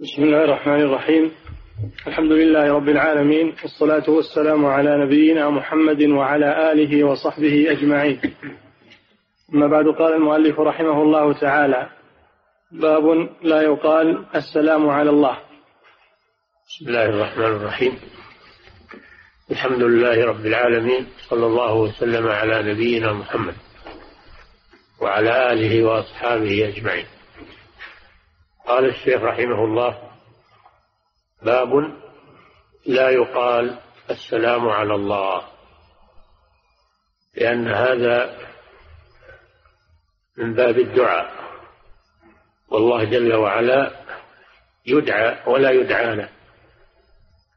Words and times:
بسم 0.00 0.22
الله 0.22 0.44
الرحمن 0.44 0.80
الرحيم. 0.80 1.32
الحمد 2.06 2.32
لله 2.32 2.72
رب 2.72 2.88
العالمين 2.88 3.54
والصلاة 3.62 4.10
والسلام 4.10 4.66
على 4.66 5.04
نبينا 5.04 5.50
محمد 5.50 6.02
وعلى 6.02 6.72
آله 6.72 7.04
وصحبه 7.04 7.70
أجمعين. 7.70 8.20
أما 9.54 9.66
بعد 9.66 9.84
قال 9.84 10.12
المؤلف 10.12 10.60
رحمه 10.60 11.02
الله 11.02 11.32
تعالى 11.32 11.90
باب 12.72 13.28
لا 13.42 13.62
يقال 13.62 14.26
السلام 14.34 14.88
على 14.88 15.10
الله. 15.10 15.38
بسم 16.68 16.88
الله 16.88 17.04
الرحمن 17.04 17.44
الرحيم. 17.44 17.98
الحمد 19.50 19.82
لله 19.82 20.26
رب 20.26 20.46
العالمين 20.46 21.06
صلى 21.28 21.46
الله 21.46 21.74
وسلم 21.74 22.28
على 22.28 22.72
نبينا 22.72 23.12
محمد 23.12 23.54
وعلى 25.00 25.52
آله 25.52 25.84
وأصحابه 25.84 26.68
أجمعين. 26.68 27.06
قال 28.70 28.84
الشيخ 28.84 29.22
رحمه 29.22 29.64
الله 29.64 30.10
باب 31.42 31.68
لا 32.86 33.10
يقال 33.10 33.78
السلام 34.10 34.68
على 34.68 34.94
الله 34.94 35.48
لأن 37.34 37.68
هذا 37.68 38.38
من 40.36 40.54
باب 40.54 40.78
الدعاء. 40.78 41.32
والله 42.68 43.04
جل 43.04 43.34
وعلا 43.34 44.04
يدعى 44.86 45.42
ولا 45.46 45.70
يدعى 45.70 46.16
له 46.16 46.28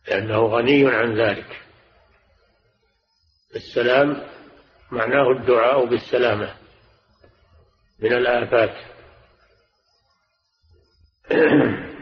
لأنه 0.08 0.46
غني 0.46 0.90
عن 0.90 1.22
ذلك. 1.22 1.62
السلام 3.56 4.28
معناه 4.92 5.32
الدعاء 5.32 5.86
بالسلامة 5.86 6.56
من 8.00 8.14
الآفات. 8.14 8.93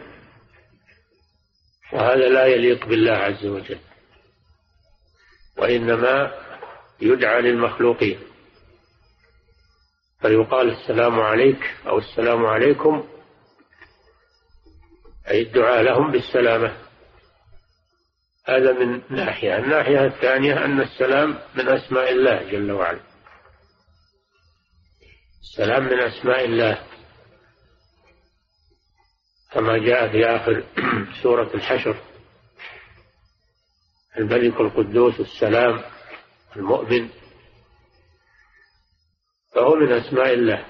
وهذا 1.93 2.29
لا 2.29 2.45
يليق 2.45 2.85
بالله 2.85 3.11
عز 3.11 3.45
وجل 3.45 3.79
وإنما 5.57 6.31
يدعى 7.01 7.41
للمخلوقين. 7.41 8.19
فيقال 10.21 10.69
السلام 10.69 11.19
عليك 11.19 11.75
أو 11.87 11.97
السلام 11.97 12.45
عليكم 12.45 13.09
أي 15.27 15.41
الدعاء 15.41 15.81
لهم 15.81 16.11
بالسلامة. 16.11 16.77
هذا 18.47 18.73
من 18.73 19.01
ناحية. 19.09 19.57
الناحية 19.57 20.05
الثانية 20.05 20.65
أن 20.65 20.81
السلام 20.81 21.39
من 21.55 21.67
أسماء 21.67 22.11
الله 22.11 22.51
جل 22.51 22.71
وعلا. 22.71 22.99
السلام 25.41 25.83
من 25.83 25.99
أسماء 25.99 26.45
الله. 26.45 26.90
كما 29.51 29.77
جاء 29.77 30.11
في 30.11 30.25
آخر 30.25 30.63
سورة 31.23 31.51
الحشر. 31.55 31.95
الملك 34.17 34.61
القدوس 34.61 35.19
السلام 35.19 35.83
المؤمن. 36.55 37.09
فهو 39.55 39.75
من 39.75 39.91
أسماء 39.91 40.33
الله. 40.33 40.65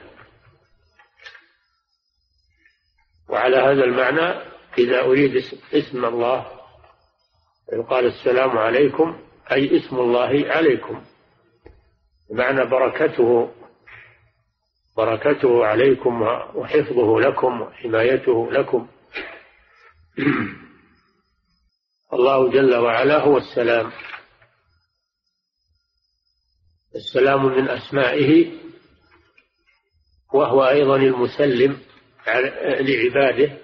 وعلى 3.30 3.58
هذا 3.58 3.84
المعنى 3.84 4.52
إذا 4.78 5.02
أريد 5.02 5.44
اسم 5.73 6.06
الله 6.06 6.62
يقال 7.73 8.06
السلام 8.06 8.58
عليكم 8.58 9.22
أي 9.52 9.78
اسم 9.78 9.95
الله 10.00 10.52
عليكم. 10.52 11.04
بمعنى 12.30 12.66
بركته 12.66 13.52
بركته 14.97 15.66
عليكم 15.66 16.22
وحفظه 16.56 17.20
لكم 17.20 17.61
وحمايته 17.61 18.52
لكم. 18.52 18.88
الله 22.14 22.50
جل 22.52 22.75
وعلا 22.75 23.20
هو 23.20 23.38
السلام. 23.38 23.92
السلام 26.95 27.45
من 27.45 27.70
أسمائه 27.70 28.52
وهو 30.33 30.70
أيضا 30.70 30.95
المسلم 30.95 31.80
لعباده 32.80 33.58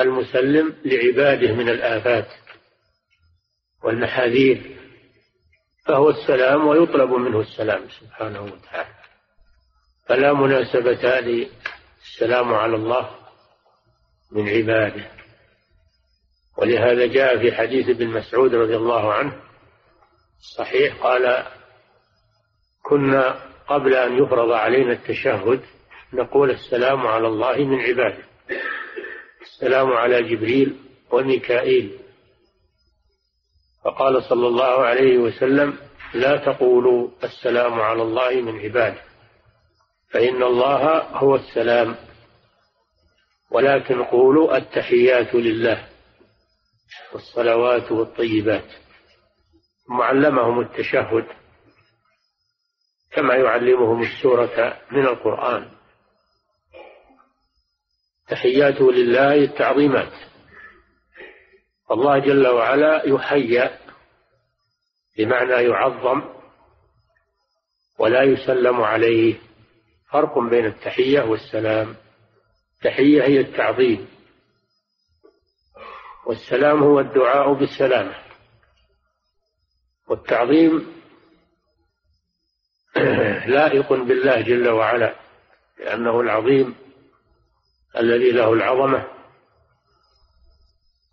المسلم 0.00 0.76
لعباده 0.84 1.52
من 1.54 1.68
الآفات 1.68 2.28
والمحاذير 3.84 4.76
فهو 5.86 6.10
السلام 6.10 6.66
ويطلب 6.66 7.10
منه 7.10 7.40
السلام 7.40 7.88
سبحانه 7.88 8.42
وتعالى. 8.42 9.03
فلا 10.06 10.32
مناسبة 10.32 11.20
للسلام 11.20 12.54
على 12.54 12.76
الله 12.76 13.10
من 14.32 14.48
عباده. 14.48 15.10
ولهذا 16.58 17.06
جاء 17.06 17.38
في 17.38 17.52
حديث 17.52 17.88
ابن 17.88 18.08
مسعود 18.08 18.54
رضي 18.54 18.76
الله 18.76 19.12
عنه 19.12 19.40
صحيح 20.56 20.96
قال 21.02 21.46
كنا 22.82 23.40
قبل 23.68 23.94
أن 23.94 24.24
يفرض 24.24 24.52
علينا 24.52 24.92
التشهد 24.92 25.60
نقول 26.12 26.50
السلام 26.50 27.06
على 27.06 27.28
الله 27.28 27.56
من 27.56 27.80
عباده. 27.80 28.24
السلام 29.42 29.92
على 29.92 30.22
جبريل 30.22 30.76
وميكائيل. 31.10 31.98
فقال 33.84 34.22
صلى 34.22 34.46
الله 34.46 34.84
عليه 34.84 35.18
وسلم 35.18 35.78
لا 36.14 36.36
تقولوا 36.36 37.08
السلام 37.24 37.80
على 37.80 38.02
الله 38.02 38.40
من 38.40 38.60
عباده. 38.60 39.13
فإن 40.14 40.42
الله 40.42 41.02
هو 41.02 41.36
السلام. 41.36 41.96
ولكن 43.50 44.04
قولوا 44.04 44.56
التحيات 44.56 45.34
لله 45.34 45.88
والصلوات 47.12 47.92
والطيبات. 47.92 48.70
ثم 49.86 50.00
علمهم 50.02 50.60
التشهد 50.60 51.26
كما 53.12 53.34
يعلمهم 53.34 54.02
السورة 54.02 54.80
من 54.90 55.06
القرآن. 55.06 55.70
تحياته 58.28 58.92
لله 58.92 59.34
التعظيمات. 59.34 60.12
الله 61.90 62.18
جل 62.18 62.46
وعلا 62.46 63.08
يحيى 63.08 63.70
بمعنى 65.18 65.52
يعظم 65.52 66.22
ولا 67.98 68.22
يسلم 68.22 68.80
عليه. 68.80 69.43
فرق 70.14 70.38
بين 70.38 70.66
التحية 70.66 71.20
والسلام. 71.22 71.96
التحية 72.76 73.22
هي 73.22 73.40
التعظيم. 73.40 74.08
والسلام 76.26 76.82
هو 76.82 77.00
الدعاء 77.00 77.52
بالسلامة. 77.52 78.14
والتعظيم 80.08 80.86
لائق 83.54 83.92
بالله 83.92 84.40
جل 84.40 84.68
وعلا 84.68 85.14
لأنه 85.78 86.20
العظيم 86.20 86.74
الذي 87.96 88.30
له 88.30 88.52
العظمة. 88.52 89.06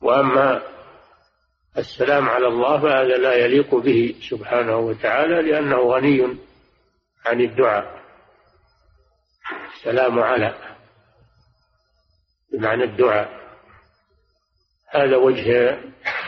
وأما 0.02 0.62
السلام 1.78 2.30
على 2.30 2.48
الله 2.48 2.82
فهذا 2.82 3.18
لا 3.18 3.34
يليق 3.34 3.76
به 3.76 4.16
سبحانه 4.30 4.78
وتعالى 4.78 5.42
لأنه 5.42 5.78
غني 5.78 6.38
عن 7.26 7.42
الدعاء. 7.42 8.01
السلام 9.82 10.20
على 10.20 10.78
بمعنى 12.54 12.84
الدعاء. 12.84 13.58
هذا 14.90 15.16
وجه 15.18 15.80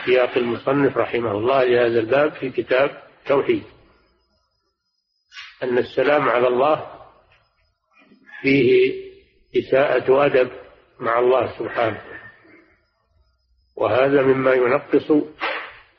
سياق 0.04 0.38
المصنف 0.38 0.96
رحمه 0.96 1.30
الله 1.30 1.64
لهذا 1.64 2.00
الباب 2.00 2.32
في 2.32 2.50
كتاب 2.50 3.02
توحيد 3.26 3.62
أن 5.62 5.78
السلام 5.78 6.28
على 6.28 6.48
الله 6.48 7.06
فيه 8.42 8.94
إساءة 9.56 10.26
أدب 10.26 10.50
مع 11.00 11.18
الله 11.18 11.58
سبحانه. 11.58 12.04
وهذا 13.76 14.22
مما 14.22 14.52
ينقص 14.52 15.10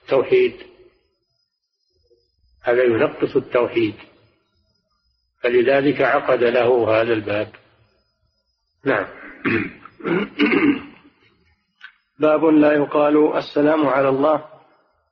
التوحيد. 0.04 0.56
هذا 2.62 2.84
ينقص 2.84 3.36
التوحيد. 3.36 3.96
فلذلك 5.45 6.01
عقد 6.01 6.44
له 6.44 7.01
هذا 7.01 7.13
الباب. 7.13 7.47
نعم. 8.86 9.06
باب 12.19 12.45
لا 12.45 12.74
يقال 12.74 13.38
السلام 13.38 13.88
على 13.88 14.09
الله 14.09 14.38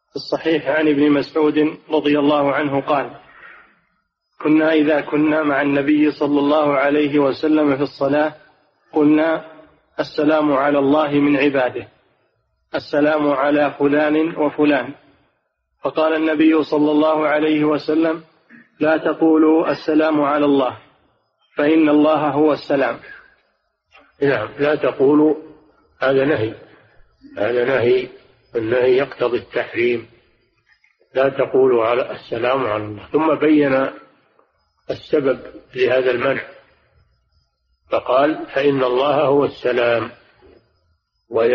في 0.09 0.15
الصحيح 0.15 0.67
عن 0.67 0.87
ابن 0.87 1.11
مسعود 1.11 1.77
رضي 1.89 2.19
الله 2.19 2.53
عنه 2.53 2.81
قال 2.81 3.11
كنا 4.41 4.73
إذا 4.73 5.01
كنا 5.01 5.43
مع 5.43 5.61
النبي 5.61 6.11
صلى 6.11 6.39
الله 6.39 6.77
عليه 6.77 7.19
وسلم 7.19 7.77
في 7.77 7.83
الصلاة 7.83 8.35
قلنا 8.93 9.45
السلام 9.99 10.53
على 10.53 10.79
الله 10.79 11.11
من 11.11 11.37
عباده 11.37 11.87
السلام 12.75 13.27
على 13.27 13.75
فلان 13.79 14.35
وفلان. 14.35 14.93
فقال 15.83 16.15
النبي 16.15 16.63
صلى 16.63 16.91
الله 16.91 17.27
عليه 17.27 17.63
وسلم 17.63 18.23
لا 18.79 18.97
تقولوا 18.97 19.71
السلام 19.71 20.21
على 20.21 20.45
الله 20.45 20.77
فإن 21.55 21.89
الله 21.89 22.29
هو 22.29 22.53
السلام. 22.53 22.99
نعم 24.21 24.49
لا 24.59 24.75
تقولوا 24.75 25.35
هذا 26.01 26.25
نهي. 26.25 26.53
هذا 27.37 27.65
نهي 27.65 28.07
النهي 28.55 28.97
يقتضي 28.97 29.37
التحريم. 29.37 30.07
لا 31.15 31.29
تقولوا 31.29 31.85
على 31.85 32.11
السلام 32.11 32.65
على 32.65 32.83
الله. 32.83 33.07
ثم 33.11 33.35
بين 33.35 33.87
السبب 34.91 35.39
لهذا 35.75 36.11
المنع. 36.11 36.43
فقال 37.91 38.45
فإن 38.55 38.83
الله 38.83 39.15
هو 39.15 39.45
السلام. 39.45 40.11
و... 41.29 41.43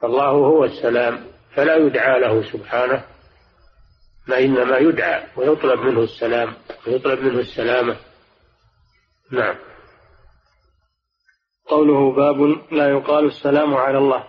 فالله 0.00 0.28
هو 0.28 0.64
السلام 0.64 1.26
فلا 1.54 1.76
يدعى 1.76 2.20
له 2.20 2.52
سبحانه. 2.52 3.13
ما 4.28 4.38
إنما 4.38 4.78
يدعى 4.78 5.22
ويطلب 5.36 5.80
منه 5.80 6.00
السلام 6.00 6.54
ويطلب 6.86 7.20
منه 7.20 7.40
السلامة. 7.40 7.96
نعم. 9.30 9.54
قوله 11.66 12.12
باب 12.12 12.40
لا 12.72 12.90
يقال 12.90 13.24
السلام 13.24 13.74
على 13.74 13.98
الله. 13.98 14.24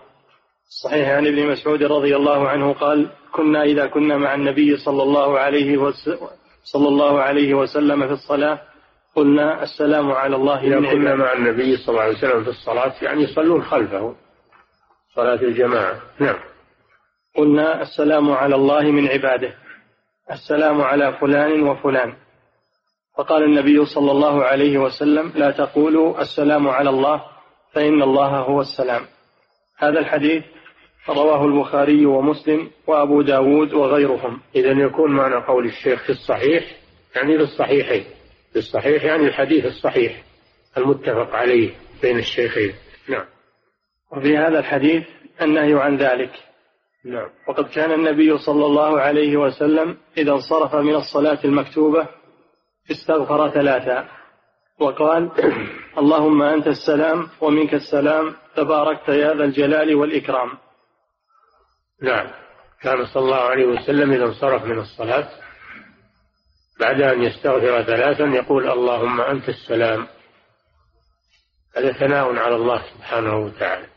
صحيح 0.83 1.09
عن 1.09 1.27
ابن 1.27 1.47
مسعود 1.51 1.83
رضي 1.83 2.15
الله 2.15 2.50
عنه 2.50 2.74
قال 2.74 3.09
كنا 3.31 3.63
إذا 3.63 3.88
كنا 3.88 4.18
مع 4.18 4.36
النبي 4.36 4.77
صلى 4.77 5.03
الله 5.03 5.39
عليه 5.39 5.77
وسلم 5.77 6.27
صلى 6.63 6.88
الله 6.88 7.21
عليه 7.21 7.53
وسلم 7.53 8.07
في 8.07 8.13
الصلاة 8.13 8.62
قلنا 9.15 9.63
السلام 9.63 10.12
على 10.12 10.36
الله 10.36 10.63
إذا 10.63 10.92
كنا 10.92 11.15
مع 11.15 11.33
النبي 11.33 11.77
صلى 11.77 11.89
الله 11.89 12.01
عليه 12.01 12.18
وسلم 12.18 12.44
في 12.44 12.50
الصلاة 12.50 12.94
يعني 13.01 13.24
يصلون 13.24 13.63
خلفه 13.63 14.15
صلاة 15.15 15.42
الجماعة. 15.42 16.01
نعم. 16.19 16.39
قلنا 17.36 17.81
السلام 17.81 18.31
على 18.31 18.56
الله 18.56 18.81
من 18.81 19.07
عباده. 19.07 19.65
السلام 20.31 20.81
على 20.81 21.18
فلان 21.22 21.63
وفلان. 21.63 22.13
فقال 23.18 23.44
النبي 23.44 23.86
صلى 23.86 24.12
الله 24.12 24.44
عليه 24.44 24.77
وسلم 24.77 25.31
لا 25.36 25.51
تقولوا 25.51 26.22
السلام 26.22 26.68
على 26.68 26.89
الله 26.89 27.25
فإن 27.74 28.01
الله 28.01 28.27
هو 28.27 28.62
السلام. 28.62 29.06
هذا 29.77 30.00
الحديث 30.00 30.44
رواه 31.10 31.45
البخاري 31.45 32.06
ومسلم 32.06 32.72
وأبو 32.88 33.22
داود 33.22 33.74
وغيرهم. 33.74 34.42
إذا 34.56 34.72
يكون 34.72 35.12
معنى 35.12 35.36
قول 35.36 35.66
الشيخ 35.66 36.04
في 36.04 36.10
الصحيح 36.10 36.63
يعني 37.16 37.38
في 37.38 37.44
الصحيحين. 37.44 38.04
في 38.54 38.60
الصحيح 38.60 39.04
يعني 39.04 39.28
الحديث 39.28 39.66
الصحيح 39.66 40.24
المتفق 40.78 41.36
عليه 41.36 41.71
بين 42.01 42.18
الشيخين. 42.18 42.74
نعم. 43.10 43.25
وفي 44.12 44.38
هذا 44.38 44.60
الحديث 44.60 45.04
النهي 45.42 45.74
عن 45.74 45.98
ذلك. 45.98 46.31
نعم. 47.06 47.30
وقد 47.48 47.69
كان 47.69 47.92
النبي 47.92 48.38
صلى 48.38 48.66
الله 48.66 49.02
عليه 49.02 49.38
وسلم 49.38 49.98
إذا 50.18 50.31
انصرف 50.31 50.75
من 50.75 50.96
الصلاة 50.96 51.40
المكتوبة 51.46 52.07
استغفر 52.92 53.50
ثلاثا. 53.50 54.10
وقال 54.80 55.31
اللهم 55.98 56.42
أنت 56.42 56.68
السلام 56.68 57.30
ومنك 57.42 57.74
السلام 57.74 58.36
تباركت 58.56 59.10
يا 59.10 59.34
ذا 59.34 59.44
الجلال 59.44 59.96
والإكرام. 59.96 60.50
نعم. 62.02 62.28
كان 62.81 63.06
صلى 63.06 63.24
الله 63.24 63.42
عليه 63.42 63.66
وسلم 63.66 64.12
إذا 64.12 64.25
انصرف 64.25 64.66
من 64.66 64.80
الصلاة 64.80 65.30
بعد 66.80 67.02
أن 67.02 67.24
يستغفر 67.24 67.84
ثلاثا 67.84 68.24
يقول 68.24 68.69
اللهم 68.69 69.22
أنت 69.22 69.50
السلام. 69.50 70.07
هذا 71.78 71.92
ثناء 71.92 72.36
على 72.36 72.56
الله 72.56 72.81
سبحانه 72.94 73.38
وتعالى. 73.38 73.94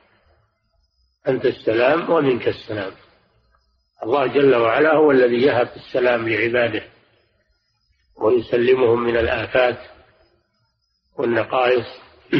أنت 1.28 1.46
السلام 1.46 2.10
ومنك 2.10 2.48
السلام. 2.48 2.92
الله 4.02 4.26
جل 4.26 4.54
وعلا 4.54 4.94
هو 4.94 5.10
الذي 5.10 5.42
يهب 5.42 5.68
السلام 5.76 6.28
لعباده 6.28 6.82
ويسلمهم 8.16 9.02
من 9.02 9.16
الآفات 9.16 9.78
والنقائص. 11.18 11.86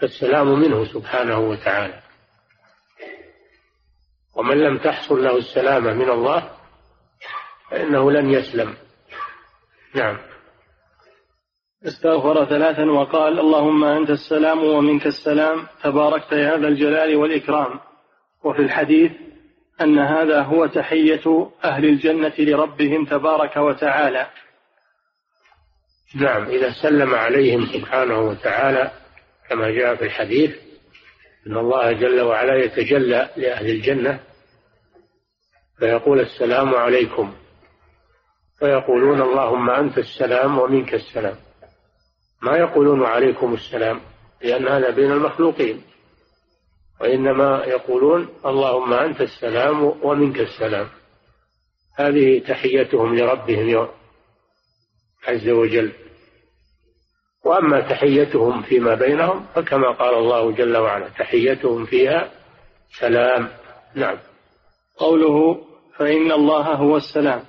فالسلام 0.00 0.60
منه 0.60 0.84
سبحانه 0.84 1.38
وتعالى. 1.38 2.02
ومن 4.34 4.56
لم 4.56 4.78
تحصل 4.78 5.24
له 5.24 5.36
السلامة 5.36 5.92
من 5.92 6.10
الله 6.10 6.50
فإنه 7.70 8.10
لن 8.10 8.30
يسلم. 8.30 8.76
نعم. 9.94 10.29
استغفر 11.86 12.44
ثلاثا 12.44 12.84
وقال 12.84 13.38
اللهم 13.38 13.84
أنت 13.84 14.10
السلام 14.10 14.64
ومنك 14.64 15.06
السلام 15.06 15.66
تباركت 15.82 16.32
يا 16.32 16.56
ذا 16.56 16.68
الجلال 16.68 17.16
والإكرام. 17.16 17.80
وفي 18.44 18.62
الحديث 18.62 19.12
أن 19.80 19.98
هذا 19.98 20.42
هو 20.42 20.66
تحية 20.66 21.50
أهل 21.64 21.84
الجنة 21.84 22.32
لربهم 22.38 23.04
تبارك 23.04 23.56
وتعالى. 23.56 24.26
نعم 26.14 26.44
إذا 26.44 26.70
سلم 26.82 27.14
عليهم 27.14 27.66
سبحانه 27.66 28.20
وتعالى 28.20 28.90
كما 29.48 29.70
جاء 29.70 29.94
في 29.94 30.04
الحديث 30.04 30.50
أن 31.46 31.56
الله 31.56 31.92
جل 31.92 32.20
وعلا 32.20 32.64
يتجلى 32.64 33.28
لأهل 33.36 33.70
الجنة 33.70 34.20
فيقول 35.78 36.20
السلام 36.20 36.74
عليكم 36.74 37.34
فيقولون 38.58 39.22
اللهم 39.22 39.70
أنت 39.70 39.98
السلام 39.98 40.58
ومنك 40.58 40.94
السلام. 40.94 41.36
ما 42.42 42.56
يقولون 42.56 43.04
عليكم 43.04 43.54
السلام 43.54 44.00
لأن 44.42 44.68
هذا 44.68 44.90
بين 44.90 45.12
المخلوقين. 45.12 45.82
وإنما 47.00 47.64
يقولون 47.64 48.28
اللهم 48.46 48.92
أنت 48.92 49.20
السلام 49.20 49.82
ومنك 50.02 50.40
السلام. 50.40 50.88
هذه 51.98 52.38
تحيتهم 52.38 53.14
لربهم 53.14 53.88
عز 55.28 55.48
وجل. 55.48 55.92
وأما 57.44 57.80
تحيتهم 57.80 58.62
فيما 58.62 58.94
بينهم 58.94 59.46
فكما 59.54 59.90
قال 59.90 60.14
الله 60.14 60.52
جل 60.52 60.76
وعلا 60.76 61.08
تحيتهم 61.08 61.86
فيها 61.86 62.30
سلام. 63.00 63.48
نعم. 63.94 64.18
قوله 64.96 65.64
فإن 65.96 66.32
الله 66.32 66.74
هو 66.74 66.96
السلام. 66.96 67.42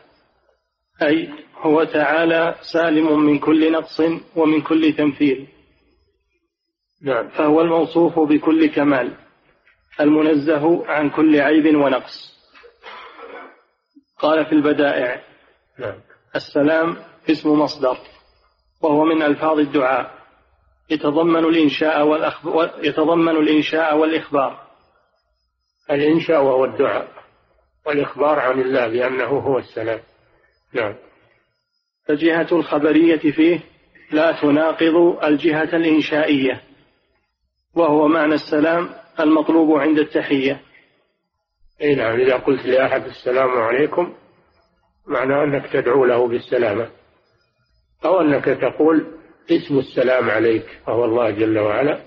أي 1.02 1.30
هو 1.62 1.84
تعالى 1.84 2.56
سالم 2.74 3.26
من 3.26 3.40
كل 3.40 3.72
نقص 3.72 4.02
ومن 4.36 4.62
كل 4.62 4.94
تمثيل. 4.94 5.48
نعم. 7.02 7.30
فهو 7.30 7.62
الموصوف 7.62 8.20
بكل 8.20 8.66
كمال 8.66 9.18
المنزه 10.00 10.88
عن 10.88 11.10
كل 11.10 11.42
عيب 11.42 11.76
ونقص. 11.76 12.32
قال 14.20 14.46
في 14.46 14.52
البدائع 14.52 15.22
نعم. 15.80 16.00
السلام 16.36 16.98
اسم 17.32 17.50
مصدر 17.50 17.98
وهو 18.82 19.06
من 19.06 19.22
ألفاظ 19.24 19.60
الدعاء. 19.60 20.22
يتضمن 20.90 21.46
الإنشاء 21.46 22.08
والأخبار 22.08 22.72
يتضمن 22.84 23.38
الإنشاء 23.38 23.98
والإخبار. 23.98 24.68
الإنشاء 25.92 26.44
وهو 26.44 26.66
الدعاء 26.66 27.12
والإخبار 27.86 28.40
عن 28.40 28.62
الله 28.62 28.88
بأنه 28.88 29.26
هو 29.26 29.58
السلام. 29.58 30.00
نعم. 30.74 30.96
فجهة 32.12 32.48
الخبرية 32.52 33.32
فيه 33.32 33.60
لا 34.12 34.42
تناقض 34.42 35.24
الجهة 35.24 35.76
الإنشائية 35.76 36.62
وهو 37.76 38.08
معنى 38.08 38.34
السلام 38.34 38.90
المطلوب 39.20 39.80
عند 39.80 40.00
التحية. 40.00 40.62
أي 41.82 41.96
نعم 41.96 42.20
إذا 42.20 42.36
قلت 42.36 42.66
لأحد 42.66 43.06
السلام 43.06 43.50
عليكم 43.50 44.14
معنى 45.08 45.44
أنك 45.44 45.72
تدعو 45.74 46.06
له 46.06 46.28
بالسلامة 46.28 46.90
أو 48.06 48.22
أنك 48.22 48.46
تقول 48.46 49.08
اسم 49.52 49.80
السلام 49.80 50.30
عليك 50.30 50.80
وهو 50.88 51.06
الله 51.06 51.32
جل 51.32 51.60
وعلا. 51.60 52.02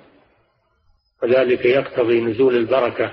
وذلك 1.22 1.64
يقتضي 1.64 2.20
نزول 2.20 2.56
البركة 2.56 3.12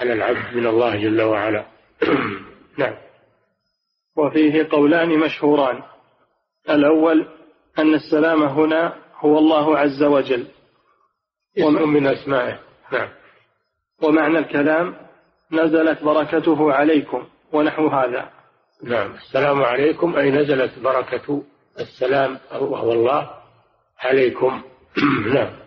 على 0.00 0.12
العبد 0.12 0.56
من 0.56 0.66
الله 0.66 0.96
جل 0.96 1.22
وعلا. 1.22 1.66
نعم. 2.78 3.11
وفيه 4.16 4.68
قولان 4.70 5.18
مشهوران. 5.18 5.82
الأول 6.70 7.26
أن 7.78 7.94
السلام 7.94 8.42
هنا 8.42 8.94
هو 9.16 9.38
الله 9.38 9.78
عز 9.78 10.02
وجل. 10.02 10.46
اسم 11.58 11.88
من 11.88 12.06
أسمائه. 12.06 12.58
نعم. 12.92 13.08
ومعنى 14.02 14.38
الكلام 14.38 14.94
نزلت 15.52 16.02
بركته 16.02 16.72
عليكم 16.72 17.24
ونحو 17.52 17.88
هذا. 17.88 18.30
نعم. 18.82 19.12
السلام 19.12 19.62
عليكم 19.62 20.16
أي 20.16 20.30
نزلت 20.30 20.78
بركة 20.78 21.42
السلام 21.80 22.38
وهو 22.52 22.92
الله 22.92 23.30
عليكم. 24.00 24.62
نعم. 25.34 25.62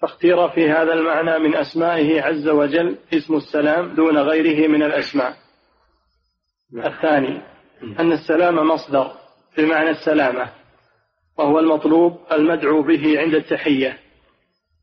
فاختير 0.00 0.48
في 0.48 0.70
هذا 0.70 0.92
المعنى 0.92 1.38
من 1.38 1.56
أسمائه 1.56 2.22
عز 2.22 2.48
وجل 2.48 2.98
اسم 3.14 3.34
السلام 3.34 3.94
دون 3.94 4.18
غيره 4.18 4.68
من 4.68 4.82
الأسماء. 4.82 5.41
الثاني 6.76 7.42
أن 7.82 8.12
السلام 8.12 8.68
مصدر 8.68 9.12
بمعنى 9.58 9.90
السلامة 9.90 10.52
وهو 11.38 11.58
المطلوب 11.58 12.20
المدعو 12.32 12.82
به 12.82 13.20
عند 13.20 13.34
التحية. 13.34 13.98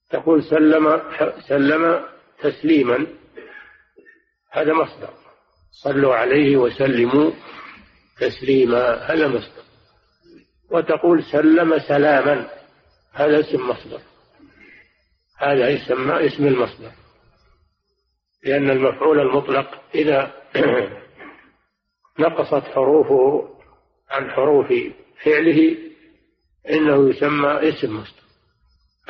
تقول 0.09 0.43
سلم 0.43 1.01
سلم 1.47 2.03
تسليما 2.39 3.07
هذا 4.51 4.73
مصدر. 4.73 5.13
صلوا 5.71 6.15
عليه 6.15 6.57
وسلموا 6.57 7.31
تسليما 8.19 8.93
هذا 8.93 9.27
مصدر. 9.27 9.63
وتقول 10.71 11.23
سلم 11.23 11.79
سلاما 11.79 12.47
هذا 13.13 13.39
اسم 13.39 13.69
مصدر. 13.69 13.99
هذا 15.39 15.69
يسمى 15.69 16.27
اسم 16.27 16.47
المصدر 16.47 16.91
لأن 18.43 18.69
المفعول 18.69 19.19
المطلق 19.19 19.81
إذا 19.95 20.31
نقصت 22.19 22.67
حروفه 22.67 23.49
عن 24.09 24.31
حروف 24.31 24.73
فعله 25.23 25.77
إنه 26.69 27.09
يسمى 27.09 27.69
اسم 27.69 27.97
مصدر 27.97 28.19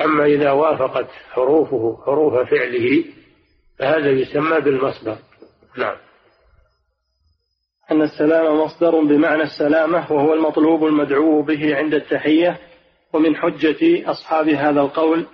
أما 0.00 0.24
إذا 0.24 0.50
وافقت 0.50 1.08
حروفه 1.30 2.02
حروف 2.06 2.34
فعله 2.50 3.04
فهذا 3.78 4.10
يسمى 4.10 4.60
بالمصدر. 4.60 5.18
نعم. 5.76 5.96
أن 7.90 8.02
السلام 8.02 8.60
مصدر 8.60 9.00
بمعنى 9.00 9.42
السلامة 9.42 10.12
وهو 10.12 10.34
المطلوب 10.34 10.84
المدعو 10.84 11.42
به 11.42 11.76
عند 11.76 11.94
التحية 11.94 12.60
ومن 13.12 13.36
حجة 13.36 14.10
أصحاب 14.10 14.48
هذا 14.48 14.80
القول 14.80 15.26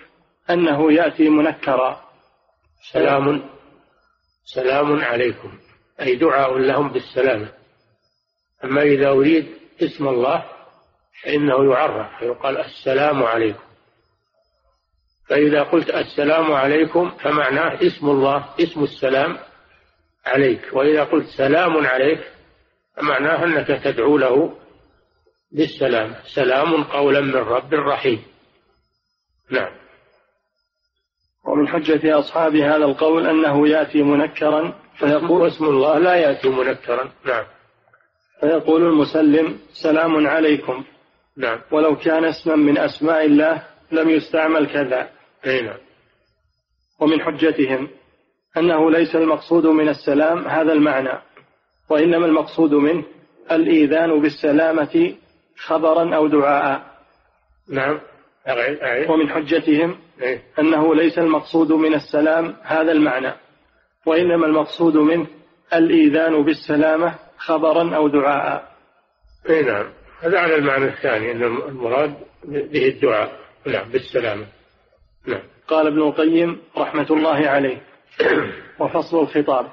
أنه 0.51 0.93
يأتي 0.93 1.29
منكرا. 1.29 2.01
سلام 2.93 3.43
سلام 4.55 5.01
عليكم. 5.01 5.59
أي 6.01 6.17
دعاء 6.17 6.59
لهم 6.59 6.93
بالسلامة. 6.93 7.49
أما 8.65 8.83
إذا 8.83 9.09
أريد 9.09 9.47
اسم 9.83 10.09
الله 10.09 10.45
فإنه 11.23 11.73
يعرف 11.73 12.23
يقال 12.23 12.59
السلام 12.59 13.23
عليكم. 13.23 13.63
فإذا 15.29 15.63
قلت 15.63 15.91
السلام 15.91 16.53
عليكم 16.53 17.11
فمعناه 17.11 17.79
اسم 17.87 18.11
الله 18.11 18.55
اسم 18.61 18.83
السلام 18.83 19.39
عليك. 20.27 20.61
وإذا 20.73 21.05
قلت 21.05 21.27
سلام 21.27 21.87
عليك 21.87 22.33
فمعناه 22.97 23.45
أنك 23.45 23.67
تدعو 23.67 24.19
له 24.19 24.59
بالسلام. 25.53 26.15
سلام 26.35 26.85
قولا 26.85 27.21
من 27.21 27.37
رب 27.37 27.75
رحيم. 27.75 28.25
نعم. 29.51 29.73
ومن 31.45 31.69
حجة 31.69 32.19
أصحاب 32.19 32.57
هذا 32.57 32.85
القول 32.85 33.27
أنه 33.27 33.69
يأتي 33.69 34.03
منكرا 34.03 34.75
فيقول 34.99 35.47
اسم 35.47 35.65
الله 35.65 35.99
لا 35.99 36.15
يأتي 36.15 36.49
منكرا. 36.49 37.13
نعم. 37.25 37.45
فيقول 38.41 38.83
المسلم 38.83 39.59
سلام 39.73 40.27
عليكم. 40.27 40.85
نعم. 41.37 41.61
ولو 41.71 41.97
كان 41.97 42.25
اسما 42.25 42.57
من 42.57 42.79
أسماء 42.79 43.25
الله 43.25 43.63
لم 43.93 44.11
يستعمل 44.11 44.67
كذا. 44.67 45.11
أي 45.47 45.61
نعم. 45.61 45.79
ومن 47.01 47.23
حجتهم 47.23 47.89
أنه 48.57 48.91
ليس 48.91 49.17
المقصود 49.17 49.67
من 49.67 49.89
السلام 49.89 50.49
هذا 50.49 50.73
المعنى 50.73 51.23
وإنما 51.91 52.27
المقصود 52.27 52.75
منه 52.75 53.05
الإيذان 53.53 54.21
بالسلامة 54.21 55.15
خبرا 55.57 56.17
أو 56.17 56.27
دعاء. 56.27 56.83
نعم. 57.73 58.01
ومن 59.09 59.31
حجتهم 59.31 59.99
أنه 60.59 60.95
ليس 60.95 61.19
المقصود 61.19 61.73
من 61.73 61.95
السلام 61.95 62.57
هذا 62.63 62.93
المعنى 62.93 63.33
وإنما 64.07 64.47
المقصود 64.47 64.97
منه 64.97 65.27
الإيذان 65.75 66.43
بالسلامة 66.43 67.15
خبرا 67.39 67.97
أو 67.97 68.09
دعاء. 68.09 68.73
أي 69.51 69.63
نعم. 69.63 69.87
هذا 70.21 70.39
على 70.39 70.55
المعنى 70.55 70.85
الثاني 70.85 71.33
أن 71.33 71.43
المراد 71.43 72.15
به 72.45 72.89
الدعاء. 72.89 73.39
نعم 73.67 73.89
بالسلامة. 73.89 74.47
نعم. 75.27 75.43
قال 75.69 75.87
ابن 75.87 76.03
القيم 76.03 76.61
رحمة 76.77 77.07
الله 77.11 77.49
عليه. 77.49 77.83
وفصل 78.81 79.21
الخطاب. 79.21 79.67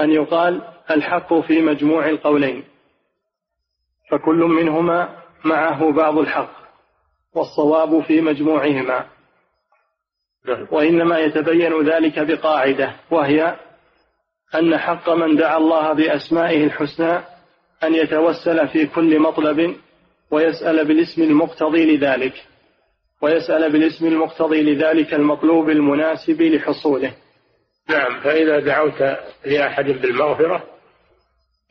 أن 0.00 0.10
يقال 0.10 0.62
الحق 0.90 1.34
في 1.40 1.62
مجموع 1.62 2.08
القولين. 2.08 2.64
فكل 4.10 4.36
منهما 4.36 5.22
معه 5.44 5.92
بعض 5.92 6.18
الحق. 6.18 6.52
والصواب 7.34 8.02
في 8.02 8.20
مجموعهما. 8.20 9.06
نعم. 10.48 10.66
وإنما 10.70 11.18
يتبين 11.18 11.82
ذلك 11.82 12.18
بقاعدة 12.18 12.94
وهي 13.10 13.56
أن 14.54 14.78
حق 14.78 15.10
من 15.10 15.36
دعا 15.36 15.56
الله 15.56 15.92
بأسمائه 15.92 16.64
الحسنى 16.64 17.18
أن 17.84 17.94
يتوسل 17.94 18.68
في 18.68 18.86
كل 18.86 19.18
مطلب 19.18 19.76
ويسأل 20.30 20.84
بالاسم 20.84 21.22
المقتضي 21.22 21.96
لذلك 21.96 22.44
ويسأل 23.22 23.72
بالاسم 23.72 24.06
المقتضي 24.06 24.62
لذلك 24.62 25.14
المطلوب 25.14 25.70
المناسب 25.70 26.42
لحصوله. 26.42 27.12
نعم 27.88 28.20
فإذا 28.20 28.60
دعوت 28.60 29.02
لأحد 29.44 29.84
بالمغفرة 29.84 30.64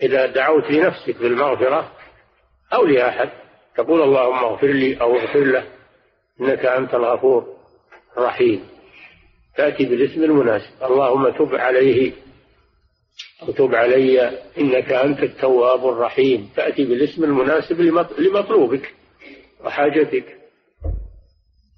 إذا 0.03 0.25
دعوت 0.25 0.71
لنفسك 0.71 1.17
بالمغفرة 1.17 1.91
أو 2.73 2.85
لأحد 2.85 3.29
تقول 3.75 4.01
اللهم 4.01 4.43
اغفر 4.43 4.67
لي 4.67 5.01
أو 5.01 5.15
اغفر 5.15 5.43
له 5.43 5.63
إنك 6.41 6.65
أنت 6.65 6.93
الغفور 6.93 7.47
الرحيم. 8.17 8.63
تأتي 9.57 9.85
بالاسم 9.85 10.23
المناسب 10.23 10.83
اللهم 10.83 11.29
تب 11.29 11.55
عليه 11.55 12.11
أو 13.47 13.51
تب 13.51 13.75
علي 13.75 14.39
إنك 14.57 14.91
أنت 14.91 15.23
التواب 15.23 15.87
الرحيم. 15.87 16.49
تأتي 16.55 16.85
بالاسم 16.85 17.23
المناسب 17.23 17.81
لمطلوبك 18.19 18.93
وحاجتك. 19.65 20.25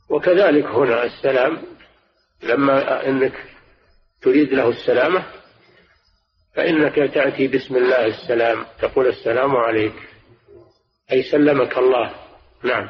وكذلك 0.09 0.65
هنا 0.65 1.03
السلام 1.03 1.57
لما 2.43 3.07
إنك 3.09 3.33
تريد 4.21 4.53
له 4.53 4.69
السلامة 4.69 5.25
فإنك 6.55 6.95
تأتي 6.95 7.47
بسم 7.47 7.75
الله 7.75 8.05
السلام. 8.05 8.65
تقول 8.81 9.07
السلام 9.07 9.55
عليك. 9.55 9.95
أي 11.11 11.23
سلمك 11.23 11.77
الله. 11.77 12.11
نعم. 12.63 12.89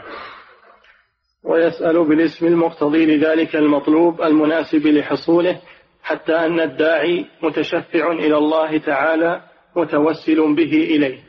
ويسأل 1.44 2.04
بالاسم 2.08 2.48
المقتضي 2.48 3.06
لذلك 3.06 3.56
المطلوب 3.56 4.22
المناسب 4.22 4.88
لحصوله 4.88 5.62
حتى 6.06 6.34
أن 6.34 6.60
الداعي 6.60 7.26
متشفع 7.44 8.12
إلى 8.12 8.38
الله 8.38 8.78
تعالى 8.78 9.42
متوسل 9.76 10.56
به 10.56 10.74
إليه. 10.74 11.20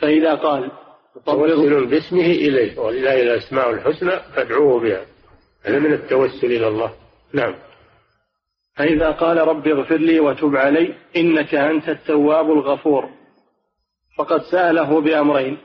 فإذا 0.00 0.34
قال 0.34 0.70
متوسل 1.16 1.86
باسمه 1.86 2.26
إليه. 2.26 2.78
ولله 2.78 3.22
الأسماء 3.22 3.70
الحسنى 3.70 4.20
فادعوه 4.36 4.80
بها. 4.80 5.06
هذا 5.64 5.78
من 5.78 5.92
التوسل 5.92 6.46
إلى 6.46 6.68
الله. 6.68 6.92
نعم. 7.32 7.54
فإذا 8.76 9.10
قال 9.10 9.38
رب 9.38 9.68
اغفر 9.68 9.96
لي 9.96 10.20
وتب 10.20 10.56
علي 10.56 10.94
إنك 11.16 11.54
أنت 11.54 11.88
التواب 11.88 12.50
الغفور. 12.50 13.10
فقد 14.18 14.42
سأله 14.42 15.00
بأمرين 15.00 15.58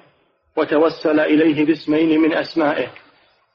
وتوسل 0.58 1.20
إليه 1.20 1.66
باسمين 1.66 2.20
من 2.20 2.34
أسمائه 2.34 2.88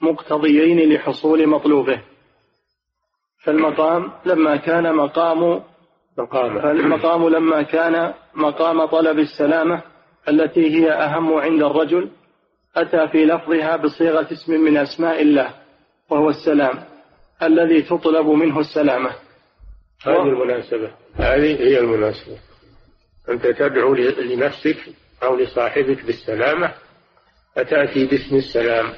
مقتضيين 0.00 0.92
لحصول 0.92 1.46
مطلوبه. 1.46 2.13
فالمقام 3.44 4.12
لما 4.26 4.56
كان 4.56 4.94
مقام 4.94 5.62
مقام 6.18 6.62
فالمقام 6.62 7.28
لما 7.28 7.62
كان 7.62 8.14
مقام 8.34 8.84
طلب 8.86 9.18
السلامة 9.18 9.82
التي 10.28 10.76
هي 10.76 10.92
أهم 10.92 11.34
عند 11.34 11.62
الرجل 11.62 12.10
أتى 12.76 13.08
في 13.08 13.24
لفظها 13.24 13.76
بصيغة 13.76 14.32
اسم 14.32 14.52
من 14.52 14.76
أسماء 14.76 15.22
الله 15.22 15.50
وهو 16.10 16.30
السلام 16.30 16.84
الذي 17.42 17.82
تطلب 17.82 18.26
منه 18.26 18.60
السلامة. 18.60 19.10
هذه 20.06 20.22
المناسبة. 20.22 20.90
هذه 21.14 21.60
هي 21.60 21.80
المناسبة. 21.80 22.38
أنت 23.28 23.46
تدعو 23.46 23.94
لنفسك 23.94 24.76
أو 25.22 25.36
لصاحبك 25.36 26.04
بالسلامة 26.04 26.74
فتأتي 27.56 28.06
باسم 28.06 28.36
السلام 28.36 28.92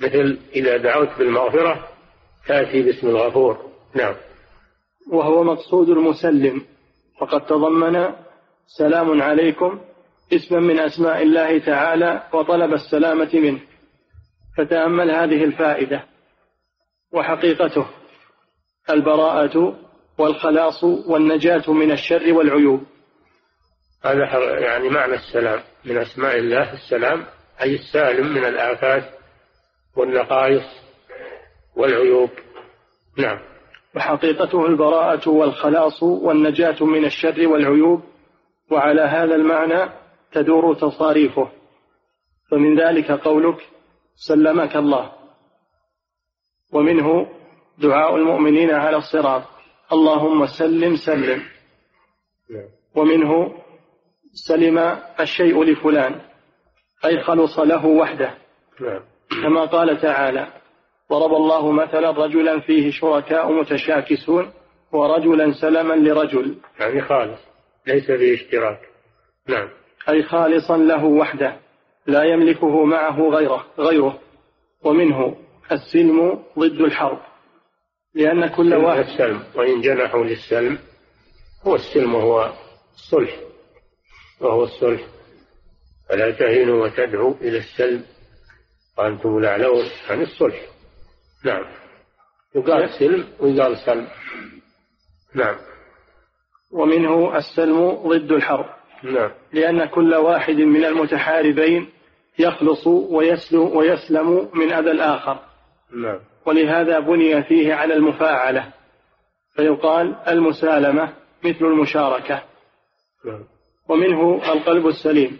مثل 0.00 0.38
إذا 0.54 0.76
دعوت 0.76 1.08
بالمغفرة 1.18 1.88
تأتي 2.48 2.82
باسم 2.82 3.06
الغفور. 3.08 3.58
نعم. 3.94 4.14
وهو 5.12 5.44
مقصود 5.44 5.88
المسلم. 5.88 6.64
فقد 7.20 7.46
تضمن 7.46 8.12
سلام 8.78 9.22
عليكم 9.22 9.80
اسما 10.32 10.60
من 10.60 10.78
أسماء 10.78 11.22
الله 11.22 11.58
تعالى 11.58 12.22
وطلب 12.32 12.72
السلامة 12.72 13.30
منه. 13.34 13.60
فتأمل 14.58 15.10
هذه 15.10 15.44
الفائدة. 15.44 16.04
وحقيقته 17.12 17.86
البراءة 18.90 19.78
والخلاص 20.18 20.84
والنجاة 20.84 21.70
من 21.72 21.92
الشر 21.92 22.32
والعيوب. 22.32 22.82
هذا 24.04 24.58
يعني 24.58 24.88
معنى 24.88 25.14
السلام. 25.14 25.60
من 25.84 25.98
أسماء 25.98 26.38
الله 26.38 26.72
السلام 26.72 27.26
أي 27.62 27.74
السالم 27.74 28.26
من 28.26 28.44
الآفات 28.44 29.04
والنقائص 29.96 30.85
والعيوب. 31.76 32.30
نعم. 33.18 33.38
وحقيقته 33.96 34.66
البراءة 34.66 35.28
والخلاص 35.28 36.02
والنجاة 36.02 36.84
من 36.84 37.04
الشر 37.04 37.48
والعيوب 37.48 38.02
وعلى 38.70 39.02
هذا 39.02 39.34
المعنى 39.34 39.90
تدور 40.32 40.74
تصاريفه. 40.74 41.48
فمن 42.50 42.80
ذلك 42.80 43.10
قولك 43.10 43.58
سلمك 44.28 44.76
الله. 44.76 45.12
ومنه 46.72 47.26
دعاء 47.78 48.16
المؤمنين 48.16 48.70
على 48.70 48.96
الصراط. 48.96 49.42
اللهم 49.92 50.46
سلم 50.46 50.96
سلم. 50.96 51.42
ومنه 52.94 53.54
سلم 54.48 54.78
الشيء 55.20 55.64
لفلان 55.64 56.20
أي 57.04 57.22
خلص 57.22 57.58
له 57.58 57.86
وحده. 57.86 58.34
كما 59.42 59.64
قال 59.64 60.00
تعالى 60.00 60.48
ضرب 61.10 61.34
الله 61.34 61.72
مثلا 61.72 62.10
رجلا 62.10 62.60
فيه 62.60 62.90
شركاء 62.90 63.52
متشاكسون 63.52 64.52
ورجلا 64.92 65.52
سلما 65.52 65.94
لرجل. 65.94 66.56
يعني 66.80 67.02
خالص 67.02 67.40
ليس 67.86 68.10
فيه 68.10 68.34
اشتراك. 68.34 68.80
نعم. 69.48 69.68
أي 70.08 70.22
خالصا 70.22 70.76
له 70.76 71.04
وحده 71.04 71.56
لا 72.06 72.24
يملكه 72.24 72.84
معه 72.84 73.28
غيره 73.28 73.66
غيره. 73.78 74.18
ومنه 74.84 75.36
السلم 75.72 76.42
ضد 76.58 76.80
الحرب. 76.80 77.18
لأن 78.14 78.46
كل 78.46 78.74
واحد 78.74 79.04
السلم 79.04 79.42
وإن 79.54 79.80
جنحوا 79.80 80.24
للسلم 80.24 80.78
هو 81.66 81.74
السلم 81.74 82.14
وهو 82.14 82.52
الصلح. 82.94 83.36
وهو 84.40 84.64
الصلح. 84.64 85.00
فلا 86.08 86.30
تهينوا 86.30 86.84
وتدعوا 86.84 87.34
إلى 87.40 87.58
السلم 87.58 88.04
وأنتم 88.98 89.38
الأعلون 89.38 89.84
عن 90.10 90.22
الصلح. 90.22 90.75
نعم. 91.44 91.64
يقال 92.54 92.90
سلم 92.98 93.24
ويقال 93.40 93.76
سلم 93.76 94.08
نعم. 95.34 95.56
ومنه 96.72 97.36
السلم 97.36 97.90
ضد 97.90 98.32
الحرب. 98.32 98.66
نعم. 99.02 99.30
لأن 99.52 99.84
كل 99.84 100.14
واحد 100.14 100.54
من 100.54 100.84
المتحاربين 100.84 101.88
يخلص 102.38 102.86
ويسلم, 102.86 103.76
ويسلم 103.76 104.48
من 104.54 104.72
أذى 104.72 104.90
الآخر. 104.90 105.38
نعم. 105.94 106.18
ولهذا 106.46 106.98
بني 106.98 107.42
فيه 107.42 107.74
على 107.74 107.94
المفاعلة. 107.94 108.72
فيقال 109.54 110.14
المسالمة 110.28 111.12
مثل 111.44 111.64
المشاركة. 111.64 112.42
نعم. 113.24 113.44
ومنه 113.88 114.52
القلب 114.52 114.86
السليم. 114.86 115.38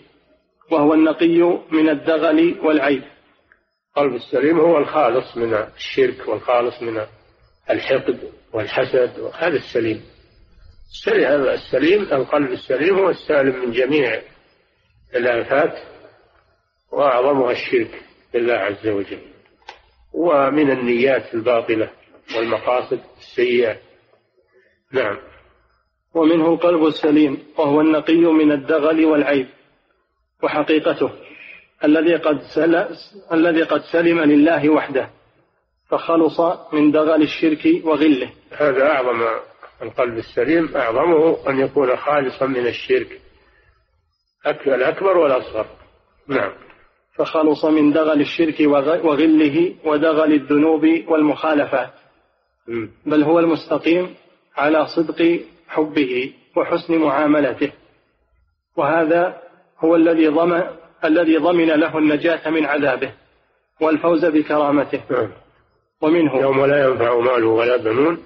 وهو 0.70 0.94
النقي 0.94 1.58
من 1.70 1.88
الدغل 1.88 2.56
والعيب. 2.62 3.02
القلب 3.96 4.14
السليم 4.14 4.60
هو 4.60 4.78
الخالص 4.78 5.36
من 5.36 5.54
الشرك 5.54 6.28
والخالص 6.28 6.82
من 6.82 7.06
الحقد 7.70 8.32
والحسد 8.52 9.30
هذا 9.34 9.56
السليم 9.56 10.02
السليم 11.54 12.02
القلب 12.02 12.52
السليم 12.52 12.98
هو 12.98 13.10
السالم 13.10 13.64
من 13.64 13.72
جميع 13.72 14.22
الآفات 15.14 15.78
وأعظمها 16.92 17.52
الشرك 17.52 18.02
بالله 18.32 18.54
عز 18.54 18.88
وجل. 18.88 19.20
ومن 20.12 20.70
النيات 20.70 21.34
الباطلة 21.34 21.90
والمقاصد 22.36 23.00
السيئة. 23.18 23.76
نعم. 24.92 25.18
ومنه 26.14 26.54
القلب 26.54 26.86
السليم 26.86 27.38
وهو 27.58 27.80
النقي 27.80 28.20
من 28.20 28.52
الدغل 28.52 29.04
والعيب 29.04 29.48
وحقيقته 30.42 31.10
الذي 31.84 32.16
قد 32.16 32.40
سل... 32.54 32.86
الذي 33.32 33.62
قد 33.62 33.80
سلم 33.92 34.20
لله 34.20 34.70
وحده 34.70 35.10
فخلص 35.88 36.40
من 36.72 36.90
دغل 36.90 37.22
الشرك 37.22 37.84
وغله. 37.84 38.30
هذا 38.52 38.86
أعظم 38.86 39.22
القلب 39.82 40.18
السليم 40.18 40.76
أعظمه 40.76 41.48
أن 41.48 41.58
يكون 41.58 41.96
خالصا 41.96 42.46
من 42.46 42.66
الشرك. 42.66 43.20
الأكبر 44.66 45.18
والأصغر. 45.18 45.66
نعم. 46.28 46.52
فخلص 47.14 47.64
من 47.64 47.92
دغل 47.92 48.20
الشرك 48.20 48.60
وغله 49.04 49.74
ودغل 49.84 50.32
الذنوب 50.32 50.86
والمخالفات. 51.08 51.92
بل 53.06 53.22
هو 53.22 53.38
المستقيم 53.38 54.14
على 54.56 54.86
صدق 54.86 55.40
حبه 55.68 56.32
وحسن 56.56 56.98
معاملته. 56.98 57.72
وهذا 58.76 59.42
هو 59.78 59.96
الذي 59.96 60.28
ضمن 60.28 60.62
الذي 61.04 61.36
ضمن 61.36 61.66
له 61.66 61.98
النجاة 61.98 62.50
من 62.50 62.66
عذابه 62.66 63.12
والفوز 63.80 64.24
بكرامته. 64.24 65.02
نعم. 65.10 65.32
ومنه 66.00 66.40
يوم 66.40 66.64
لا 66.64 66.86
ينفع 66.86 67.20
مال 67.20 67.44
ولا 67.44 67.76
بنون 67.76 68.22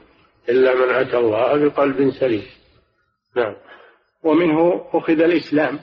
إلا 0.48 0.74
من 0.74 0.94
أتى 0.94 1.18
الله 1.18 1.68
بقلب 1.68 2.10
سليم. 2.10 2.46
نعم. 3.36 3.54
ومنه 4.22 4.86
أخذ 4.92 5.20
الإسلام 5.20 5.78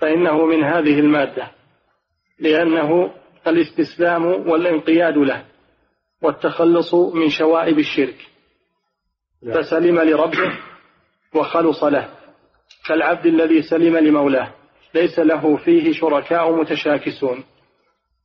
فإنه 0.00 0.46
من 0.46 0.64
هذه 0.64 1.00
المادة 1.00 1.50
لأنه 2.40 3.14
الاستسلام 3.46 4.26
والانقياد 4.26 5.16
له 5.16 5.44
والتخلص 6.22 6.94
من 6.94 7.30
شوائب 7.30 7.78
الشرك. 7.78 8.26
نعم. 9.42 9.62
فسلم 9.62 10.00
لربه 10.00 10.58
وخلص 11.34 11.84
له. 11.84 12.08
كالعبد 12.86 13.26
الذي 13.26 13.62
سلم 13.62 13.96
لمولاه 13.96 14.54
ليس 14.96 15.18
له 15.18 15.56
فيه 15.56 15.92
شركاء 15.92 16.52
متشاكسون. 16.52 17.44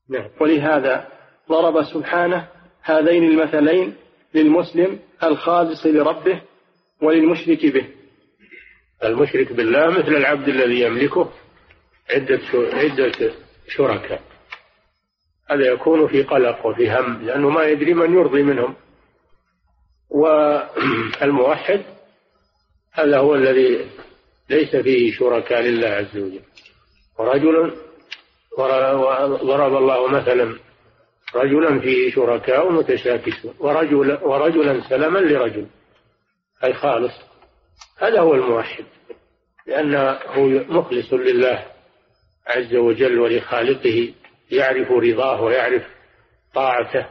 نعم. 0.10 0.30
ولهذا 0.40 1.08
ضرب 1.50 1.84
سبحانه 1.84 2.48
هذين 2.84 3.24
المثلين 3.24 3.96
للمسلم 4.34 5.00
الخالص 5.24 5.86
لربه 5.86 6.42
وللمشرك 7.02 7.66
به. 7.66 7.88
المشرك 9.04 9.54
بالله 9.54 9.90
مثل 9.90 10.16
العبد 10.16 10.48
الذي 10.48 10.82
يملكه 10.82 11.30
عدة 12.10 12.42
عدة 12.54 13.32
شركاء. 13.68 14.22
هذا 15.50 15.66
يكون 15.66 16.08
في 16.08 16.24
قلق 16.24 16.66
وفي 16.66 16.92
هم 16.92 17.22
لأنه 17.22 17.50
ما 17.50 17.64
يدري 17.64 17.94
من 17.94 18.14
يرضي 18.14 18.44
منهم. 18.44 18.76
والموحد 20.10 21.82
هذا 22.94 23.18
هو 23.18 23.36
الذي 23.36 23.88
ليس 24.52 24.76
فيه 24.76 25.12
شركاء 25.12 25.62
لله 25.62 25.88
عز 25.88 26.18
وجل. 26.18 26.42
ورجل 27.20 27.74
ضرب 29.44 29.76
الله 29.76 30.08
مثلا 30.08 30.60
رجلا 31.36 31.80
فيه 31.80 32.12
شركاء 32.12 32.72
متشاكسون. 32.72 33.54
ورجل 33.60 34.20
ورجلا 34.22 34.90
سلما 34.90 35.20
لرجل. 35.20 35.68
أي 36.64 36.74
خالص. 36.74 37.14
هذا 37.98 38.20
هو 38.20 38.34
الموحد. 38.34 38.86
لأنه 39.68 40.20
مخلص 40.70 41.14
لله 41.14 41.66
عز 42.48 42.76
وجل 42.76 43.20
ولخالقه 43.20 44.14
يعرف 44.52 44.92
رضاه 44.92 45.42
ويعرف 45.42 45.84
طاعته. 46.54 47.06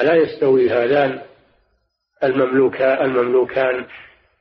ألا 0.00 0.14
يستوي 0.14 0.70
هذان 0.70 1.22
المملوكان 2.22 3.04
المملوكان 3.04 3.86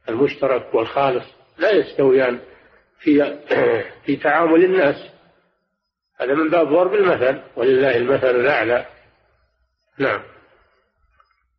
المشترك 0.10 0.76
والخالص؟ 0.76 1.37
لا 1.58 1.72
يستويان 1.72 2.40
في 3.00 3.38
في 4.06 4.16
تعامل 4.16 4.64
الناس. 4.64 4.96
هذا 6.20 6.34
من 6.34 6.50
باب 6.50 6.68
ضرب 6.68 6.94
المثل 6.94 7.42
ولله 7.56 7.98
المثل 7.98 8.36
الأعلى. 8.36 8.86
نعم. 9.98 10.22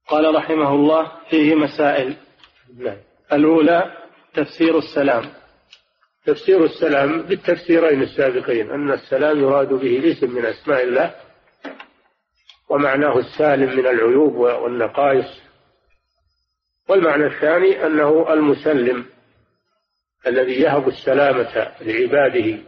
قال 0.09 0.35
رحمه 0.35 0.75
الله 0.75 1.13
فيه 1.31 1.55
مسائل. 1.55 2.17
نعم. 2.79 2.97
الأولى 3.33 3.93
تفسير 4.35 4.79
السلام. 4.79 5.25
تفسير 6.27 6.65
السلام 6.65 7.23
بالتفسيرين 7.23 8.03
السابقين 8.03 8.71
أن 8.71 8.91
السلام 8.93 9.39
يراد 9.39 9.69
به 9.69 10.13
اسم 10.13 10.31
من 10.35 10.45
أسماء 10.47 10.83
الله 10.83 11.15
ومعناه 12.69 13.19
السالم 13.19 13.77
من 13.77 13.87
العيوب 13.87 14.35
والنقائص. 14.35 15.41
والمعنى 16.89 17.27
الثاني 17.27 17.87
أنه 17.87 18.33
المسلم. 18.33 19.18
الذي 20.27 20.53
يهب 20.61 20.89
السلامة 20.89 21.73
لعباده. 21.81 22.59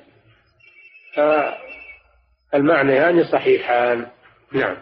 المعنيان 2.54 3.24
صحيحان. 3.24 4.06
نعم. 4.52 4.76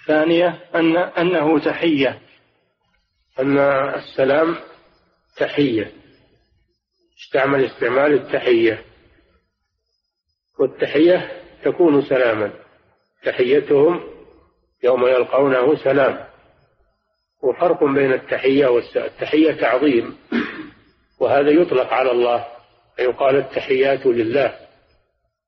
الثانية 0.00 0.58
أن 0.74 0.96
أنه 0.96 1.58
تحية. 1.58 2.20
أن 3.38 3.58
السلام 3.94 4.56
تحية. 5.36 5.92
استعمل 7.24 7.64
استعمال 7.64 8.12
التحية. 8.12 8.82
والتحية 10.58 11.42
تكون 11.64 12.02
سلاما. 12.02 12.52
تحيتهم 13.22 14.00
يوم 14.84 15.06
يلقونه 15.06 15.76
سلام. 15.76 16.26
وفرق 17.42 17.84
بين 17.84 18.12
التحية 18.12 18.66
والسلام 18.66 19.06
التحية 19.06 19.52
تعظيم. 19.52 20.16
وهذا 21.26 21.50
يطلق 21.50 21.92
على 21.92 22.10
الله 22.10 22.46
فيقال 22.96 23.36
التحيات 23.36 24.06
لله. 24.06 24.56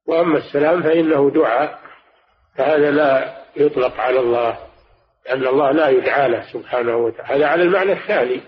وأما 0.07 0.39
السلام 0.39 0.83
فإنه 0.83 1.31
دعاء 1.31 1.79
فهذا 2.57 2.91
لا 2.91 3.43
يطلق 3.57 4.01
على 4.01 4.21
الله 4.21 4.59
لأن 5.27 5.47
الله 5.47 5.71
لا 5.71 5.89
يدعى 5.89 6.29
له 6.29 6.53
سبحانه 6.53 6.97
وتعالى. 6.97 7.35
هذا 7.35 7.47
على 7.47 7.63
المعنى 7.63 7.93
الثاني 7.93 8.41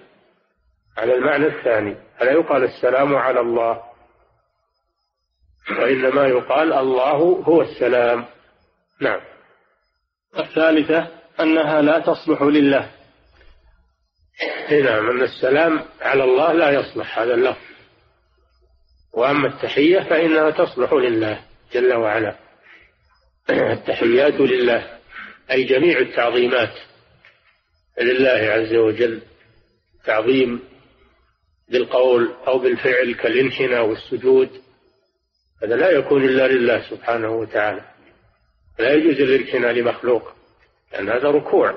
على 0.99 1.14
المعنى 1.14 1.47
الثاني. 1.47 1.97
فلا 2.19 2.33
يقال 2.33 2.64
السلام 2.64 3.16
على 3.16 3.40
الله 3.40 3.83
وإنما 5.79 6.27
يقال 6.27 6.73
الله 6.73 7.43
هو 7.47 7.62
السلام. 7.62 8.25
نعم. 9.01 9.21
الثالثة 10.38 11.09
أنها 11.40 11.83
لا 11.83 11.99
تصلح 11.99 12.43
لله. 12.43 13.00
نعم 14.70 15.11
أن 15.11 15.22
السلام 15.22 15.85
على 16.00 16.24
الله 16.24 16.53
لا 16.53 16.70
يصلح 16.70 17.18
هذا 17.18 17.35
اللفظ. 17.35 17.70
وأما 19.12 19.48
التحية 19.48 20.00
فإنها 20.00 20.50
تصلح 20.50 20.92
لله 20.92 21.40
جل 21.72 21.94
وعلا. 21.94 22.37
التحيات 23.50 24.40
لله 24.40 24.98
أي 25.50 25.64
جميع 25.64 25.98
التعظيمات 25.98 26.74
لله 28.00 28.53
عز 28.53 28.74
وجل. 28.74 29.22
تعظيم 30.05 30.61
بالقول 31.68 32.35
أو 32.46 32.59
بالفعل 32.59 33.14
كالإنحناء 33.14 33.87
والسجود. 33.87 34.50
هذا 35.62 35.76
لا 35.76 35.90
يكون 35.90 36.24
إلا 36.24 36.48
لله 36.48 36.90
سبحانه 36.90 37.31
وتعالى. 37.31 37.85
لا 38.79 38.94
يجوز 38.94 39.20
الإنحناء 39.20 39.72
لمخلوق 39.72 40.33
لأن 40.92 41.09
هذا 41.09 41.31
ركوع 41.31 41.74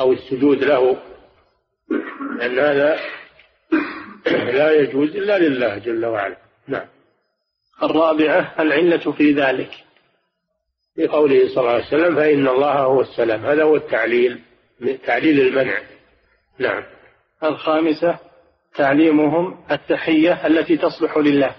أو 0.00 0.12
السجود 0.12 0.64
له 0.64 1.02
لأن 2.38 2.58
هذا 2.58 3.00
لا 4.26 4.72
يجوز 4.72 5.16
إلا 5.16 5.38
لله 5.38 5.78
جل 5.78 6.06
وعلا. 6.06 6.36
نعم. 6.68 6.86
الرابعة 7.82 8.54
العلة 8.58 9.12
في 9.12 9.32
ذلك. 9.32 9.70
في 10.94 11.06
قوله 11.06 11.48
صلى 11.48 11.60
الله 11.60 11.72
عليه 11.72 11.86
وسلم 11.86 12.16
فإن 12.16 12.48
الله 12.48 12.72
هو 12.72 13.00
السلام. 13.00 13.46
هذا 13.46 13.62
هو 13.62 13.76
التعليل 13.76 14.40
تعليل 15.06 15.40
المنع. 15.40 15.78
نعم. 16.58 16.84
الخامسة 17.42 18.18
تعليمهم 18.74 19.64
التحية 19.70 20.46
التي 20.46 20.76
تصلح 20.76 21.16
لله. 21.16 21.56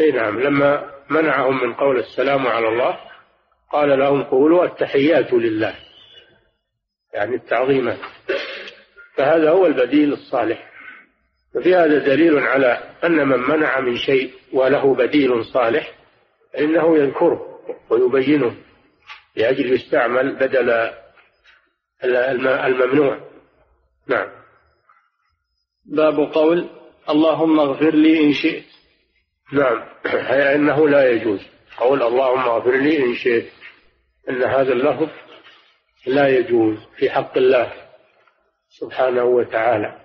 إي 0.00 0.10
نعم. 0.10 0.40
لما 0.40 0.90
منعهم 1.10 1.64
من 1.64 1.74
قول 1.74 1.98
السلام 1.98 2.46
على 2.46 2.68
الله 2.68 2.98
قال 3.72 3.98
لهم 3.98 4.22
قولوا 4.22 4.64
التحيات 4.64 5.32
لله. 5.32 5.74
يعني 7.14 7.34
التعظيمات 7.34 7.98
فهذا 9.22 9.50
هو 9.50 9.66
البديل 9.66 10.12
الصالح. 10.12 10.72
وفي 11.54 11.74
هذا 11.74 11.98
دليل 11.98 12.38
على 12.38 12.82
أن 13.04 13.28
من 13.28 13.38
منع 13.38 13.80
من 13.80 13.96
شيء 13.96 14.32
وله 14.52 14.94
بديل 14.94 15.44
صالح 15.44 15.94
فإنه 16.52 16.96
يذكره 16.96 17.58
ويبينه 17.90 18.56
لأجل 19.36 19.72
يستعمل 19.72 20.36
بدل 20.36 20.90
الممنوع. 22.04 23.18
نعم. 24.06 24.28
باب 25.84 26.32
قول 26.32 26.68
اللهم 27.08 27.60
اغفر 27.60 27.94
لي 27.94 28.24
إن 28.24 28.32
شئت. 28.32 28.64
نعم. 29.52 29.82
أي 30.32 30.54
أنه 30.54 30.88
لا 30.88 31.10
يجوز. 31.10 31.40
قول 31.78 32.02
اللهم 32.02 32.48
اغفر 32.48 32.76
لي 32.76 33.04
إن 33.04 33.14
شئت. 33.14 33.46
أن 34.28 34.42
هذا 34.42 34.72
اللفظ 34.72 35.08
لا 36.06 36.28
يجوز 36.28 36.78
في 36.96 37.10
حق 37.10 37.36
الله. 37.36 37.81
سبحانه 38.78 39.24
وتعالى. 39.24 39.98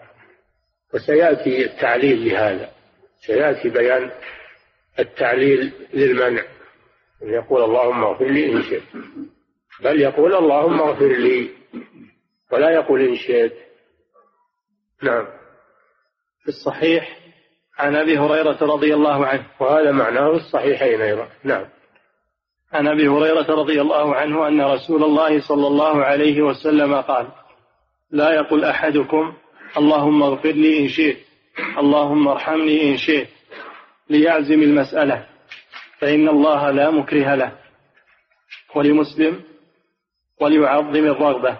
وسيأتي 0.93 1.65
التعليل 1.65 2.30
لهذا. 2.30 2.71
سيأتي 3.25 3.69
بيان 3.69 4.12
التعليل 4.99 5.73
للمنع. 5.93 6.43
يقول 7.21 7.63
اللهم 7.63 8.03
اغفر 8.03 8.25
لي 8.25 8.51
إن 8.51 8.62
شئت. 8.62 8.84
بل 9.84 10.01
يقول 10.01 10.36
اللهم 10.36 10.82
اغفر 10.82 11.08
لي. 11.08 11.49
ولا 12.51 12.69
يقول 12.69 13.01
إن 13.01 13.15
شئت. 13.15 13.53
نعم. 15.03 15.27
في 16.41 16.47
الصحيح 16.47 17.19
عن 17.77 17.95
أبي 17.95 18.17
هريرة 18.17 18.58
رضي 18.62 18.93
الله 18.93 19.25
عنه. 19.25 19.45
وهذا 19.60 19.91
معناه 19.91 20.32
الصحيحين 20.32 21.01
أيضا. 21.01 21.27
نعم. 21.43 21.65
عن 22.73 22.88
أبي 22.88 23.08
هريرة 23.08 23.56
رضي 23.56 23.82
الله 23.82 24.15
عنه 24.15 24.47
أن 24.47 24.62
رسول 24.62 25.03
الله 25.03 25.47
صلى 25.47 25.67
الله 25.67 26.03
عليه 26.03 26.41
وسلم 26.41 26.95
قال 26.95 27.27
لا 28.12 28.34
يقول 28.34 28.63
أحدكم 28.65 29.34
اللهم 29.78 30.24
اغفر 30.24 30.52
لي 30.52 30.80
إن 30.80 30.88
شئت 30.88 31.17
اللهم 31.78 32.28
ارحمني 32.28 32.91
إن 32.91 32.98
شئت 32.98 33.28
ليعزم 34.10 34.62
المسألة 34.62 35.26
فإن 36.00 36.30
الله 36.30 36.72
لا 36.72 36.91
مكره 36.91 37.36
له 37.36 37.52
ولمسلم 38.76 39.43
وليعظم 40.41 41.06
الرغبة 41.06 41.58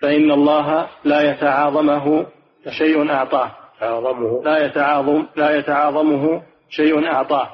فإن 0.00 0.30
الله 0.30 0.88
لا 1.04 1.30
يتعاظمه 1.30 2.26
شيء 2.70 3.10
أعطاه. 3.10 3.62
تعاظمه 3.80 4.42
لا 4.44 4.66
يتعاظم 4.66 5.26
لا 5.36 5.56
يتعاظمه 5.56 6.42
شيء 6.70 7.06
أعطاه. 7.06 7.50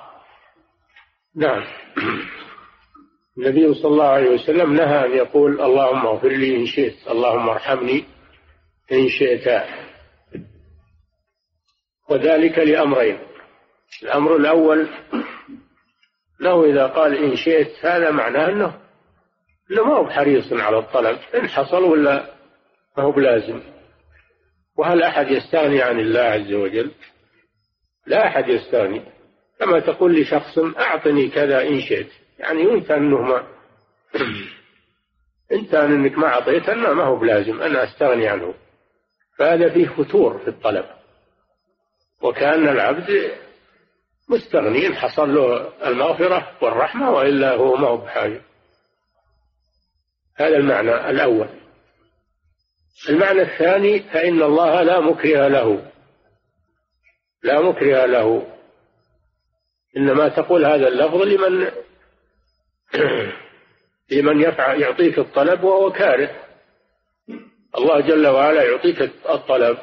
نعم. 1.36 1.64
النبي 3.38 3.74
صلى 3.74 3.92
الله 3.92 4.04
عليه 4.04 4.30
وسلم 4.30 4.74
نهى 4.74 5.06
أن 5.06 5.10
يقول 5.10 5.60
اللهم 5.60 6.06
اغفر 6.06 6.28
لي 6.28 6.56
إن 6.56 6.66
شئت 6.66 7.08
اللهم 7.10 7.48
ارحمني 7.48 8.04
إن 8.92 9.08
شئت. 9.08 9.64
وذلك 12.10 12.58
لأمرين. 12.58 13.18
الأمر 14.02 14.36
الأول 14.36 14.88
له 16.40 16.64
إذا 16.64 16.86
قال 16.86 17.16
إن 17.16 17.36
شئت 17.36 17.86
هذا 17.86 18.10
معناه 18.10 18.48
أنه 18.48 18.80
أنه 19.70 19.84
ما 19.84 19.94
هو 19.96 20.04
بحريص 20.04 20.52
على 20.52 20.78
الطلب 20.78 21.18
إن 21.34 21.48
حصل 21.48 21.82
ولا 21.82 22.34
ما 22.96 23.04
هو 23.04 23.12
بلازم. 23.12 23.60
وهل 24.78 25.02
أحد 25.02 25.30
يستغني 25.30 25.82
عن 25.82 26.00
الله 26.00 26.20
عز 26.20 26.52
وجل؟ 26.52 26.90
لا 28.06 28.26
أحد 28.26 28.48
يستغني. 28.48 29.02
كما 29.60 29.80
تقول 29.80 30.20
لشخص 30.20 30.58
أعطني 30.58 31.28
كذا 31.28 31.68
إن 31.68 31.80
شئت. 31.80 32.08
يعني 32.38 32.62
أنت 32.62 32.90
أنه 32.90 33.22
ما 33.22 33.46
أنت 35.52 35.74
أنك 35.74 36.18
ما 36.18 36.26
أعطيت 36.26 36.68
أنه 36.68 36.92
ما 36.92 37.04
هو 37.04 37.16
بلازم 37.16 37.62
أنا 37.62 37.84
أستغني 37.84 38.28
عنه. 38.28 38.54
فهذا 39.38 39.68
فيه 39.68 39.88
فتور 39.88 40.38
في 40.38 40.48
الطلب. 40.48 40.84
وكأن 42.22 42.68
العبد 42.68 43.32
مستغني 44.28 44.94
حصل 44.94 45.34
له 45.34 45.72
المغفرة 45.88 46.56
والرحمة 46.62 47.10
وإلا 47.10 47.54
هو 47.54 47.76
ما 47.76 47.88
هو 47.88 47.96
بحاجة. 47.96 48.40
هذا 50.36 50.56
المعنى 50.56 51.10
الأول. 51.10 51.48
المعنى 53.08 53.42
الثاني 53.42 54.00
فإن 54.00 54.42
الله 54.42 54.82
لا 54.82 55.00
مكره 55.00 55.48
له. 55.48 55.90
لا 57.42 57.60
مكره 57.60 58.06
له. 58.06 58.46
إنما 59.96 60.28
تقول 60.28 60.64
هذا 60.64 60.88
اللفظ 60.88 61.22
لمن 61.22 61.70
لمن 64.10 64.40
يفعل 64.40 64.80
يعطيك 64.80 65.18
الطلب 65.18 65.64
وهو 65.64 65.92
كاره. 65.92 66.30
الله 67.78 68.00
جل 68.00 68.26
وعلا 68.26 68.62
يعطيك 68.62 69.02
الطلب 69.30 69.78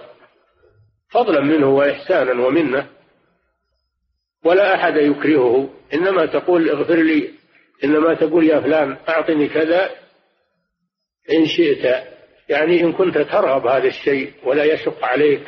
فضلا 1.09 1.41
منه 1.41 1.69
وإحسانا 1.69 2.45
ومنة. 2.45 2.89
ولا 4.43 4.75
أحد 4.75 4.95
يكرهه. 4.95 5.69
إنما 5.93 6.25
تقول 6.25 6.69
اغفر 6.69 6.95
لي. 6.95 7.29
إنما 7.83 8.13
تقول 8.13 8.47
يا 8.47 8.59
فلان 8.59 8.97
أعطني 9.09 9.47
كذا 9.47 9.89
إن 11.31 11.45
شئت. 11.45 12.03
يعني 12.49 12.81
إن 12.81 12.93
كنت 12.93 13.17
ترغب 13.17 13.67
هذا 13.67 13.87
الشيء 13.87 14.33
ولا 14.43 14.63
يشق 14.63 15.05
عليك. 15.05 15.43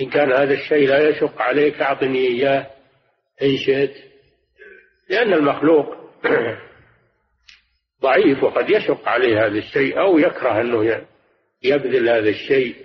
إن 0.00 0.10
كان 0.10 0.32
هذا 0.32 0.54
الشيء 0.54 0.88
لا 0.88 1.08
يشق 1.08 1.42
عليك 1.42 1.82
أعطني 1.82 2.18
إياه 2.18 2.66
إن 3.42 3.56
شئت. 3.56 3.94
لأن 5.10 5.32
المخلوق 5.32 5.97
ضعيف 8.02 8.44
وقد 8.44 8.70
يشق 8.70 9.08
عليه 9.08 9.46
هذا 9.46 9.58
الشيء 9.58 10.00
أو 10.00 10.18
يكره 10.18 10.60
أنه 10.60 11.06
يبذل 11.62 12.08
هذا 12.08 12.28
الشيء. 12.28 12.76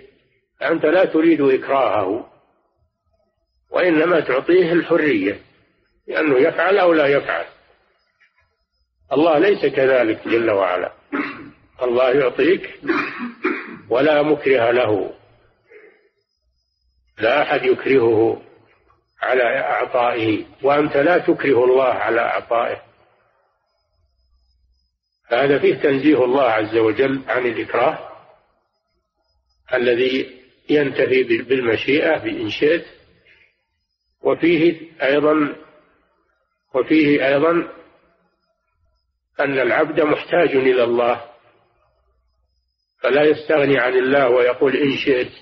أنت 0.62 0.84
لا 0.84 1.04
تريد 1.04 1.40
إكراهه 1.40 2.30
وإنما 3.70 4.20
تعطيه 4.20 4.72
الحرية 4.72 5.40
لأنه 6.08 6.38
يفعل 6.38 6.78
أو 6.78 6.92
لا 6.92 7.06
يفعل. 7.06 7.44
الله 9.12 9.38
ليس 9.38 9.66
كذلك 9.66 10.28
جل 10.28 10.50
وعلا. 10.50 10.92
الله 11.82 12.10
يعطيك 12.10 12.80
ولا 13.90 14.22
مكره 14.22 14.70
له. 14.70 15.14
لا 17.18 17.42
أحد 17.42 17.64
يكرهه 17.64 18.42
على 19.22 19.42
إعطائه 19.60 20.44
وأنت 20.62 20.96
لا 20.96 21.18
تكره 21.18 21.64
الله 21.64 21.84
على 21.84 22.20
إعطائه. 22.20 22.93
فهذا 25.30 25.58
فيه 25.58 25.74
تنزيه 25.74 26.24
الله 26.24 26.42
عز 26.42 26.76
وجل 26.76 27.20
عن 27.28 27.46
الإكراه 27.46 28.08
الذي 29.74 30.40
ينتهي 30.70 31.22
بالمشيئة 31.22 32.18
بإن 32.18 32.50
شئت. 32.50 32.84
وفيه 34.22 34.80
أيضا 35.02 35.56
وفيه 36.74 37.28
أيضا 37.28 37.50
أن 39.40 39.58
العبد 39.58 40.00
محتاج 40.00 40.48
إلى 40.56 40.84
الله 40.84 41.24
فلا 43.02 43.22
يستغني 43.22 43.78
عن 43.78 43.92
الله 43.92 44.28
ويقول 44.28 44.76
إن 44.76 44.96
شئت 44.96 45.32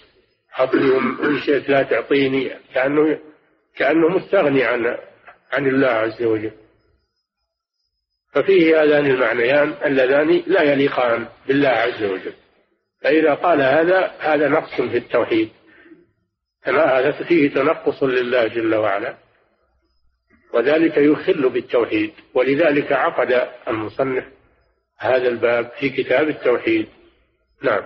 أعطني 0.58 0.96
إن 0.98 1.40
شئت 1.46 1.68
لا 1.68 1.82
تعطيني 1.82 2.50
كأنه 2.74 3.18
كأنه 3.76 4.08
مستغني 4.08 4.64
عن 4.64 4.86
عن 5.52 5.66
الله 5.66 5.88
عز 5.88 6.22
وجل. 6.22 6.52
ففيه 8.32 8.82
هذان 8.82 9.06
المعنيان 9.06 9.74
اللذان 9.84 10.42
لا 10.46 10.62
يليقان 10.62 11.26
بالله 11.46 11.68
عز 11.68 12.02
وجل. 12.02 12.32
فإذا 13.02 13.34
قال 13.34 13.62
هذا 13.62 14.12
هذا 14.18 14.48
نقص 14.48 14.80
في 14.80 14.96
التوحيد. 14.96 15.48
كما 16.64 16.98
هذا 16.98 17.12
فيه 17.12 17.54
تنقص 17.54 18.02
لله 18.02 18.46
جل 18.46 18.74
وعلا. 18.74 19.14
وذلك 20.54 20.96
يخل 20.96 21.48
بالتوحيد. 21.48 22.12
ولذلك 22.34 22.92
عقد 22.92 23.48
المصنف 23.68 24.24
هذا 24.98 25.28
الباب 25.28 25.70
في 25.80 25.88
كتاب 25.88 26.28
التوحيد. 26.28 26.88
نعم. 27.62 27.82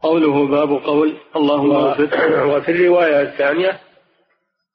قوله 0.00 0.48
باب 0.48 0.68
قول 0.68 1.16
اللهم 1.36 1.72
اغفر. 1.72 2.46
وفي 2.46 2.70
الرواية 2.70 3.22
الثانية 3.22 3.80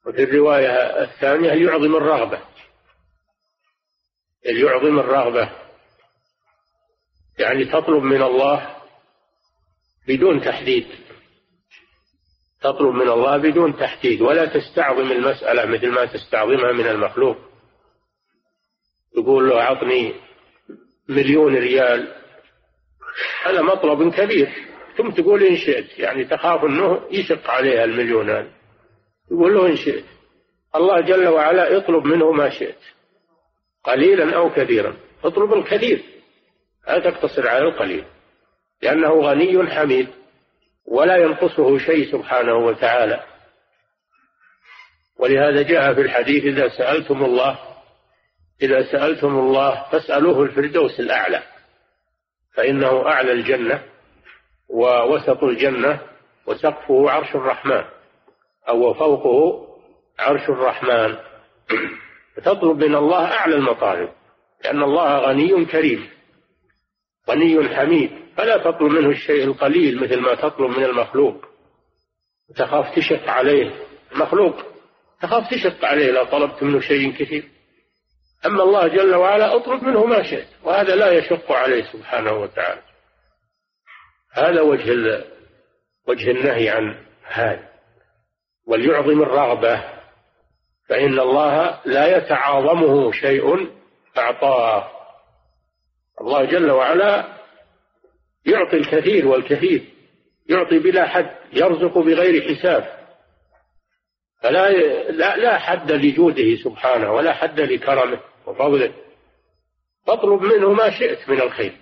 وفي 0.06 0.24
الرواية 0.24 1.04
الثانية 1.04 1.52
يعظم 1.52 1.96
الرغبة. 1.96 2.40
يعظم 4.45 5.00
الرغبة. 5.00 5.50
يعني 7.39 7.65
تطلب 7.65 8.04
من 8.04 8.21
الله 8.21 8.76
بدون 10.08 10.41
تحديد. 10.41 10.88
تطلب 12.62 12.95
من 12.95 13.10
الله 13.10 13.38
بدون 13.38 13.78
تحديد. 13.78 14.21
ولا 14.21 14.45
تستعظم 14.45 15.12
المسألة 15.12 15.65
مثل 15.65 15.88
ما 15.88 16.06
تستعظمها 16.06 16.71
من 16.71 16.88
المخلوق. 16.88 17.38
تقول 19.13 19.50
له 19.50 19.62
أعطني 19.62 20.13
مليون 21.10 21.56
ريال. 21.56 22.15
هذا 23.45 23.62
مطلب 23.62 24.13
كبير. 24.13 24.50
ثم 24.97 25.10
تقول 25.10 25.43
إن 25.43 25.58
شئت. 25.58 26.00
يعني 26.00 26.26
تخاف 26.26 26.63
أنه 26.63 27.08
يشق 27.12 27.50
عليها 27.50 27.84
المليون 27.84 28.30
هذا 29.30 29.54
له 29.54 29.67
إن 29.67 29.76
شئت. 29.76 30.06
الله 30.76 31.02
جل 31.02 31.28
وعلا 31.28 31.78
اطلب 31.78 32.06
منه 32.06 32.32
ما 32.32 32.50
شئت. 32.50 32.97
قليلا 33.84 34.36
أو 34.36 34.50
كثيرا. 34.50 34.98
اطلب 35.24 35.54
الكثير. 35.54 36.04
لا 36.88 37.00
تقتصر 37.00 37.48
على 37.48 37.63
القليل. 37.63 38.06
لأنه 38.82 39.10
غني 39.10 39.72
حميد 39.72 40.08
ولا 40.86 41.18
ينقصه 41.18 41.78
شيء 41.78 42.12
سبحانه 42.12 42.56
وتعالى. 42.56 43.24
ولهذا 45.20 45.62
جاء 45.62 45.94
في 45.94 46.02
الحديث 46.02 46.44
إذا 46.44 46.70
سألتم 46.70 47.26
الله 47.26 47.60
إذا 48.62 48.92
سألتم 48.92 49.40
الله 49.40 49.90
فاسألوه 49.92 50.44
الفردوس 50.44 51.00
الأعلى. 51.00 51.44
فإنه 52.54 53.08
أعلى 53.08 53.32
الجنة 53.32 53.84
ووسط 54.70 55.44
الجنة 55.44 56.02
وسقفه 56.46 57.12
عرش 57.12 57.36
الرحمن 57.36 57.84
أو 58.70 58.90
وفوقه 58.90 59.68
عرش 60.20 60.50
الرحمن. 60.50 61.18
تطلب 62.45 62.84
من 62.84 62.95
الله 62.95 63.26
أعلى 63.26 63.56
المطالب 63.56 64.10
لأن 64.65 64.84
الله 64.84 65.17
غني 65.17 65.65
كريم 65.65 66.10
غني 67.30 67.76
حميد. 67.76 68.12
فلا 68.38 68.58
تطلب 68.58 68.91
منه 68.91 69.10
الشيء 69.10 69.43
القليل 69.43 70.04
مثل 70.04 70.19
ما 70.19 70.36
تطلب 70.36 70.78
من 70.78 70.84
المخلوق. 70.84 71.45
تخاف 72.56 72.95
تشق 72.95 73.30
عليه. 73.30 73.71
مخلوق 74.15 74.56
تخاف 75.21 75.50
تشق 75.52 75.86
عليه 75.86 76.12
لو 76.12 76.23
طلبت 76.23 76.63
منه 76.63 76.80
شيء 76.80 77.13
كثير. 77.13 77.43
أما 78.45 78.63
الله 78.63 78.88
جل 78.88 79.15
وعلا 79.15 79.56
أطلب 79.56 79.84
منه 79.84 80.06
ما 80.06 80.23
شئت 80.23 80.47
وهذا 80.63 80.95
لا 80.95 81.12
يشق 81.12 81.52
عليه 81.52 81.84
سبحانه 81.84 82.32
وتعالى. 82.32 82.82
هذا 84.34 84.62
وجه 84.62 85.23
وجه 86.08 86.32
النهي 86.32 86.69
عن 86.69 87.06
هذا. 87.23 87.69
وليعظم 88.67 89.21
الرغبة. 89.21 89.97
فإن 90.89 91.19
الله 91.19 91.82
لا 91.86 92.17
يتعاظمه 92.17 93.12
شيء 93.12 93.71
أعطاه 94.17 94.91
الله 96.21 96.45
جل 96.45 96.71
وعلا 96.71 97.38
يعطي 98.45 98.78
الكثير 98.78 99.28
والكثير 99.28 99.84
يعطي 100.50 100.80
بلا 100.80 101.08
حد 101.08 101.36
يرزق 101.54 101.97
بغير 101.97 102.56
حساب. 102.56 102.97
فلا 104.41 104.71
لا, 105.12 105.38
لا 105.38 105.58
حد 105.58 105.91
لجوده 105.91 106.56
سبحانه 106.63 107.12
ولا 107.13 107.34
حد 107.34 107.60
لكرمه 107.60 108.19
وفضله. 108.45 108.93
فاطلب 110.08 110.41
منه 110.41 110.73
ما 110.73 111.00
شئت 111.00 111.30
من 111.30 111.41
الخير. 111.41 111.78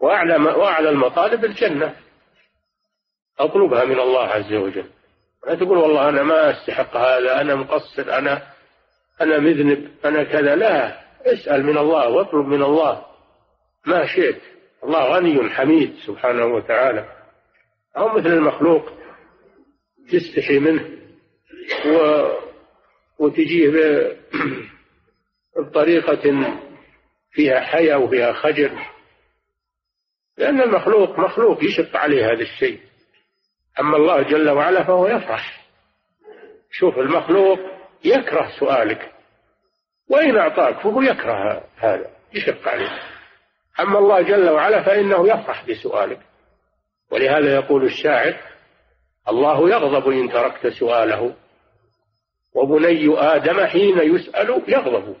وأعلى 0.00 0.36
وأعلى 0.36 0.88
المطالب 0.88 1.44
الجنة. 1.44 1.96
أطلبها 3.38 3.84
من 3.84 4.00
الله 4.00 4.26
عز 4.26 4.52
وجل. 4.52 4.90
لا 5.46 5.54
تقول 5.54 5.78
والله 5.78 6.08
أنا 6.08 6.22
ما 6.22 6.50
أستحق 6.50 6.96
هذا 6.96 7.40
أنا 7.40 7.54
مقصر 7.54 8.18
أنا 8.18 8.42
أنا 9.20 9.38
مذنب 9.38 9.88
أنا 10.04 10.24
كذا 10.24 10.56
لا. 10.56 11.00
اسأل 11.26 11.66
من 11.66 11.78
الله 11.78 12.08
واطلب 12.08 12.46
من 12.46 12.62
الله. 12.62 13.06
ما 13.86 14.06
شئت. 14.06 14.40
الله 14.84 15.04
غني 15.16 15.50
حميد 15.50 15.94
سبحانه 16.06 16.44
وتعالى. 16.44 17.08
أو 17.96 18.08
مثل 18.08 18.26
المخلوق 18.26 18.92
تستحي 20.12 20.58
منه 20.58 20.88
و... 21.86 22.26
وتجيه 23.18 23.70
بطريقة 25.56 26.54
فيها 27.30 27.60
حياة 27.60 27.98
وفيها 27.98 28.32
خجل. 28.32 28.78
لأن 30.38 30.60
المخلوق 30.60 31.18
مخلوق 31.18 31.64
يشق 31.64 31.96
عليه 31.96 32.26
هذا 32.26 32.42
الشيء. 32.42 32.80
أما 33.80 33.96
الله 33.96 34.22
جل 34.22 34.50
وعلا 34.50 34.84
فهو 34.84 35.06
يفرح. 35.06 35.64
شوف 36.70 36.98
المخلوق 36.98 37.58
يكره 38.04 38.50
سؤالك. 38.60 39.12
وإن 40.10 40.36
أعطاك 40.36 40.80
فهو 40.80 41.00
يكره 41.00 41.64
هذا 41.76 42.10
يشق 42.34 42.68
عليه 42.68 43.00
أما 43.80 43.98
الله 43.98 44.22
جل 44.22 44.48
وعلا 44.48 44.82
فإنه 44.82 45.28
يفرح 45.28 45.64
بسؤالك. 45.70 46.20
ولهذا 47.10 47.54
يقول 47.54 47.84
الشاعر 47.84 48.36
الله 49.28 49.70
يغضب 49.70 50.08
إن 50.08 50.28
تركت 50.28 50.66
سؤاله 50.66 51.34
وبني 52.54 53.18
آدم 53.18 53.66
حين 53.66 53.98
يسأل 53.98 54.62
يغضب. 54.68 55.16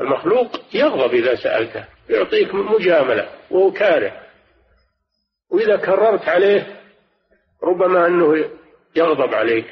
المخلوق 0.00 0.60
يغضب 0.74 1.14
إذا 1.14 1.34
سألته 1.34 1.84
يعطيك 2.10 2.54
مجاملة 2.54 3.28
وهو 3.50 3.72
كاره 3.72 4.12
وإذا 5.50 5.76
كررت 5.76 6.28
عليه 6.28 6.77
ربما 7.62 8.06
أنه 8.06 8.50
يغضب 8.96 9.34
عليك 9.34 9.66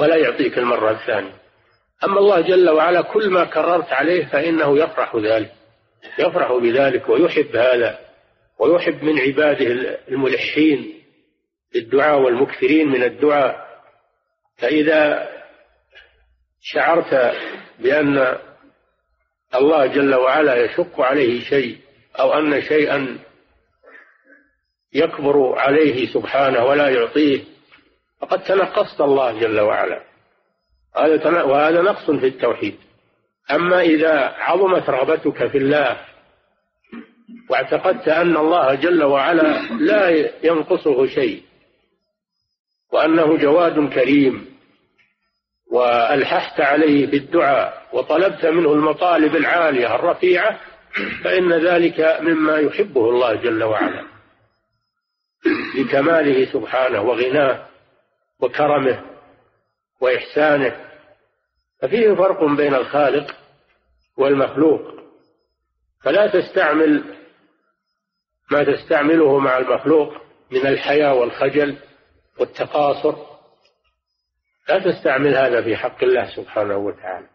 ولا 0.00 0.16
يعطيك 0.16 0.58
المرة 0.58 0.90
الثانية. 0.90 1.34
أما 2.04 2.18
الله 2.18 2.40
جل 2.40 2.70
وعلا 2.70 3.02
كل 3.02 3.30
ما 3.30 3.44
كررت 3.44 3.92
عليه 3.92 4.26
فإنه 4.26 4.78
يفرح 4.78 5.16
ذلك 5.16 5.52
يفرح 6.18 6.52
بذلك 6.52 7.08
ويحب 7.08 7.56
هذا 7.56 7.98
ويحب 8.58 9.04
من 9.04 9.18
عباده 9.18 9.66
الملحين 10.08 11.02
بالدعاء 11.74 12.18
والمكثرين 12.20 12.88
من 12.88 13.02
الدعاء. 13.02 13.68
فإذا 14.56 15.28
شعرت 16.60 17.36
بأن 17.78 18.38
الله 19.54 19.86
جل 19.86 20.14
وعلا 20.14 20.64
يشق 20.64 21.00
عليه 21.00 21.40
شيء 21.44 21.78
أو 22.20 22.38
أن 22.38 22.62
شيئا 22.62 23.18
يكبر 24.94 25.58
عليه 25.58 26.06
سبحانه 26.06 26.64
ولا 26.64 26.88
يعطيه 26.88 27.40
فقد 28.20 28.42
تنقصت 28.42 29.00
الله 29.00 29.40
جل 29.40 29.60
وعلا. 29.60 30.00
هذا 30.96 31.42
وهذا 31.42 31.82
نقص 31.82 32.10
في 32.10 32.26
التوحيد. 32.26 32.76
أما 33.50 33.80
إذا 33.80 34.34
عظمت 34.38 34.90
رغبتك 34.90 35.46
في 35.46 35.58
الله 35.58 35.96
واعتقدت 37.50 38.08
أن 38.08 38.36
الله 38.36 38.74
جل 38.74 39.04
وعلا 39.04 39.62
لا 39.62 40.30
ينقصه 40.42 41.06
شيء 41.06 41.42
وأنه 42.92 43.36
جواد 43.36 43.88
كريم 43.92 44.46
وألححت 45.72 46.60
عليه 46.60 47.06
بالدعاء 47.06 47.82
وطلبت 47.92 48.46
منه 48.46 48.72
المطالب 48.72 49.36
العالية 49.36 49.94
الرفيعة 49.94 50.60
فإن 51.24 51.52
ذلك 51.52 52.18
مما 52.20 52.58
يحبه 52.58 53.10
الله 53.10 53.34
جل 53.34 53.62
وعلا. 53.62 54.17
لكماله 55.74 56.52
سبحانه 56.52 57.02
وغناه 57.02 57.66
وكرمه 58.40 59.04
وإحسانه. 60.00 60.88
ففيه 61.82 62.14
فرق 62.14 62.44
بين 62.44 62.74
الخالق 62.74 63.36
والمخلوق. 64.16 64.80
فلا 66.02 66.26
تستعمل 66.26 67.04
ما 68.50 68.64
تستعمله 68.64 69.38
مع 69.38 69.58
المخلوق 69.58 70.14
من 70.50 70.66
الحياة 70.66 71.14
والخجل 71.14 71.76
والتقاصر. 72.38 73.14
لا 74.68 74.78
تستعمل 74.78 75.34
هذا 75.34 75.62
في 75.62 75.76
حق 75.76 76.04
الله 76.04 76.36
سبحانه 76.36 76.76
وتعالى. 76.76 77.26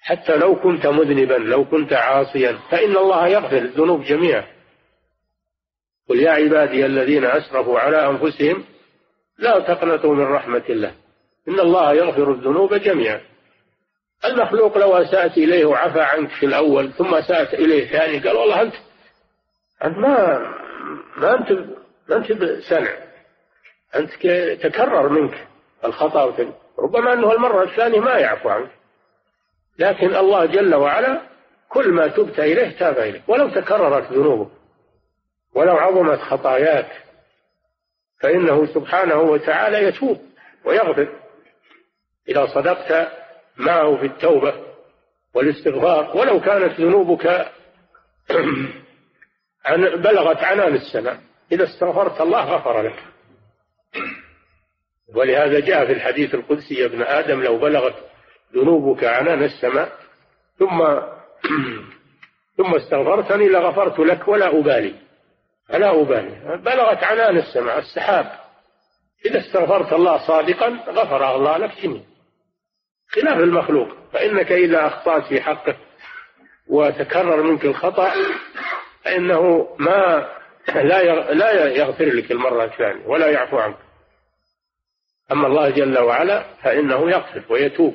حتى 0.00 0.36
لو 0.36 0.56
كنت 0.56 0.86
مذنبا 0.86 1.34
لو 1.34 1.64
كنت 1.64 1.92
عاصيا 1.92 2.58
فإن 2.70 2.96
الله 2.96 3.28
يغفر 3.28 3.56
الذنوب 3.56 4.02
جميعا. 4.02 4.55
قل 6.08 6.20
يا 6.20 6.30
عبادي 6.30 6.86
الذين 6.86 7.24
أسرفوا 7.24 7.78
على 7.78 8.08
أنفسهم 8.08 8.64
لا 9.38 9.58
تقنطوا 9.58 10.14
من 10.14 10.24
رحمة 10.24 10.62
الله. 10.68 10.94
إن 11.48 11.60
الله 11.60 11.92
يغفر 11.92 12.30
الذنوب 12.32 12.74
جميعا. 12.74 13.20
المخلوق 14.24 14.78
لو 14.78 14.96
أسأت 14.96 15.38
إليه 15.38 15.64
وعفى 15.64 16.00
عنك 16.00 16.30
في 16.30 16.46
الأول 16.46 16.92
ثم 16.92 17.14
أسأت 17.14 17.54
إليه 17.54 17.86
ثاني 17.86 18.18
قال 18.18 18.36
والله 18.36 18.62
أنت 18.62 18.74
أنت 19.84 19.98
ما 19.98 20.38
ما 21.16 21.34
أنت 21.34 21.52
ما 22.08 22.16
أنت 22.16 22.32
سنع 22.68 22.90
أنت 23.96 24.10
تكرر 24.62 25.08
منك 25.08 25.46
الخطأ 25.84 26.34
ربما 26.78 27.12
أنه 27.12 27.32
المرة 27.32 27.64
الثانية 27.64 28.00
ما 28.00 28.18
يعفو 28.18 28.48
عنك. 28.48 28.70
لكن 29.78 30.14
الله 30.16 30.46
جل 30.46 30.74
وعلا 30.74 31.20
كل 31.68 31.92
ما 31.92 32.06
تبت 32.06 32.38
إليه 32.38 32.78
تاب 32.78 32.98
إليك 32.98 33.22
ولو 33.28 33.48
تكررت 33.48 34.12
ذنوبك. 34.12 34.50
ولو 35.56 35.76
عظمت 35.76 36.18
خطاياك 36.18 37.02
فإنه 38.20 38.66
سبحانه 38.66 39.20
وتعالى 39.20 39.84
يتوب 39.84 40.20
ويغفر 40.64 41.08
إذا 42.28 42.46
صدقت 42.46 43.12
معه 43.56 43.96
في 43.96 44.06
التوبة 44.06 44.54
والاستغفار. 45.34 46.16
ولو 46.16 46.40
كانت 46.40 46.80
ذنوبك 46.80 47.46
بلغت 50.04 50.44
عنان 50.44 50.74
السماء 50.74 51.20
إذا 51.52 51.64
استغفرت 51.64 52.20
الله 52.20 52.44
غفر 52.44 52.82
لك. 52.82 53.02
ولهذا 55.14 55.60
جاء 55.60 55.86
في 55.86 55.92
الحديث 55.92 56.34
القدسي 56.34 56.74
يا 56.74 56.86
ابن 56.86 57.02
آدم 57.02 57.42
لو 57.42 57.58
بلغت 57.58 57.94
ذنوبك 58.54 59.04
عنان 59.04 59.42
السماء 59.42 59.92
ثم 60.58 60.78
ثم 62.56 62.74
استغفرتني 62.74 63.48
لغفرت 63.48 63.98
لك 63.98 64.28
ولا 64.28 64.58
أبالي. 64.58 65.05
فلا 65.68 66.00
أبالي. 66.00 66.56
بلغت 66.56 67.04
عنان 67.04 67.36
السماء 67.36 67.78
السحاب 67.78 68.32
إذا 69.26 69.40
استغفرت 69.40 69.92
الله 69.92 70.26
صادقا 70.26 70.68
غفر 70.88 71.36
الله 71.36 71.56
لك 71.56 71.80
جميعا. 71.82 72.04
خلاف 73.08 73.38
المخلوق. 73.38 73.88
فإنك 74.12 74.52
إذا 74.52 74.86
أخطأت 74.86 75.24
في 75.24 75.40
حقه 75.40 75.76
وتكرر 76.68 77.42
منك 77.42 77.64
الخطأ 77.64 78.12
فإنه 79.04 79.68
ما 79.78 80.28
لا 80.74 81.32
لا 81.32 81.66
يغفر 81.66 82.04
لك 82.04 82.32
المرة 82.32 82.64
الثانية 82.64 83.06
ولا 83.06 83.30
يعفو 83.30 83.58
عنك. 83.58 83.76
أما 85.32 85.46
الله 85.46 85.70
جل 85.70 85.98
وعلا 85.98 86.44
فإنه 86.62 87.10
يغفر 87.10 87.42
ويتوب. 87.48 87.94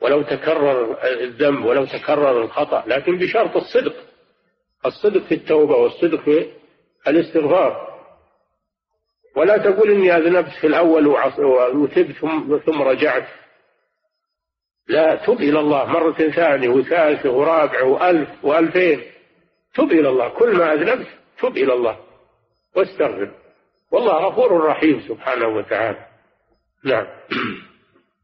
ولو 0.00 0.22
تكرر 0.22 0.98
الذنب 1.04 1.64
ولو 1.64 1.84
تكرر 1.84 2.42
الخطأ 2.42 2.84
لكن 2.86 3.18
بشرط 3.18 3.56
الصدق. 3.56 3.96
الصدق 4.86 5.22
في 5.22 5.34
التوبة 5.34 5.76
والصدق 5.76 6.20
في 6.20 6.59
الاستغفار. 7.08 7.90
ولا 9.36 9.56
تقول 9.56 9.90
إني 9.90 10.16
أذنبت 10.16 10.52
في 10.60 10.66
الأول 10.66 11.06
وتبت 11.76 12.16
ثم 12.66 12.82
رجعت. 12.82 13.28
لا 14.88 15.14
تب 15.26 15.40
إلى 15.40 15.60
الله 15.60 15.84
مرة 15.84 16.30
ثانية 16.30 16.68
وثالثة 16.68 17.30
ورابعة 17.30 17.84
وألف 17.84 18.44
وألفين. 18.44 19.00
تب 19.74 19.92
إلى 19.92 20.08
الله. 20.08 20.28
كل 20.28 20.56
ما 20.56 20.72
أذنبت 20.72 21.06
تب 21.38 21.56
إلى 21.56 21.72
الله. 21.72 21.98
واستغفر. 22.76 23.34
والله 23.92 24.12
غفور 24.12 24.64
رحيم 24.64 25.00
سبحانه 25.08 25.48
وتعالى. 25.48 26.06
نعم. 26.84 27.06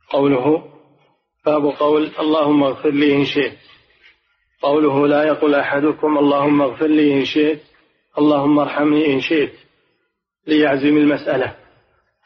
قوله 0.08 0.72
باب 1.46 1.64
قول 1.66 2.10
اللهم 2.18 2.62
اغفر 2.62 2.90
لي 2.90 3.16
إن 3.16 3.24
شئت. 3.24 3.58
قوله 4.62 5.06
لا 5.06 5.24
يقول 5.24 5.54
أحدكم 5.54 6.18
اللهم 6.18 6.62
اغفر 6.62 6.86
لي 6.86 7.14
إن 7.14 7.24
شئت. 7.24 7.60
اللهم 8.18 8.58
ارحمني 8.58 9.12
إن 9.12 9.20
شئت 9.20 9.52
ليعزم 10.46 10.96
المسألة. 10.96 11.56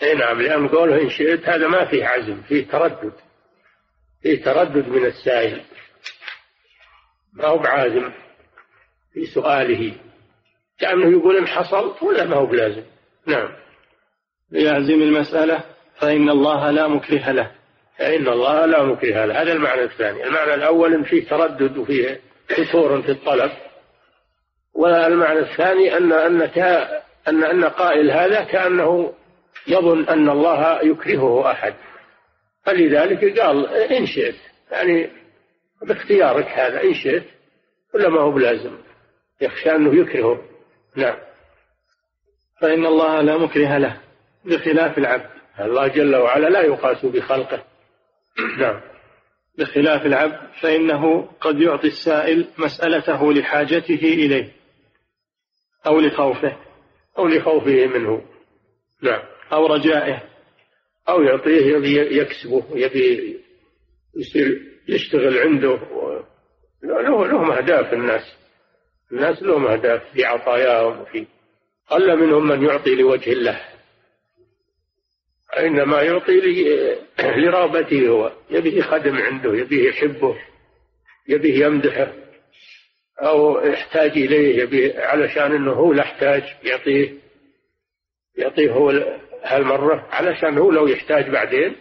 إي 0.02 0.14
نعم 0.14 0.40
لأن 0.40 0.68
قوله 0.68 1.02
إن 1.02 1.10
شئت 1.10 1.48
هذا 1.48 1.68
ما 1.68 1.84
فيه 1.84 2.04
عزم 2.04 2.42
فيه 2.42 2.66
تردد 2.66 3.12
فيه 4.22 4.44
تردد 4.44 4.88
من 4.88 5.04
السائل. 5.06 5.60
ما 7.32 7.46
هو 7.46 7.58
بعازم 7.58 8.10
في 9.12 9.26
سؤاله؟ 9.26 9.94
كأنه 10.78 11.10
يقول 11.18 11.36
إن 11.36 11.46
حصل 11.46 11.94
ولا 12.02 12.24
ما 12.24 12.36
هو 12.36 12.46
بلازم؟ 12.46 12.82
نعم. 13.26 13.48
ليعزم 14.50 15.02
المسألة 15.02 15.64
فإن 15.98 16.30
الله 16.30 16.70
لا 16.70 16.88
مكره 16.88 17.30
له. 17.30 17.50
فإن 17.98 18.28
الله 18.28 18.66
لا 18.66 18.82
مكره 18.82 19.24
له. 19.24 19.42
هذا 19.42 19.52
المعنى 19.52 19.82
الثاني. 19.82 20.26
المعنى 20.26 20.54
الأول 20.54 20.94
إن 20.94 21.02
فيه 21.02 21.28
تردد 21.28 21.78
وفيه 21.78 22.20
فتور 22.48 23.02
في 23.02 23.10
الطلب. 23.10 23.50
والمعنى 24.80 25.38
الثاني 25.38 25.96
أن 25.96 26.12
أن 26.12 26.42
أن 27.28 27.44
أن 27.44 27.64
قائل 27.64 28.10
هذا 28.10 28.44
كأنه 28.44 29.12
يظن 29.68 30.08
أن 30.08 30.30
الله 30.30 30.84
يكرهه 30.84 31.50
أحد. 31.50 31.74
فلذلك 32.64 33.40
قال 33.40 33.66
إن 33.68 34.06
شئت. 34.06 34.34
يعني 34.70 35.10
باختيارك 35.82 36.46
هذا 36.46 36.82
إن 36.82 36.94
شئت 36.94 37.24
ولا 37.94 38.08
ما 38.08 38.20
هو 38.20 38.30
بلازم. 38.30 38.78
يخشى 39.40 39.70
أنه 39.70 40.00
يكرهه. 40.00 40.42
نعم. 40.96 41.16
فإن 42.60 42.86
الله 42.86 43.20
لا 43.20 43.36
مكره 43.38 43.78
له 43.78 44.00
بخلاف 44.44 44.98
العبد. 44.98 45.30
الله 45.60 45.86
جل 45.86 46.16
وعلا 46.16 46.48
لا 46.48 46.60
يقاس 46.60 47.06
بخلقه. 47.06 47.64
نعم. 48.58 48.80
بخلاف 49.58 50.06
العبد 50.06 50.38
فإنه 50.60 51.28
قد 51.40 51.60
يعطي 51.60 51.86
السائل 51.86 52.46
مسألته 52.58 53.32
لحاجته 53.32 53.94
إليه. 53.94 54.59
أو 55.86 56.00
لخوفه 56.00 56.56
أو 57.18 57.28
لخوفه 57.28 57.86
منه. 57.86 58.22
نعم. 59.02 59.22
أو 59.52 59.66
رجائه. 59.66 60.22
أو 61.08 61.22
يعطيه 61.22 61.76
يبي 61.76 62.18
يكسبه 62.18 62.64
يبي 62.74 63.40
يصير 64.16 64.62
يشتغل 64.88 65.38
عنده. 65.38 65.80
له 66.82 67.26
لهم 67.26 67.50
أهداف 67.50 67.92
الناس. 67.92 68.22
الناس 69.12 69.42
لهم 69.42 69.66
أهداف 69.66 70.02
في 70.12 70.24
عطاياهم 70.24 71.00
وفي 71.00 71.26
قل 71.90 72.16
منهم 72.16 72.48
من 72.48 72.64
يعطي 72.64 72.94
لوجه 72.94 73.32
الله. 73.32 73.60
إنما 75.58 76.02
يعطي 76.02 76.40
لرغبته 77.18 78.08
هو. 78.08 78.32
يبيه 78.50 78.82
خدم 78.82 79.16
عنده 79.16 79.54
يبيه 79.54 79.88
يحبه 79.88 80.36
يبيه 81.28 81.66
يمدحه. 81.66 82.12
أو 83.20 83.60
يحتاج 83.60 84.10
إليه 84.10 85.00
علشان 85.00 85.54
أنه 85.54 85.72
هو 85.72 85.92
يحتاج 85.92 86.42
يعطيه 86.62 87.14
يعطيه 88.36 88.72
هو 88.72 88.90
هالمرة 89.44 90.06
علشان 90.10 90.58
هو 90.58 90.70
لو 90.70 90.86
يحتاج 90.86 91.30
بعدين 91.30 91.76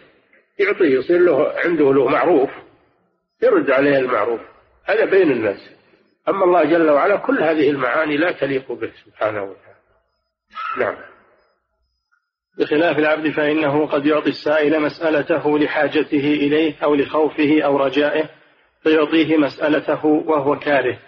يعطيه 0.58 0.98
يصير 0.98 1.18
له 1.18 1.52
عنده 1.64 1.94
له 1.94 2.08
معروف 2.08 2.50
يرد 3.42 3.70
عليه 3.70 3.98
المعروف. 3.98 4.40
هذا 4.84 5.04
بين 5.04 5.30
الناس. 5.30 5.70
أما 6.28 6.44
الله 6.44 6.64
جل 6.64 6.90
وعلا 6.90 7.16
كل 7.16 7.42
هذه 7.42 7.70
المعاني 7.70 8.16
لا 8.16 8.32
تليق 8.32 8.72
به 8.72 8.92
سبحانه 9.06 9.42
وتعالى. 9.42 9.80
نعم. 10.78 10.96
بخلاف 12.58 12.98
العبد 12.98 13.30
فإنه 13.30 13.86
قد 13.86 14.06
يعطي 14.06 14.28
السائل 14.28 14.80
مسألته 14.80 15.58
لحاجته 15.58 16.34
إليه 16.34 16.74
أو 16.84 16.94
لخوفه 16.94 17.62
أو 17.62 17.76
رجائه 17.76 18.28
فيعطيه 18.82 19.36
مسألته 19.36 20.06
وهو 20.06 20.58
كاره. 20.58 20.98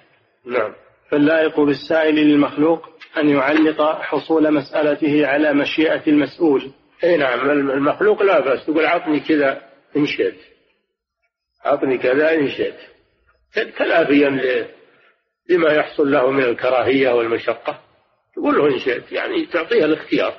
نعم. 0.46 0.74
فاللائق 1.10 1.60
بالسائل 1.60 2.14
للمخلوق 2.14 2.88
أن 3.16 3.28
يعلق 3.28 4.00
حصول 4.00 4.54
مسألته 4.54 5.26
على 5.26 5.52
مشيئة 5.52 6.02
المسؤول. 6.06 6.72
أي 7.04 7.16
نعم. 7.16 7.50
المخلوق 7.50 8.22
لا 8.22 8.40
بأس. 8.40 8.66
تقول 8.66 8.86
عطني 8.86 9.20
كذا 9.20 9.62
إن 9.96 10.06
شئت. 10.06 10.38
عطني 11.64 11.98
كذا 11.98 12.34
إن 12.34 12.48
شئت. 12.50 12.78
تلافيا 13.78 14.28
لما 15.48 15.72
يحصل 15.72 16.10
له 16.10 16.30
من 16.30 16.42
الكراهية 16.42 17.10
والمشقة. 17.10 17.80
تقول 18.36 18.54
له 18.54 18.74
إن 18.74 18.78
شئت. 18.78 19.12
يعني 19.12 19.46
تعطيه 19.46 19.84
الاختيار. 19.84 20.34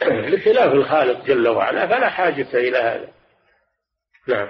بخلاف 0.32 0.72
الخالق 0.72 1.24
جل 1.26 1.48
وعلا. 1.48 1.86
فلا 1.86 2.08
حاجة 2.08 2.48
إلى 2.54 2.78
هذا. 2.78 3.08
نعم. 4.28 4.48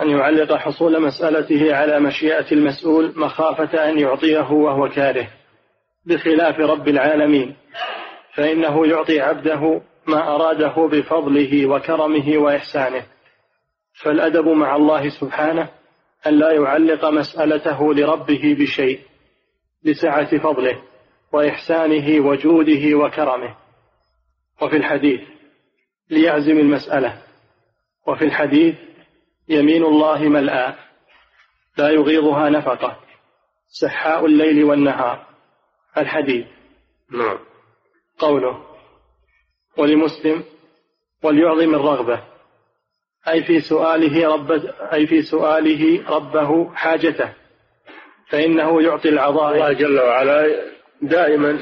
أن 0.00 0.10
يعلق 0.10 0.56
حصول 0.56 1.02
مسألته 1.02 1.76
على 1.76 2.00
مشيئة 2.00 2.52
المسؤول 2.52 3.12
مخافة 3.16 3.88
أن 3.90 3.98
يعطيه 3.98 4.50
وهو 4.50 4.88
كاره 4.88 5.28
بخلاف 6.06 6.60
رب 6.60 6.88
العالمين 6.88 7.56
فإنه 8.34 8.86
يعطي 8.86 9.20
عبده 9.20 9.80
ما 10.06 10.34
أراده 10.34 10.88
بفضله 10.92 11.66
وكرمه 11.66 12.38
وإحسانه. 12.38 13.02
فالأدب 14.02 14.48
مع 14.48 14.76
الله 14.76 15.08
سبحانه 15.08 15.68
أن 16.26 16.38
لا 16.38 16.52
يعلق 16.52 17.04
مسألته 17.04 17.94
لربه 17.94 18.56
بشيء 18.58 19.00
لسعة 19.84 20.38
فضله 20.38 20.82
وإحسانه 21.32 22.26
وجوده 22.26 22.94
وكرمه. 22.94 23.56
وفي 24.62 24.76
الحديث 24.76 25.20
ليعزم 26.10 26.58
المسألة. 26.58 27.22
وفي 28.06 28.24
الحديث 28.24 28.74
يمين 29.48 29.84
الله 29.84 30.18
ملآ 30.18 30.74
لا 31.78 31.88
يغيضها 31.88 32.48
نفقة. 32.48 32.98
سحاء 33.68 34.26
الليل 34.26 34.64
والنهار. 34.64 35.26
الحديث. 35.98 36.46
نعم. 37.10 37.38
قوله 38.18 38.64
ولمسلم 39.76 40.44
وليعظم 41.22 41.74
الرغبة. 41.74 42.20
أي 43.28 43.42
في 43.42 43.60
سؤاله 43.60 44.34
رب 44.34 44.52
أي 44.92 45.06
في 45.06 45.22
سؤاله 45.22 46.10
ربه 46.10 46.74
حاجته. 46.74 47.32
فإنه 48.28 48.82
يعطي 48.82 49.08
العظائم. 49.08 49.62
الله 49.62 49.72
جل 49.72 50.00
وعلا 50.00 50.64
دائما 51.02 51.58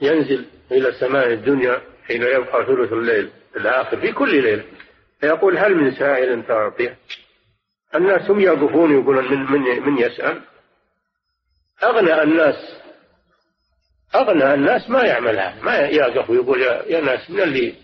ينزل 0.00 0.44
إلى 0.72 0.92
سماء 0.92 1.32
الدنيا 1.32 1.80
حين 2.06 2.22
يبقى 2.22 2.66
ثلث 2.66 2.92
الليل 2.92 3.30
الآخر 3.56 3.96
في 3.96 4.12
كل 4.12 4.42
ليلة. 4.42 4.64
فيقول 5.20 5.58
هل 5.58 5.74
من 5.74 5.90
سائل 5.90 6.42
فأعطيه؟ 6.42 6.96
الناس 7.96 8.30
هم 8.30 8.40
يقفون 8.40 9.00
يقولون 9.00 9.24
من, 9.30 9.52
من, 9.52 9.82
من 9.82 9.98
يسأل؟ 9.98 10.42
أغنى 11.82 12.22
الناس 12.22 12.76
أغنى 14.14 14.54
الناس 14.54 14.90
ما 14.90 15.02
يعملها 15.02 15.62
ما 15.62 15.78
يقف 15.78 16.30
ويقول 16.30 16.62
يا 16.62 17.00
ناس 17.00 17.30
من 17.30 17.40
اللي 17.40 17.74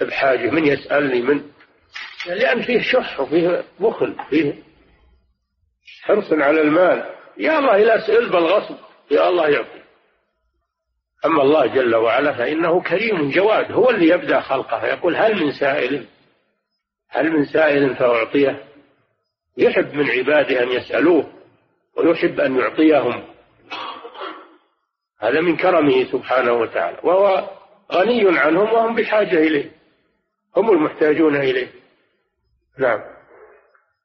بحاجة؟ 0.00 0.50
من 0.50 0.66
يسألني؟ 0.66 1.22
من 1.22 1.42
لأن 2.26 2.62
فيه 2.62 2.80
شح 2.82 3.20
وفيه 3.20 3.64
بخل 3.80 4.16
فيه 4.30 4.54
حرص 6.02 6.32
على 6.32 6.60
المال. 6.60 7.04
يا 7.38 7.58
الله 7.58 7.76
لا 7.76 8.06
سئل 8.06 8.28
بالغصب 8.28 8.76
يا 9.10 9.28
الله 9.28 9.48
يعطي 9.48 9.80
أما 11.24 11.42
الله 11.42 11.66
جل 11.66 11.94
وعلا 11.94 12.32
فإنه 12.32 12.82
كريم 12.82 13.30
جواد 13.30 13.72
هو 13.72 13.90
اللي 13.90 14.08
يبدأ 14.08 14.40
خلقه 14.40 14.86
يقول 14.86 15.16
هل 15.16 15.44
من 15.44 15.52
سائل؟ 15.52 16.06
هل 17.08 17.30
من 17.30 17.44
سائل 17.44 17.96
فأعطيه؟ 17.96 18.64
يحب 19.56 19.94
من 19.94 20.10
عباده 20.10 20.62
أن 20.62 20.68
يسألوه 20.68 21.26
ويحب 21.96 22.40
أن 22.40 22.56
يعطيهم. 22.56 23.22
هذا 25.20 25.40
من 25.40 25.56
كرمه 25.56 26.04
سبحانه 26.04 26.52
وتعالى. 26.52 26.98
وهو 27.02 27.50
غني 27.92 28.38
عنهم 28.38 28.72
وهم 28.72 28.94
بحاجة 28.94 29.38
إليه. 29.38 29.70
هم 30.56 30.70
المحتاجون 30.70 31.36
إليه. 31.36 31.68
نعم. 32.78 33.00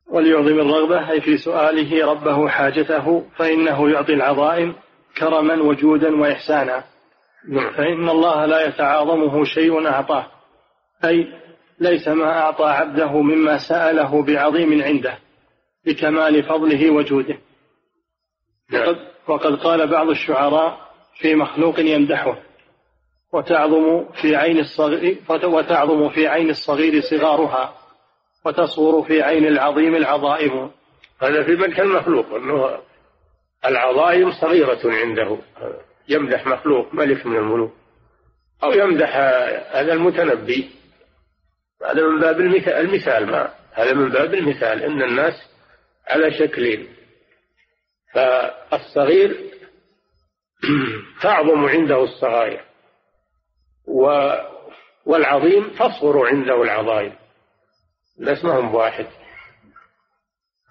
وليعظم 0.09 0.59
الرغبة 0.59 1.11
أي 1.11 1.21
في 1.21 1.37
سؤاله 1.37 2.11
ربه 2.11 2.47
حاجته 2.47 3.25
فإنه 3.35 3.89
يعطي 3.89 4.13
العظائم 4.13 4.75
كرما 5.17 5.61
وجودا 5.61 6.21
وإحسانا. 6.21 6.83
نعم. 7.49 7.73
فإن 7.73 8.09
الله 8.09 8.45
لا 8.45 8.67
يتعاظمه 8.67 9.43
شيء 9.43 9.87
أعطاه. 9.87 10.27
أي 11.05 11.27
ليس 11.79 12.07
ما 12.07 12.39
أعطى 12.39 12.65
عبده 12.65 13.21
مما 13.21 13.57
سأله 13.57 14.23
بعظيم 14.23 14.83
عنده. 14.83 15.17
بكمال 15.85 16.43
فضله 16.43 16.89
وجوده. 16.89 17.37
وقد, 18.73 18.97
وقد 19.27 19.55
قال 19.55 19.87
بعض 19.87 20.09
الشعراء 20.09 20.91
في 21.19 21.35
مخلوق 21.35 21.79
يمدحه. 21.79 22.37
وتعظم 23.33 24.05
في 24.21 24.35
عين 24.35 24.59
الصغير 24.59 25.17
وتعظم 25.43 26.09
في 26.09 26.27
عين 26.27 26.49
الصغير 26.49 27.01
صغارها. 27.01 27.73
وتصغر 28.45 29.03
في 29.03 29.21
عين 29.21 29.47
العظيم 29.47 29.95
العظائم. 29.95 30.71
هذا 31.21 31.43
في 31.43 31.55
مدح 31.55 31.79
المخلوق 31.79 32.33
إنه 32.35 32.77
العظائم 33.65 34.31
صغيرة 34.31 34.79
عنده. 34.85 35.37
يمدح 36.09 36.47
مخلوق 36.47 36.93
ملك 36.93 37.25
من 37.25 37.37
الملوك. 37.37 37.73
أو 38.63 38.71
يمدح 38.71 39.15
هذا 39.71 39.93
المتنبي. 39.93 40.69
هذا 41.85 42.07
من 42.07 42.19
باب 42.19 42.39
المثال, 42.39 42.73
المثال 42.73 43.25
ما 43.25 43.49
هذا 43.73 43.93
من 43.93 44.09
باب 44.09 44.33
المثال. 44.33 44.83
إن 44.83 45.01
الناس 45.01 45.33
على 46.07 46.31
شكلين. 46.31 46.95
فالصغير 48.13 49.37
تعظم 51.21 51.65
عنده 51.65 52.03
الصغائر 52.03 52.61
والعظيم 55.05 55.69
تصغر 55.69 56.27
عنده 56.27 56.63
العظائم 56.63 57.13
الناس 58.19 58.45
ما 58.45 58.59
هم 58.59 58.71
بواحد 58.71 59.07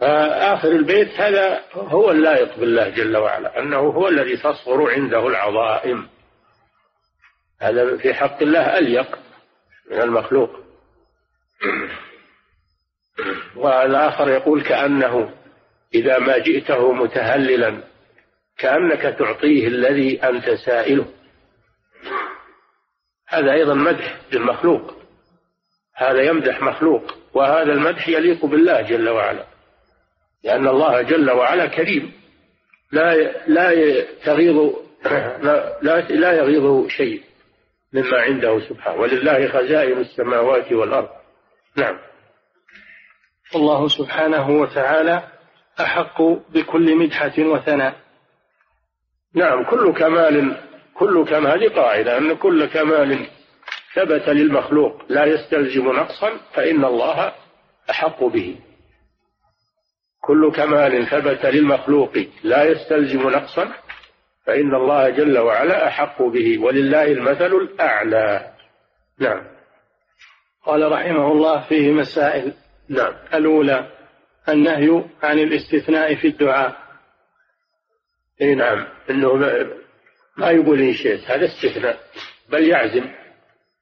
فآخر 0.00 0.68
البيت 0.68 1.20
هذا 1.20 1.64
هو 1.74 2.10
اللائق 2.10 2.56
بالله 2.56 2.88
جل 2.88 3.16
وعلا 3.16 3.58
أنه 3.58 3.78
هو 3.78 4.08
الذي 4.08 4.36
تصغر 4.36 4.90
عنده 4.90 5.26
العظائم. 5.26 6.08
هذا 7.60 7.96
في 7.96 8.14
حق 8.14 8.42
الله 8.42 8.78
أليق 8.78 9.18
من 9.90 10.00
المخلوق. 10.00 10.50
والآخر 13.56 14.28
يقول 14.28 14.62
كأنه 14.62 15.30
إذا 15.94 16.18
ما 16.18 16.38
جئته 16.38 16.92
متهللا 16.92 17.80
كأنك 18.58 19.02
تعطيه 19.02 19.68
الذي 19.68 20.22
أنت 20.22 20.50
سائله. 20.50 21.06
هذا 23.28 23.52
أيضا 23.52 23.74
مدح 23.74 24.16
للمخلوق. 24.32 24.94
هذا 25.96 26.22
يمدح 26.22 26.62
مخلوق 26.62 27.14
وهذا 27.34 27.72
المدح 27.72 28.08
يليق 28.08 28.46
بالله 28.46 28.80
جل 28.82 29.08
وعلا 29.08 29.44
لأن 30.44 30.68
الله 30.68 31.02
جل 31.02 31.30
وعلا 31.30 31.66
كريم. 31.66 32.12
لا 32.92 33.14
لا 33.46 34.00
تغيظ 34.24 34.74
لا 35.82 36.00
لا 36.10 36.32
يغيظه 36.32 36.88
شيء 36.88 37.22
مما 37.92 38.20
عنده 38.20 38.60
سبحانه. 38.68 39.00
ولله 39.00 39.48
خزائن 39.48 39.98
السماوات 39.98 40.72
والأرض. 40.72 41.08
نعم. 41.76 41.98
الله 43.56 43.88
سبحانه 43.88 44.50
وتعالى 44.50 45.22
أحق 45.80 46.22
بكل 46.22 46.96
مدحة 46.96 47.32
وثناء. 47.38 47.94
نعم 49.34 49.64
كل 49.70 49.92
كمال 49.92 50.56
كل 50.94 51.24
كمال 51.24 51.74
قاعدة 51.74 52.18
أن 52.18 52.36
كل 52.36 52.66
كمال 52.66 53.26
ثبت 53.94 54.28
للمخلوق 54.28 55.02
لا 55.08 55.24
يستلزم 55.24 55.92
نقصا 55.92 56.30
فإن 56.52 56.84
الله 56.84 57.32
أحق 57.90 58.24
به. 58.24 58.56
كل 60.20 60.52
كمال 60.52 61.06
ثبت 61.06 61.46
للمخلوق 61.46 62.12
لا 62.42 62.64
يستلزم 62.64 63.28
نقصا 63.30 63.72
فإن 64.46 64.74
الله 64.74 65.10
جل 65.10 65.38
وعلا 65.38 65.88
أحق 65.88 66.22
به 66.22 66.58
ولله 66.58 67.04
المثل 67.04 67.54
الأعلى. 67.54 68.50
نعم. 69.18 69.46
قال 70.66 70.92
رحمه 70.92 71.32
الله 71.32 71.68
فيه 71.68 71.92
مسائل. 71.92 72.52
نعم. 72.88 73.14
الأولى 73.34 73.90
النهي 74.48 75.04
عن 75.22 75.38
الاستثناء 75.38 76.14
في 76.14 76.28
الدعاء. 76.28 76.76
إي 78.42 78.54
نعم. 78.54 78.86
إنه 79.10 79.34
ما 80.36 80.50
يقول 80.50 80.80
إن 80.80 80.94
شئت 80.94 81.30
هذا 81.30 81.44
استثناء. 81.44 81.98
بل 82.48 82.64
يعزم. 82.68 83.10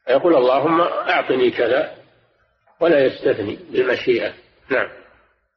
يقول 0.09 0.37
اللهم 0.37 0.81
أعطني 0.81 1.51
كذا 1.51 1.95
ولا 2.81 3.05
يستثني 3.05 3.59
بالمشيئه 3.71 4.33
نعم. 4.71 4.89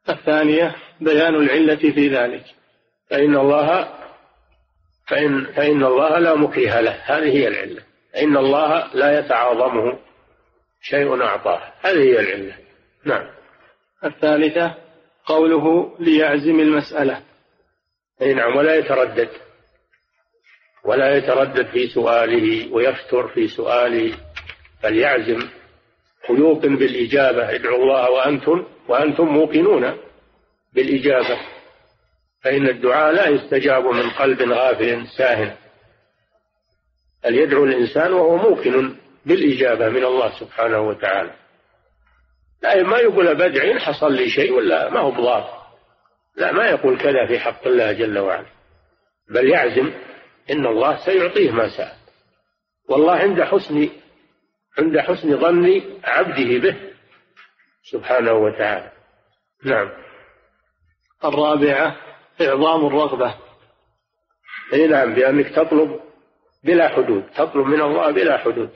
الثانية 0.10 0.76
بيان 1.02 1.36
العلة 1.36 1.76
في 1.92 2.08
ذلك. 2.08 2.44
فإن 3.10 3.38
الله 3.38 3.90
فإن, 5.08 5.46
فإن 5.46 5.84
الله 5.84 6.20
لا 6.20 6.36
مكره 6.36 6.80
له. 6.80 6.92
هذه 6.92 7.38
هي 7.38 7.48
العلة. 7.48 7.82
فإن 8.14 8.38
الله 8.38 8.94
لا 8.94 9.20
يتعاظمه 9.20 10.00
شيء 10.82 11.22
أعطاه. 11.22 11.74
هذه 11.82 12.00
هي 12.00 12.20
العلة. 12.20 12.65
نعم. 13.06 13.28
الثالثة 14.04 14.76
قوله 15.26 15.96
ليعزم 16.00 16.60
المسألة. 16.60 17.22
أي 18.22 18.34
نعم 18.34 18.56
ولا 18.56 18.76
يتردد. 18.76 19.30
ولا 20.84 21.18
يتردد 21.18 21.66
في 21.66 21.88
سؤاله 21.88 22.74
ويفتر 22.74 23.28
في 23.28 23.48
سؤاله 23.48 24.18
بل 24.84 24.98
يعزم. 24.98 25.50
ويوقن 26.30 26.76
بالإجابة 26.76 27.56
ادعوا 27.56 27.78
الله 27.78 28.12
وأنتم 28.12 28.66
وأنتم 28.88 29.26
موقنون 29.26 29.98
بالإجابة. 30.74 31.40
فإن 32.42 32.68
الدعاء 32.68 33.14
لا 33.14 33.28
يستجاب 33.28 33.86
من 33.86 34.10
قلب 34.10 34.42
غافل 34.42 35.08
ساهن. 35.18 35.56
بل 37.24 37.36
يدعو 37.36 37.64
الإنسان 37.66 38.14
وهو 38.14 38.38
موقن 38.38 38.96
بالإجابة 39.26 39.90
من 39.90 40.04
الله 40.04 40.40
سبحانه 40.40 40.82
وتعالى؟ 40.82 41.45
لا 42.62 42.84
ما 42.84 42.98
يقول 42.98 43.36
بدعي 43.36 43.80
حصل 43.80 44.14
لي 44.14 44.30
شيء 44.30 44.54
ولا 44.54 44.90
ما 44.90 45.00
هو 45.00 45.12
بضار. 45.12 45.66
لا 46.36 46.52
ما 46.52 46.66
يقول 46.66 46.98
كذا 46.98 47.26
في 47.26 47.40
حق 47.40 47.68
الله 47.68 47.92
جل 47.92 48.18
وعلا. 48.20 48.46
بل 49.30 49.50
يعزم 49.50 49.94
إن 50.52 50.66
الله 50.66 50.96
سيعطيه 51.06 51.52
ما 51.52 51.70
سأل 51.70 51.98
والله 52.90 53.14
عند 53.14 53.42
حسن 53.42 53.90
عند 54.78 55.00
حسن 55.00 55.38
ظن 55.38 55.82
عبده 56.04 56.58
به 56.60 56.76
سبحانه 57.84 58.34
وتعالى. 58.34 58.92
نعم. 59.64 59.92
الرابعة 61.26 61.96
إعظام 62.42 62.88
الرغبة. 62.88 63.36
أي 64.74 64.88
نعم 64.88 65.14
بأنك 65.14 65.50
تطلب 65.50 66.00
بلا 66.64 66.88
حدود 66.88 67.24
تطلب 67.36 67.66
من 67.66 67.82
الله 67.82 68.12
بلا 68.12 68.38
حدود. 68.38 68.70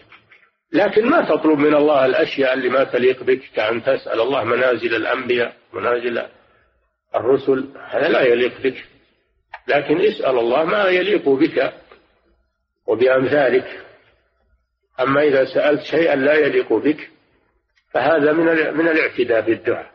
لكن 0.73 1.05
ما 1.05 1.21
تطلب 1.29 1.59
من 1.59 1.75
الله 1.75 2.05
الأشياء 2.05 2.53
اللي 2.53 2.69
ما 2.69 2.83
تليق 2.83 3.23
بك 3.23 3.41
كأن 3.55 3.83
تسأل 3.83 4.21
الله 4.21 4.43
منازل 4.43 4.95
الأنبياء 4.95 5.55
منازل 5.73 6.25
الرسل 7.15 7.69
هذا 7.89 8.09
لا 8.09 8.21
يليق 8.21 8.61
بك. 8.61 8.85
لكن 9.67 10.01
اسأل 10.01 10.37
الله 10.39 10.63
ما 10.65 10.83
يليق 10.85 11.29
بك 11.29 11.73
وبأمثالك. 12.87 13.85
أما 14.99 15.21
إذا 15.21 15.45
سألت 15.45 15.81
شيئا 15.83 16.15
لا 16.15 16.33
يليق 16.33 16.73
بك 16.73 17.09
فهذا 17.93 18.31
من 18.31 18.45
من 18.77 18.87
الاعتداء 18.87 19.41
بالدعاء. 19.41 19.91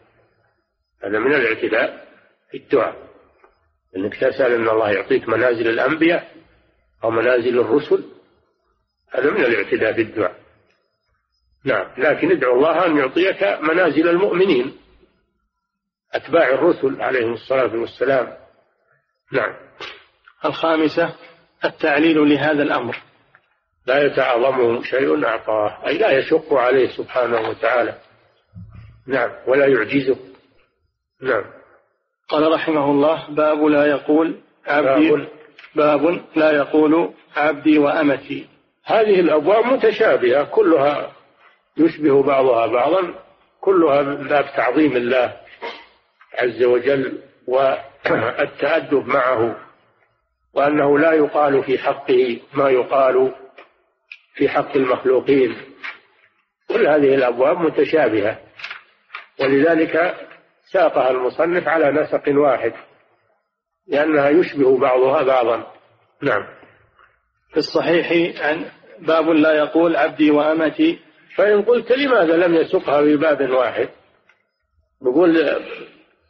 هذا 1.04 1.18
من 1.18 1.34
الاعتداء 1.34 2.06
في 2.50 2.56
الدعاء 2.56 2.96
إنك 3.96 4.14
تسأل 4.14 4.52
إن 4.52 4.68
الله 4.68 4.90
يعطيك 4.90 5.28
منازل 5.28 5.68
الأنبياء 5.68 6.34
أو 7.04 7.10
منازل 7.10 7.60
الرسل 7.60 8.04
هذا 9.10 9.30
من 9.30 9.44
الاعتداء 9.44 9.92
بالدعاء. 9.92 10.43
نعم. 11.64 11.86
لكن 11.98 12.30
ادعو 12.30 12.54
الله 12.56 12.86
أن 12.86 12.96
يعطيك 12.96 13.42
منازل 13.44 14.08
المؤمنين. 14.08 14.76
أتباع 16.12 16.48
الرسل 16.48 17.02
عليهم 17.02 17.32
الصلاة 17.32 17.76
والسلام. 17.76 18.32
نعم. 19.32 19.54
الخامسة 20.44 21.14
التعليل 21.64 22.28
لهذا 22.28 22.62
الأمر. 22.62 22.96
لا 23.86 24.02
يتعظمه 24.06 24.82
شيء 24.82 25.26
أعطاه 25.26 25.86
أي 25.86 25.98
لا 25.98 26.10
يشق 26.10 26.54
عليه 26.54 26.88
سبحانه 26.88 27.48
وتعالى. 27.48 27.98
نعم. 29.06 29.30
ولا 29.46 29.66
يعجزه. 29.66 30.16
نعم. 31.22 31.44
قال 32.28 32.52
رحمه 32.52 32.90
الله 32.90 33.26
باب 33.30 33.64
لا 33.64 33.86
يقول 33.86 34.40
عبدي 34.66 35.10
باب, 35.10 35.28
باب 35.74 36.24
لا 36.36 36.52
يقول 36.52 37.14
عبدي 37.36 37.78
وأمتي. 37.78 38.46
هذه 38.84 39.20
الأبواب 39.20 39.64
متشابهة 39.64 40.44
كلها 40.44 41.12
يشبه 41.78 42.22
بعضها 42.22 42.66
بعضا 42.66 43.14
كلها 43.60 44.02
من 44.02 44.28
باب 44.28 44.44
تعظيم 44.56 44.96
الله 44.96 45.36
عز 46.34 46.62
وجل 46.62 47.22
والتأدب 47.46 49.06
معه 49.06 49.56
وأنه 50.54 50.98
لا 50.98 51.12
يقال 51.12 51.62
في 51.64 51.78
حقه 51.78 52.40
ما 52.54 52.70
يقال 52.70 53.34
في 54.34 54.48
حق 54.48 54.76
المخلوقين. 54.76 55.56
كل 56.68 56.86
هذه 56.86 57.14
الأبواب 57.14 57.58
متشابهة 57.58 58.38
ولذلك 59.40 60.16
ساقها 60.72 61.10
المصنف 61.10 61.68
على 61.68 61.90
نسق 61.90 62.22
واحد 62.28 62.72
لأنها 63.86 64.28
يشبه 64.28 64.78
بعضها 64.78 65.22
بعضا. 65.22 65.72
نعم. 66.22 66.46
في 67.50 67.56
الصحيح 67.56 68.40
عن 68.44 68.64
باب 68.98 69.28
لا 69.28 69.52
يقول 69.52 69.96
عبدي 69.96 70.30
وأمتي 70.30 70.98
فإن 71.36 71.62
قلت 71.62 71.92
لماذا 71.92 72.36
لم 72.36 72.54
يسقها 72.54 73.02
في 73.02 73.16
باب 73.16 73.50
واحد؟ 73.50 73.88
نقول 75.02 75.62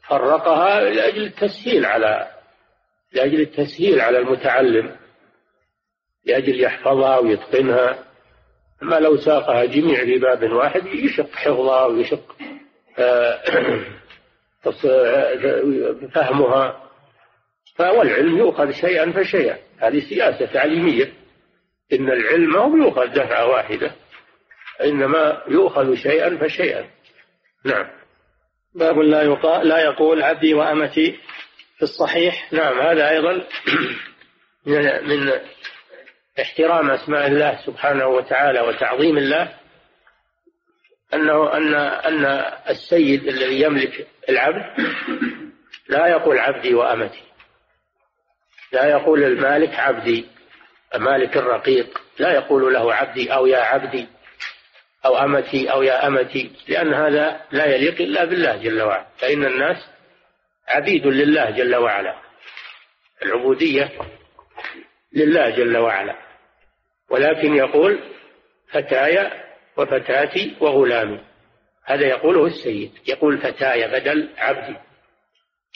فرقها 0.09 0.80
لأجل 0.80 1.24
التسهيل 1.24 1.86
على 1.86 2.30
لأجل 3.12 3.40
التسهيل 3.40 4.00
على 4.00 4.18
المتعلم 4.18 4.96
لأجل 6.24 6.61
يحفظها 6.61 7.18
ويتقنها. 7.18 8.05
أما 8.82 8.96
لو 8.96 9.16
ساقها 9.16 9.64
جميع 9.64 10.05
في 10.05 10.18
باب 10.18 10.52
واحد 10.52 10.86
يشق 10.86 11.30
حفظها 11.32 11.84
ويشق 11.84 12.36
آه، 12.98 13.40
فهمها. 16.14 16.90
فالعلم 17.76 18.38
يؤخذ 18.38 18.70
شيئا 18.70 19.12
فشيئا. 19.12 19.59
هذه 19.78 20.00
سياسة 20.00 20.46
تعليمية. 20.46 21.12
إن 21.92 22.11
العلم 22.11 22.57
هو 22.57 22.76
يؤخذ 22.76 23.07
دفعة 23.07 23.46
واحدة. 23.46 23.94
إنما 24.81 25.43
يؤخذ 25.49 25.95
شيئا 25.95 26.39
فشيئا. 26.39 26.85
نعم. 27.64 27.87
باب 28.75 28.99
لا 28.99 29.22
يقال 29.22 29.68
لا 29.68 29.79
يقول 29.79 30.22
عبدي 30.22 30.55
وأمتي 30.55 31.18
في 31.77 31.83
الصحيح. 31.83 32.53
نعم 32.53 32.79
هذا 32.79 33.11
أيضا 33.11 33.33
من 35.07 35.33
احترام 36.41 36.91
أسماء 36.91 37.27
الله 37.27 37.59
سبحانه 37.66 38.07
وتعالى 38.07 38.61
وتعظيم 38.61 39.18
الله 39.18 39.55
أنه 41.14 41.57
أن 41.57 41.75
أن 41.75 42.25
السيد 42.68 43.29
الذي 43.29 43.61
يملك 43.61 44.07
العبد 44.29 44.64
لا 45.89 46.07
يقول 46.07 46.39
عبدي 46.39 46.75
وأمتي. 46.75 47.22
لا 48.72 48.85
يقول 48.85 49.25
المالك 49.25 49.75
عبدي 49.75 50.27
مالك 50.97 51.37
الرقيق 51.37 52.01
لا 52.18 52.33
يقول 52.33 52.75
له 52.75 52.95
عبدي 52.95 53.35
أو 53.35 53.47
يا 53.47 53.59
عبدي. 53.59 54.09
أو 55.05 55.16
أمتي 55.16 55.72
أو 55.72 55.82
يا 55.82 56.07
أمتي 56.07 56.50
لأن 56.68 56.94
هذا 56.94 57.40
لا 57.52 57.66
يليق 57.66 58.00
إلا 58.00 58.24
بالله 58.24 58.57
جل 58.57 58.82
وعلا. 58.82 59.07
فإن 59.18 59.44
الناس 59.44 59.76
عبيد 60.68 61.07
لله 61.07 61.50
جل 61.50 61.76
وعلا. 61.76 62.14
العبودية 63.22 63.92
لله 65.12 65.50
جل 65.50 65.76
وعلا. 65.76 66.16
ولكن 67.11 67.55
يقول 67.55 68.00
فتاي 68.70 69.30
وفتاتي 69.76 70.57
وغلامي 70.61 71.20
هذا 71.84 72.07
يقوله 72.07 72.46
السيد. 72.46 72.92
يقول 73.09 73.38
فتاي 73.38 73.88
بدل 73.88 74.28
عبدي 74.38 74.76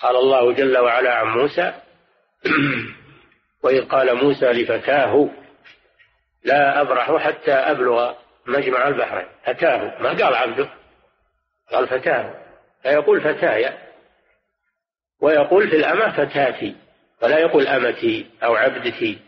قال 0.03 0.17
الله 0.17 0.53
جل 0.53 0.79
وعلا 0.79 1.15
عن 1.15 1.27
موسى 1.27 1.73
وإذ 3.65 3.85
قال 3.85 4.15
موسى 4.15 4.47
لفتاه 4.47 5.31
لا 6.45 6.81
أبرح 6.81 7.17
حتى 7.17 7.53
أبلغ 7.53 8.15
مجمع 8.49 8.89
البحرين 8.89 9.27
فتاه 9.45 10.03
ما 10.03 10.09
قال 10.09 10.35
عبده 10.35 10.69
قال 11.73 11.89
فتاه. 11.89 12.35
فيقول 12.83 13.21
فتاي 13.21 13.73
ويقول 15.21 15.71
في 15.71 15.77
الأمة 15.77 16.13
فتاتي 16.17 16.77
ولا 17.23 17.39
يقول 17.39 17.67
أمتي 17.67 18.27
أو 18.43 18.57
عبدتي 18.57 19.19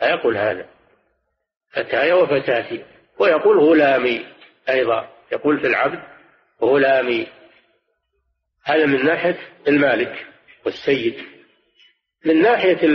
لا 0.00 0.08
يقول 0.08 0.36
هذا. 0.36 0.66
فتاي 1.72 2.12
وفتاتي 2.12 2.84
ويقول 3.18 3.58
غلامي 3.58 4.26
أيضا 4.68 5.08
يقول 5.32 5.60
في 5.60 5.66
العبد 5.66 6.02
غلامي. 6.62 7.26
هذا 8.64 8.86
من 8.86 9.04
ناحية 9.04 9.38
المالك 9.68 10.26
والسيد. 10.64 11.24
من 12.24 12.42
ناحية 12.42 12.88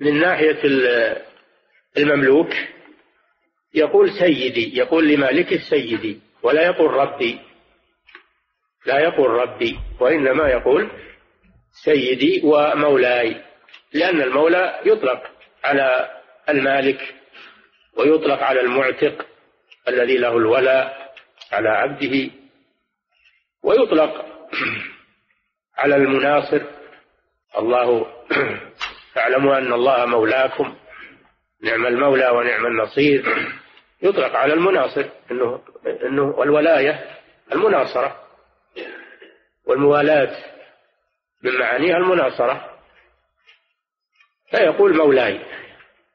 من 0.00 0.20
ناحية 0.20 0.58
المملوك 1.96 2.52
يقول 3.74 4.10
سيدي 4.10 4.78
يقول 4.78 5.08
لمالك 5.08 5.56
سيدي 5.56 6.20
ولا 6.42 6.66
يقول 6.66 6.90
ربي. 6.90 7.38
لا 8.86 8.98
يقول 8.98 9.30
ربي 9.30 9.78
وإنما 10.00 10.48
يقول 10.48 10.90
سيدي 11.84 12.40
ومولاي 12.44 13.42
لأن 13.92 14.20
المولى 14.20 14.80
يطلق 14.84 15.22
على 15.64 16.10
المالك 16.48 17.14
ويطلق 17.96 18.42
على 18.42 18.60
المعتق 18.60 19.26
الذي 19.88 20.16
له 20.16 20.36
الولاء 20.36 21.14
على 21.52 21.68
عبده 21.68 22.30
ويطلق 23.62 24.26
على 25.78 25.96
المناصر. 25.96 26.62
الله 27.58 28.06
فاعلموا 29.14 29.58
أن 29.58 29.72
الله 29.72 30.06
مولاكم 30.06 30.74
نعم 31.62 31.86
المولى 31.86 32.30
ونعم 32.30 32.66
النصير. 32.66 33.24
يطلق 34.04 34.36
على 34.36 34.52
المناصر 34.52 35.04
انه 35.30 35.60
إنه 35.86 36.22
والولايه 36.22 37.04
المناصرة 37.52 38.24
والموالاة 39.66 40.36
من 41.42 41.58
معانيها 41.58 41.96
المناصرة. 41.96 42.70
فيقول 44.50 44.96
مولاي 44.96 45.40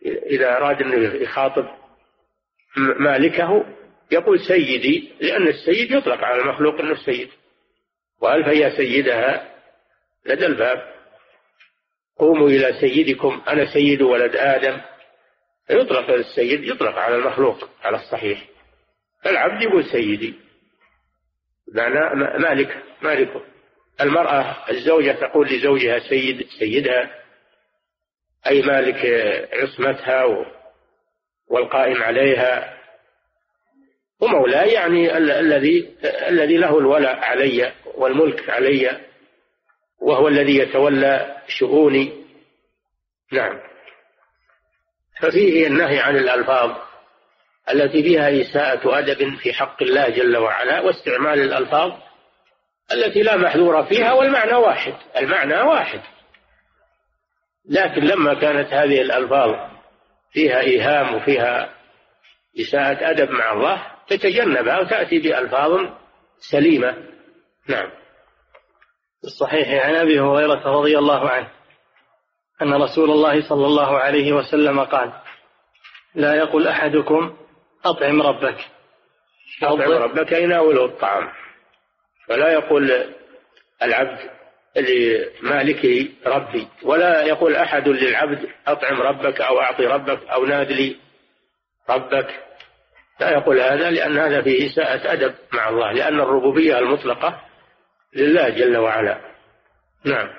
إذا 0.06 0.58
أراد 0.58 0.82
أن 0.82 1.22
يخاطب 1.22 1.66
مالكه 2.78 3.66
يقول 4.12 4.40
سيدي 4.40 5.14
لأن 5.22 5.48
السيد 5.48 5.92
يطلق 5.92 6.24
على 6.24 6.42
المخلوق 6.42 6.80
أنه 6.80 6.92
السيد. 6.92 7.30
وألف 8.22 8.48
يا 8.48 8.70
سيدها؟ 8.70 9.56
لدى 10.26 10.46
الباب. 10.46 10.94
قوموا 12.18 12.50
إلى 12.50 12.74
سيدكم 12.80 13.42
أنا 13.48 13.74
سيد 13.74 14.02
ولد 14.02 14.36
آدم. 14.36 14.82
يطلق 15.70 16.10
السيد 16.10 16.64
يطلق 16.64 16.98
على 16.98 17.16
المخلوق 17.16 17.70
على 17.84 17.98
الصحيح. 17.98 18.46
العبد 19.26 19.62
يقول 19.62 19.86
سيدي. 19.86 20.34
معنى 21.74 22.16
مالك 22.40 22.84
مالك. 23.02 23.44
المرأة 24.02 24.70
الزوجة 24.70 25.12
تقول 25.12 25.48
لزوجها 25.48 26.00
سيد 26.00 26.48
سيدها. 26.60 27.16
أي 28.48 28.62
مالك 28.62 29.06
عصمتها 29.54 30.46
والقائم 31.50 32.04
عليها. 32.04 32.78
ومولاي 34.22 34.72
يعني 34.72 35.18
الذي 35.18 35.96
الذي 36.04 36.58
له 36.58 36.78
الولاء 36.80 37.16
علي 37.16 37.74
والملك 37.96 38.50
علي 38.50 39.00
وهو 40.02 40.28
الذي 40.28 40.58
يتولى 40.58 41.38
شؤوني. 41.48 42.26
نعم. 43.32 43.69
ففيه 45.20 45.68
النهي 45.68 46.00
عن 46.00 46.16
الألفاظ 46.16 46.72
التي 47.72 48.04
فيها 48.04 48.42
إساءة 48.42 49.00
أدب 49.00 49.36
في 49.36 49.54
حق 49.54 49.84
الله 49.84 50.10
جل 50.10 50.38
وعلا 50.38 50.80
واستعمال 50.82 51.40
الألفاظ 51.40 51.92
التي 52.92 53.22
لا 53.22 53.38
محذور 53.38 53.86
فيها 53.86 54.14
والمعنى 54.14 54.54
واحد 54.54 54.94
المعنى 55.18 55.62
واحد. 55.62 56.02
لكن 57.70 58.02
لما 58.02 58.34
كانت 58.34 58.74
هذه 58.74 59.02
الألفاظ 59.02 59.56
فيها 60.32 60.60
إيهام 60.60 61.16
وفيها 61.16 61.76
إساءة 62.60 63.10
أدب 63.10 63.30
مع 63.30 63.52
الله 63.52 63.82
تتجنبها 64.08 64.80
وتأتي 64.80 65.20
بألفاظ 65.20 65.90
سليمة. 66.52 66.98
نعم. 67.68 67.92
الصحيح 69.24 69.86
عن 69.86 69.96
أبي 69.96 70.20
هريرة 70.20 70.80
رضي 70.80 70.98
الله 70.98 71.30
عنه. 71.30 71.50
أن 72.62 72.74
رسول 72.74 73.12
الله 73.12 73.50
صلى 73.50 73.66
الله 73.66 74.00
عليه 74.00 74.34
وسلم 74.34 74.80
قال 74.80 75.14
لا 76.16 76.36
يقل 76.36 76.68
أحدكم 76.68 77.38
أطعم 77.86 78.22
ربك. 78.22 78.58
أطعم 79.64 79.92
ربك 79.92 80.32
يناوله 80.32 80.86
الطعام. 80.86 81.30
فلا 82.28 82.54
يقول 82.54 82.92
العبد 83.84 84.20
لمالكه 84.78 86.10
ربي 86.26 86.68
ولا 86.84 87.26
يقول 87.26 87.56
أحد 87.56 87.88
للعبد 87.88 88.50
أطعم 88.68 89.02
ربك 89.02 89.42
أو 89.42 89.62
أعطي 89.62 89.86
ربك 89.86 90.30
أو 90.30 90.46
ناد 90.46 90.72
لي 90.72 90.96
ربك. 91.90 92.44
لا 93.20 93.32
يقول 93.32 93.60
هذا 93.60 93.92
لأن 93.92 94.18
هذا 94.18 94.42
فيه 94.42 94.68
إساءة 94.68 95.14
أدب 95.14 95.34
مع 95.54 95.70
الله 95.70 95.92
لأن 95.92 96.20
الربوبية 96.20 96.80
المطلقة 96.80 97.42
لله 98.16 98.50
جل 98.50 98.78
وعلا. 98.78 99.22
نعم. 100.06 100.39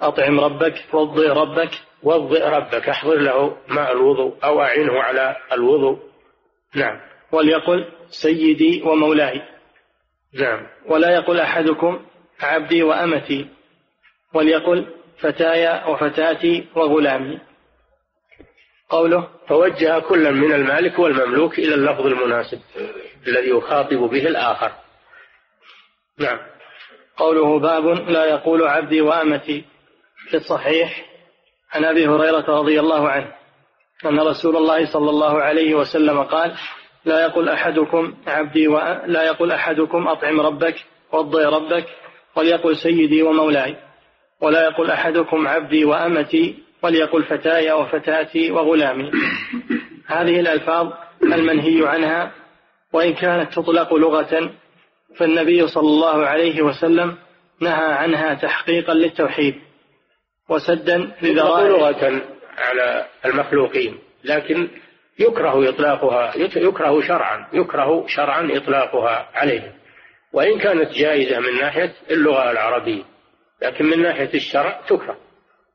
أطعم 0.00 0.40
ربك 0.40 0.74
وضئ 0.92 1.28
ربك 1.28 1.70
وضئ 2.02 2.48
ربك. 2.48 2.88
احضر 2.88 3.14
له 3.14 3.56
ماء 3.68 3.92
الوضوء 3.92 4.36
أو 4.44 4.62
أعنه 4.62 5.02
على 5.02 5.36
الوضوء. 5.52 5.98
نعم. 6.74 7.00
وليقل 7.32 7.88
سيدي 8.08 8.82
ومولاي. 8.82 9.42
نعم. 10.34 10.66
ولا 10.86 11.14
يقول 11.14 11.40
أحدكم 11.40 12.06
عبدي 12.40 12.82
وأمتي. 12.82 13.48
وليقل 14.34 14.86
فتاي 15.18 15.92
وفتاتي 15.92 16.66
وغلامي. 16.76 17.38
قوله 18.88 19.28
فوجه 19.48 19.98
كلا 19.98 20.30
من 20.30 20.52
المالك 20.52 20.98
والمملوك 20.98 21.58
إلى 21.58 21.74
اللفظ 21.74 22.06
المناسب 22.06 22.60
الذي 23.26 23.50
يخاطب 23.50 23.96
به 23.96 24.26
الآخر. 24.26 24.72
نعم. 26.18 26.38
قوله 27.16 27.58
باب 27.58 27.86
لا 27.86 28.24
يقول 28.24 28.62
عبدي 28.62 29.00
وأمتي. 29.00 29.64
في 30.30 30.36
الصحيح 30.36 31.04
عن 31.72 31.84
أبي 31.84 32.08
هريرة 32.08 32.58
رضي 32.58 32.80
الله 32.80 33.08
عنه 33.08 33.32
أن 34.06 34.20
رسول 34.20 34.56
الله 34.56 34.92
صلى 34.92 35.10
الله 35.10 35.42
عليه 35.42 35.74
وسلم 35.74 36.22
قال 36.22 36.54
لا 37.04 37.22
يقول 37.22 37.48
أحدكم 37.48 38.14
عبدي 38.26 38.68
و... 38.68 38.78
لا 39.06 39.22
يقول 39.22 39.52
أحدكم 39.52 40.08
أطعم 40.08 40.40
ربك 40.40 40.74
وضي 41.12 41.44
ربك 41.44 41.86
وليقل 42.36 42.76
سيدي 42.76 43.22
ومولاي 43.22 43.76
ولا 44.40 44.64
يقول 44.64 44.90
أحدكم 44.90 45.48
عبدي 45.48 45.84
وأمتي 45.84 46.58
وليقل 46.82 47.22
فتاي 47.22 47.72
وفتاتي 47.72 48.50
وغلامي. 48.50 49.10
هذه 50.06 50.40
الألفاظ 50.40 50.92
المنهي 51.22 51.88
عنها 51.88 52.32
وإن 52.92 53.14
كانت 53.14 53.52
تطلق 53.52 53.94
لغة 53.94 54.50
فالنبي 55.16 55.66
صلى 55.66 55.88
الله 55.88 56.26
عليه 56.26 56.62
وسلم 56.62 57.16
نهى 57.60 57.92
عنها 57.92 58.34
تحقيقا 58.34 58.94
للتوحيد. 58.94 59.54
وسدا 60.48 61.12
لذرائع. 61.22 61.68
لغة 61.68 62.22
على 62.58 63.06
المخلوقين 63.24 63.98
لكن 64.24 64.68
يكره 65.18 65.68
إطلاقها 65.68 66.32
يكره 66.36 67.00
شرعا 67.00 67.48
يكره 67.52 68.06
شرعا 68.06 68.48
إطلاقها 68.52 69.28
عليهم 69.34 69.72
وإن 70.32 70.58
كانت 70.58 70.92
جائزة 70.92 71.40
من 71.40 71.60
ناحية 71.60 71.92
اللغة 72.10 72.50
العربية 72.50 73.02
لكن 73.62 73.84
من 73.84 74.02
ناحية 74.02 74.34
الشرع 74.34 74.80
تكره. 74.88 75.16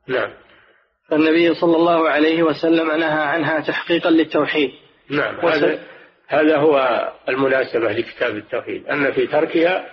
نعم. 0.08 0.34
فالنبي 1.10 1.54
صلى 1.54 1.76
الله 1.76 2.10
عليه 2.10 2.44
وسلم 2.44 2.92
نهى 2.92 3.22
عنها 3.22 3.60
تحقيقا 3.60 4.10
للتوحيد. 4.10 4.72
نعم. 5.10 5.40
هذا 5.40 5.80
هذا 6.28 6.58
هو 6.58 7.08
المناسبة 7.30 7.92
لكتاب 7.92 8.36
التوحيد 8.36 8.88
أن 8.88 9.12
في 9.12 9.28
تركها 9.28 9.86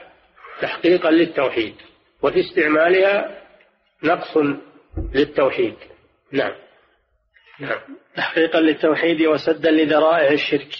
تحقيقا 0.60 1.10
للتوحيد 1.10 1.74
وفي 2.22 2.40
استعمالها 2.40 3.40
نقص 4.04 4.38
للتوحيد. 5.14 5.74
نعم. 6.32 6.55
نعم. 7.61 7.80
تحقيقا 8.16 8.61
للتوحيد 8.61 9.22
وسدا 9.22 9.70
لذرائع 9.70 10.32
الشرك 10.32 10.74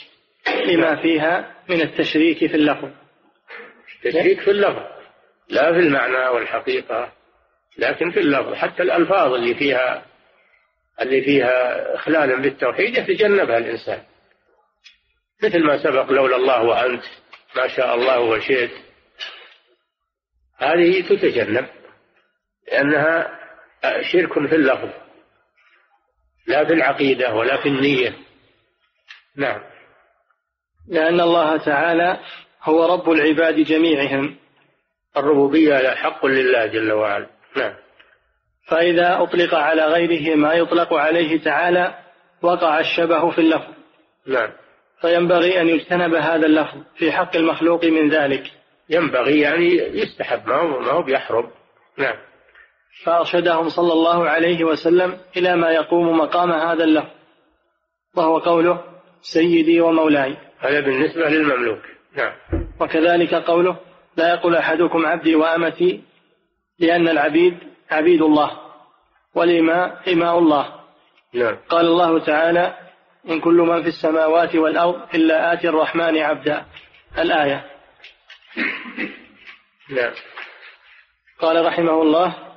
لما 0.67 1.03
فيها 1.03 1.55
من 1.69 1.81
التشريك 1.81 2.39
في 2.39 2.55
اللفظ. 2.55 2.91
التشريك 3.97 4.41
في 4.41 4.51
اللفظ. 4.51 4.83
لا 5.49 5.73
في 5.73 5.79
المعنى 5.79 6.29
والحقيقة 6.29 7.13
لكن 7.79 8.11
في 8.11 8.21
اللفظ. 8.21 8.55
حتى 8.55 8.83
الألفاظ 8.83 9.33
اللي 9.33 9.55
فيها 9.55 10.07
اللي 11.01 11.23
فيها 11.23 11.95
إخلالا 11.95 12.43
بالتوحيد 12.43 12.97
يتجنبها 12.97 13.59
الإنسان. 13.59 14.03
مثل 15.43 15.65
ما 15.65 15.83
سبق 15.83 16.11
لولا 16.13 16.37
الله 16.37 16.63
وأنت 16.63 17.03
ما 17.57 17.69
شاء 17.69 17.95
الله 17.95 18.21
وشئت. 18.21 18.71
هذه 20.59 21.09
تتجنب 21.09 21.67
لأنها 22.73 23.40
شرك 24.13 24.33
في 24.33 24.55
اللفظ 24.55 24.89
لا 26.47 26.65
في 26.65 26.73
العقيدة 26.73 27.35
ولا 27.35 27.63
في 27.63 27.69
النية. 27.69 28.15
نعم. 29.37 29.61
لأن 30.89 31.21
الله 31.21 31.57
تعالى 31.57 32.19
هو 32.63 32.95
رب 32.95 33.11
العباد 33.11 33.55
جميعهم. 33.55 34.37
الربوبية 35.17 35.95
حق 35.95 36.27
لله 36.27 36.67
جل 36.67 36.93
وعلا. 36.93 37.27
نعم. 37.57 37.75
فإذا 38.69 39.23
أطلق 39.23 39.55
على 39.55 39.85
غيره 39.85 40.37
ما 40.37 40.55
يطلق 40.55 40.95
عليه 40.95 41.41
تعالى 41.45 41.95
وقع 42.43 42.81
الشبه 42.81 43.31
في 43.31 43.39
اللفظ. 43.39 43.75
نعم. 44.27 44.53
فينبغي 45.01 45.61
أن 45.61 45.69
يجتنب 45.69 46.15
هذا 46.15 46.47
اللفظ 46.47 46.79
في 46.97 47.13
حق 47.13 47.37
المخلوق 47.37 47.85
من 47.85 48.11
ذلك. 48.11 48.43
ينبغي 48.89 49.41
يعني 49.41 49.75
يستحب 49.77 50.49
ما 50.49 50.55
هو 50.55 50.81
ما 50.81 50.91
هو 50.91 51.03
بيحرم. 51.03 51.51
نعم. 51.99 52.30
فأرشدهم 53.05 53.69
صلى 53.69 53.93
الله 53.93 54.29
عليه 54.29 54.65
وسلم 54.65 55.19
إلى 55.37 55.57
ما 55.57 55.71
يقوم 55.71 56.19
مقام 56.19 56.53
هذا 56.53 56.85
اللفظ 56.85 57.09
وهو 58.17 58.39
قوله 58.39 58.85
سيدي 59.23 59.81
ومولاي. 59.81 60.37
هذا 60.59 60.81
بالنسبة 60.81 61.29
للمملوك. 61.29 61.83
نعم. 62.17 62.33
وكذلك 62.81 63.35
قوله 63.35 63.77
لا 64.17 64.35
يقول 64.35 64.57
أحدكم 64.57 65.07
عبدي 65.07 65.35
وأمتي 65.35 66.03
لأن 66.79 67.09
العبيد 67.09 67.59
عبيد 67.91 68.23
الله 68.23 68.51
والإماء 69.35 70.13
إماء 70.13 70.39
الله. 70.39 70.75
نعم. 71.35 71.57
قال 71.69 71.87
الله 71.87 72.19
تعالى 72.19 72.75
إن 73.29 73.41
كل 73.41 73.55
من 73.55 73.83
في 73.83 73.89
السماوات 73.89 74.57
والأرض 74.57 75.15
إلا 75.15 75.53
آتي 75.53 75.69
الرحمن 75.69 76.19
عبدا. 76.19 76.65
الآية. 77.19 77.67
نعم. 79.91 80.13
قال 81.41 81.67
رحمه 81.67 82.03
الله 82.03 82.50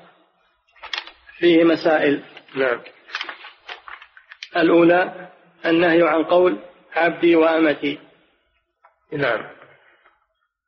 فيه 1.44 1.64
مسائل. 1.64 2.24
نعم. 2.56 2.82
الأولى 4.58 5.30
النهي 5.66 6.04
عن 6.04 6.24
قول 6.24 6.60
عبدي 6.94 7.36
وأمتي. 7.36 8.00
نعم. 9.12 9.50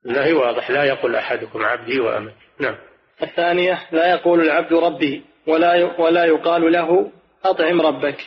النهي 0.06 0.34
واضح 0.34 0.72
لا 0.72 0.84
يقول 0.84 1.16
أحدكم 1.16 1.64
عبدي 1.66 2.00
وأمتي. 2.00 2.36
نعم. 2.60 2.78
الثانية 3.24 3.88
لا 3.92 4.12
يقول 4.12 4.42
العبد 4.42 4.74
ربي 4.74 5.24
ولا 5.48 6.00
ولا 6.00 6.26
يقال 6.26 6.72
له 6.72 7.12
أطعم 7.46 7.82
ربك. 7.82 8.18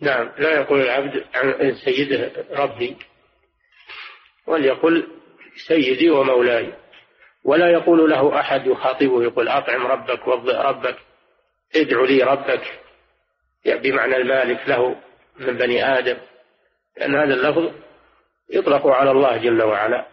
نعم. 0.00 0.32
لا 0.38 0.60
يقول 0.60 0.80
العبد 0.80 1.24
عن 1.34 1.74
سيده 1.84 2.32
ربي 2.50 2.96
وليقل 4.46 5.06
سيدي 5.68 6.10
ومولاي. 6.10 6.72
ولا 7.44 7.70
يقول 7.70 8.10
له 8.10 8.40
أحد 8.40 8.66
يخاطبه 8.66 9.22
يقول 9.22 9.48
أطعم 9.48 9.86
ربك 9.86 10.26
وضئ 10.28 10.56
ربك. 10.56 10.96
ادع 11.76 12.00
لي 12.00 12.22
ربك 12.22 12.80
يعني 13.64 13.80
بمعنى 13.80 14.16
المالك 14.16 14.68
له 14.68 14.96
من 15.38 15.56
بني 15.56 15.98
آدم 15.98 16.16
لأن 16.96 17.14
هذا 17.14 17.34
اللفظ 17.34 17.72
يطلق 18.50 18.86
على 18.86 19.10
الله 19.10 19.36
جل 19.36 19.62
وعلا. 19.62 20.06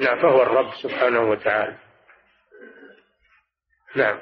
نعم 0.00 0.22
فهو 0.22 0.42
الرب 0.42 0.74
سبحانه 0.82 1.30
وتعالى. 1.30 1.76
نعم. 3.96 4.18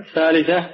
الثالثة 0.00 0.70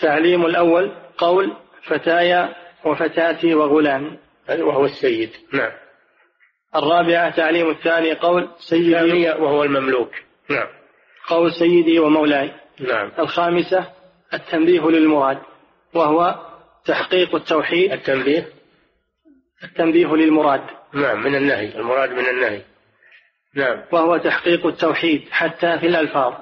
تعليم 0.00 0.46
الأول 0.46 0.94
قول 1.18 1.56
فتايا 1.82 2.54
وفتاتي 2.84 3.54
وغلام. 3.54 4.18
وهو 4.48 4.84
السيد. 4.84 5.30
نعم. 5.52 5.72
الرابعة 6.76 7.36
تعليم 7.36 7.70
الثاني 7.70 8.14
قول 8.14 8.48
سيدي 8.58 9.30
وهو 9.30 9.64
المملوك. 9.64 10.12
نعم. 10.50 10.68
قول 11.28 11.52
سيدي 11.52 11.98
ومولاي. 11.98 12.52
نعم. 12.80 13.12
الخامسة 13.18 13.99
التنبيه 14.34 14.80
للمراد 14.80 15.38
وهو 15.94 16.50
تحقيق 16.84 17.34
التوحيد. 17.34 17.92
التنبيه؟ 17.92 18.48
التنبيه 19.64 20.06
للمراد. 20.06 20.60
نعم 20.94 21.22
من 21.22 21.34
النهي 21.34 21.74
المراد 21.74 22.10
من 22.10 22.28
النهي. 22.28 22.62
نعم. 23.54 23.82
وهو 23.92 24.16
تحقيق 24.16 24.66
التوحيد 24.66 25.28
حتى 25.30 25.78
في 25.78 25.86
الألفاظ. 25.86 26.34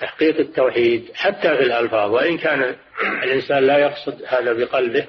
تحقيق 0.00 0.38
التوحيد 0.38 1.10
حتى 1.14 1.56
في 1.56 1.62
الألفاظ 1.62 2.10
وإن 2.10 2.38
كان 2.38 2.76
الإنسان 3.22 3.66
لا 3.66 3.78
يقصد 3.78 4.22
هذا 4.26 4.52
بقلبه 4.52 5.06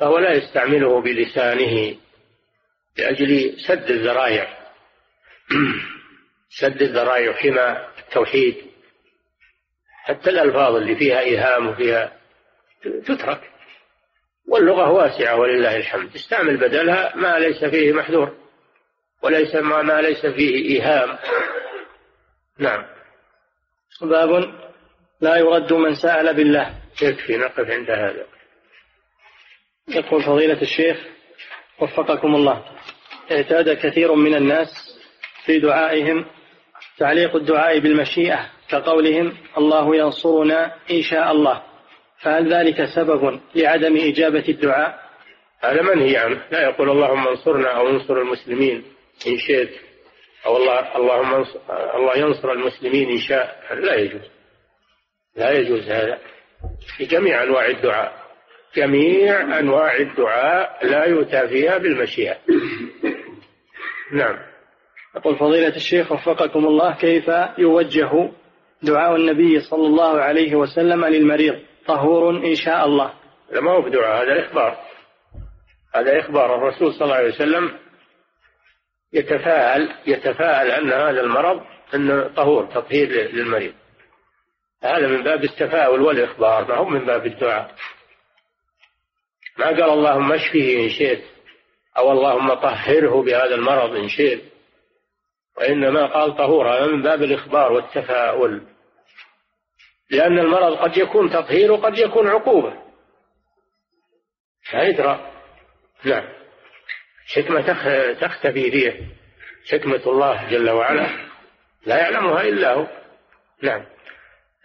فهو 0.00 0.18
لا 0.18 0.32
يستعمله 0.32 1.00
بلسانه 1.00 1.96
لأجل 2.98 3.56
سد 3.66 3.90
الذرائع. 3.90 4.58
سد 6.60 6.82
الذرائع 6.82 7.32
حمى 7.32 7.86
التوحيد. 7.98 8.65
حتى 10.06 10.30
الألفاظ 10.30 10.74
اللي 10.74 10.96
فيها 10.96 11.20
إيهام 11.20 11.66
وفيها 11.66 12.12
تترك. 13.06 13.40
واللغة 14.48 14.90
واسعة 14.90 15.36
ولله 15.36 15.76
الحمد. 15.76 16.14
استعمل 16.14 16.56
بدلها 16.56 17.16
ما 17.16 17.38
ليس 17.38 17.64
فيه 17.64 17.92
محذور 17.92 18.36
وليس 19.22 19.54
ما, 19.54 19.82
ما 19.82 20.00
ليس 20.00 20.26
فيه 20.26 20.54
إيهام. 20.54 21.18
نعم. 22.58 22.86
باب 24.00 24.54
لا 25.20 25.36
يرد 25.36 25.72
من 25.72 25.94
سأل 25.94 26.34
بالله. 26.34 26.74
يكفي 27.02 27.36
نقف 27.36 27.70
عند 27.70 27.90
هذا. 27.90 28.26
يقول 29.88 30.22
فضيلة 30.22 30.62
الشيخ 30.62 30.96
وفقكم 31.78 32.34
الله. 32.34 32.64
اعتاد 33.32 33.76
كثير 33.76 34.14
من 34.14 34.34
الناس 34.34 34.68
في 35.44 35.58
دعائهم 35.58 36.26
تعليق 36.98 37.36
الدعاء 37.36 37.78
بالمشيئة. 37.78 38.55
كقولهم 38.68 39.36
الله 39.58 39.96
ينصرنا 39.96 40.74
إن 40.90 41.02
شاء 41.02 41.32
الله. 41.32 41.62
فهل 42.22 42.54
ذلك 42.54 42.84
سبب 42.84 43.40
لعدم 43.54 43.96
إجابة 43.96 44.44
الدعاء؟ 44.48 45.06
هذا 45.60 45.82
منهي 45.82 46.16
عنه. 46.16 46.42
لا 46.50 46.62
يقول 46.62 46.90
اللهم 46.90 47.28
انصرنا 47.28 47.68
أو 47.68 47.88
انصر 47.88 48.20
المسلمين 48.20 48.84
إن 49.26 49.38
شئت 49.38 49.70
أو 50.46 50.56
الله 50.56 50.96
اللهم 50.96 51.34
انصر 51.34 51.58
الله 51.94 52.16
ينصر 52.18 52.52
المسلمين 52.52 53.10
إن 53.10 53.18
شاء. 53.18 53.60
لا 53.74 53.94
يجوز. 53.94 54.30
لا 55.36 55.50
يجوز 55.50 55.90
هذا. 55.90 56.18
في 56.96 57.04
جميع 57.04 57.42
أنواع 57.42 57.66
الدعاء. 57.66 58.12
جميع 58.76 59.58
أنواع 59.58 59.96
الدعاء 59.96 60.86
لا 60.86 61.04
يؤتى 61.04 61.48
فيها 61.48 61.78
بالمشيئة. 61.78 62.36
نعم. 64.12 64.36
يقول 65.16 65.36
فضيلة 65.36 65.76
الشيخ 65.76 66.12
وفقكم 66.12 66.66
الله 66.66 66.94
كيف 66.94 67.30
يوجه 67.58 68.30
دعاء 68.82 69.16
النبي 69.16 69.60
صلى 69.60 69.86
الله 69.86 70.20
عليه 70.20 70.54
وسلم 70.54 71.04
للمريض. 71.04 71.60
طهور 71.86 72.30
إن 72.30 72.54
شاء 72.54 72.84
الله. 72.86 73.12
لا 73.52 73.60
ما 73.60 73.70
هو 73.70 73.82
بدعاء 73.82 74.24
هذا 74.24 74.46
إخبار. 74.46 74.78
هذا 75.94 76.20
إخبار. 76.20 76.54
الرسول 76.54 76.92
صلى 76.94 77.04
الله 77.04 77.14
عليه 77.14 77.34
وسلم 77.34 77.78
يتفاءل 79.12 79.94
يتفاءل 80.06 80.70
أن 80.70 80.92
هذا 80.92 81.20
المرض 81.20 81.60
أنه 81.94 82.28
طهور 82.28 82.66
تطهير 82.66 83.08
للمريض. 83.32 83.74
هذا 84.82 85.06
من 85.06 85.22
باب 85.22 85.44
التفاؤل 85.44 86.00
والإخبار 86.00 86.68
ما 86.68 86.74
هو 86.74 86.84
من 86.84 87.06
باب 87.06 87.26
الدعاء. 87.26 87.74
ما 89.58 89.66
قال 89.66 89.90
اللهم 89.90 90.32
اشفه 90.32 90.84
إن 90.84 90.88
شئت 90.88 91.24
أو 91.98 92.12
اللهم 92.12 92.54
طهره 92.54 93.22
بهذا 93.22 93.54
المرض 93.54 93.96
إن 93.96 94.08
شئت. 94.08 94.42
وإنما 95.58 96.06
قال 96.06 96.36
طهور 96.36 96.68
هذا 96.68 96.86
من 96.86 97.02
باب 97.02 97.22
الإخبار 97.22 97.72
والتفاؤل. 97.72 98.62
لأن 100.10 100.38
المرض 100.38 100.76
قد 100.76 100.96
يكون 100.96 101.30
تطهير 101.30 101.72
وقد 101.72 101.98
يكون 101.98 102.28
عقوبة. 102.28 102.72
لا 104.72 104.82
يدرى 104.82 105.32
نعم. 106.04 106.28
حكمة 107.34 107.60
تختفي 108.12 108.70
فيه 108.70 109.06
حكمة 109.70 110.02
الله 110.06 110.50
جل 110.50 110.70
وعلا. 110.70 111.26
لا 111.86 111.98
يعلمها 111.98 112.42
إلا 112.42 112.74
هو. 112.74 112.86
نعم. 113.62 113.86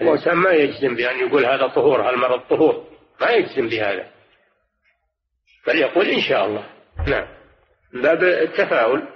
الإنسان 0.02 0.38
ما 0.38 0.52
يجزم 0.52 0.96
بأن 0.96 1.28
يقول 1.28 1.46
هذا 1.46 1.68
طهور 1.68 2.10
هالمرض 2.10 2.40
طهور. 2.40 2.88
ما 3.22 3.32
يجزم 3.32 3.70
بهذا. 3.70 4.12
بل 5.68 5.76
يقول 5.76 6.06
إن 6.06 6.22
شاء 6.22 6.46
الله. 6.46 6.70
نعم. 7.08 7.28
من 7.94 8.02
باب 8.02 8.24
التفاؤل. 8.24 9.08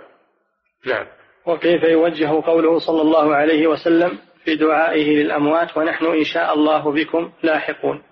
نعم. 0.85 1.07
وكيف 1.45 1.83
يوجه 1.83 2.41
قوله 2.45 2.79
صلى 2.79 3.01
الله 3.01 3.35
عليه 3.35 3.67
وسلم 3.67 4.19
في 4.43 4.55
دعائه 4.55 5.15
للأموات 5.15 5.77
ونحن 5.77 6.05
إن 6.05 6.23
شاء 6.23 6.53
الله 6.53 6.91
بكم 6.91 7.31
لاحقون. 7.43 8.03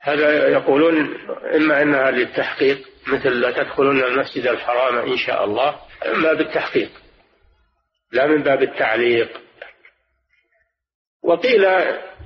هذا 0.00 0.48
يقولون 0.48 1.14
إما 1.54 1.82
أنها 1.82 2.10
للتحقيق 2.10 2.78
مثل 3.06 3.28
لا 3.28 3.50
تدخلون 3.50 4.04
المسجد 4.04 4.46
الحرام 4.46 4.98
إن 4.98 5.16
شاء 5.16 5.44
الله 5.44 5.78
من 6.14 6.22
باب 6.22 6.40
التحقيق 6.40 6.90
لا 8.12 8.26
من 8.26 8.42
باب 8.42 8.62
التعليق. 8.62 9.40
وقيل 11.22 11.64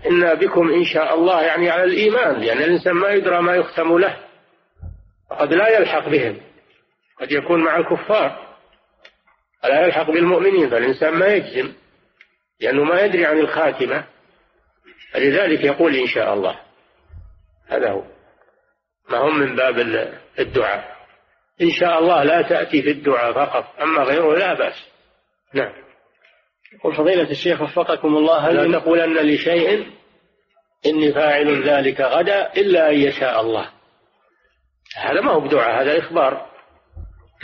إن 0.07 0.35
بكم 0.35 0.73
إن 0.73 0.85
شاء 0.85 1.15
الله 1.15 1.43
يعني 1.43 1.71
على 1.71 1.85
الإيمان 1.85 2.33
لأن 2.35 2.43
يعني 2.43 2.65
الإنسان 2.65 2.93
ما 2.93 3.11
يدرى 3.11 3.43
ما 3.43 3.55
يختم 3.55 3.99
له 3.99 4.17
قد 5.31 5.53
لا 5.53 5.79
يلحق 5.79 6.09
بهم 6.09 6.41
قد 7.21 7.33
يكون 7.33 7.65
مع 7.65 7.77
الكفار. 7.77 8.52
لا 9.65 9.87
يلحق 9.87 10.11
بالمؤمنين 10.11 10.71
فالإنسان 10.71 11.15
ما 11.15 11.27
يجزم 11.27 11.73
لأنه 12.61 12.85
ما 12.85 13.01
يدري 13.01 13.27
عن 13.27 13.39
الخاتمة. 13.39 14.05
فلذلك 15.13 15.65
يقول 15.65 15.97
إن 15.97 16.07
شاء 16.07 16.35
الله. 16.35 16.61
هذا 17.69 17.91
هو. 17.91 18.05
ما 19.11 19.19
هم 19.19 19.39
من 19.39 19.57
باب 19.57 19.79
الدعاء. 20.39 20.97
إن 21.63 21.71
شاء 21.71 21.99
الله 21.99 22.23
لا 22.23 22.43
تأتي 22.43 22.83
في 22.83 22.91
الدعاء 22.91 23.33
فقط 23.33 23.81
أما 23.81 24.03
غيره 24.03 24.37
لا 24.37 24.55
بأس. 24.55 24.89
نعم. 25.55 25.73
يقول 26.73 26.97
فضيلة 26.97 27.31
الشيخ 27.31 27.61
وفقكم 27.63 28.17
الله 28.17 28.39
هل 28.39 28.71
لا 28.71 28.79
تقولن 28.79 29.19
لشيء 29.19 29.91
إني 30.87 31.13
فاعل 31.13 31.69
ذلك 31.69 32.01
غدا 32.01 32.53
إلا 32.53 32.91
أن 32.91 32.95
يشاء 32.95 33.41
الله. 33.41 33.71
هذا 34.97 35.21
ما 35.21 35.33
هو 35.33 35.41
بدعاء 35.41 35.83
هذا 35.83 35.99
إخبار. 35.99 36.47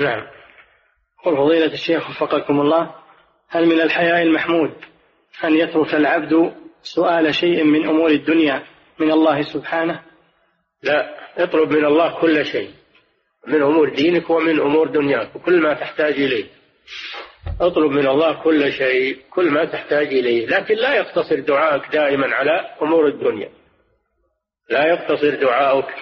نعم. 0.01 0.38
يقول 1.29 1.49
فضيلة 1.49 1.72
الشيخ 1.72 2.11
وفقكم 2.11 2.61
الله 2.61 2.95
هل 3.49 3.66
من 3.66 3.81
الحياء 3.81 4.22
المحمود 4.22 4.70
أن 5.45 5.55
يترك 5.55 5.95
العبد 5.95 6.53
سؤال 6.83 7.35
شيء 7.35 7.64
من 7.64 7.89
أمور 7.89 8.11
الدنيا 8.11 8.62
من 8.99 9.11
الله 9.11 9.43
سبحانه؟ 9.43 10.03
لا 10.83 11.14
اطلب 11.39 11.70
من 11.70 11.85
الله 11.85 12.20
كل 12.20 12.47
شيء 12.47 12.70
من 13.47 13.62
أمور 13.62 13.95
دينك 13.95 14.31
ومن 14.31 14.61
أمور 14.61 14.89
دنياك 14.89 15.37
وكل 15.37 15.61
ما 15.61 15.74
تحتاج 15.74 16.12
إليه. 16.12 16.45
اطلب 17.61 17.91
من 17.91 18.07
الله 18.07 18.43
كل 18.43 18.72
شيء 18.72 19.18
كل 19.31 19.51
ما 19.51 19.64
تحتاج 19.64 20.07
إليه 20.07 20.47
لكن 20.47 20.74
لا 20.74 20.95
يقتصر 20.95 21.41
دعائك 21.41 21.83
دائما 21.93 22.35
على 22.35 22.76
أمور 22.83 23.07
الدنيا. 23.07 23.51
لا 24.70 24.87
يقتصر 24.87 25.35
دعائك 25.35 25.95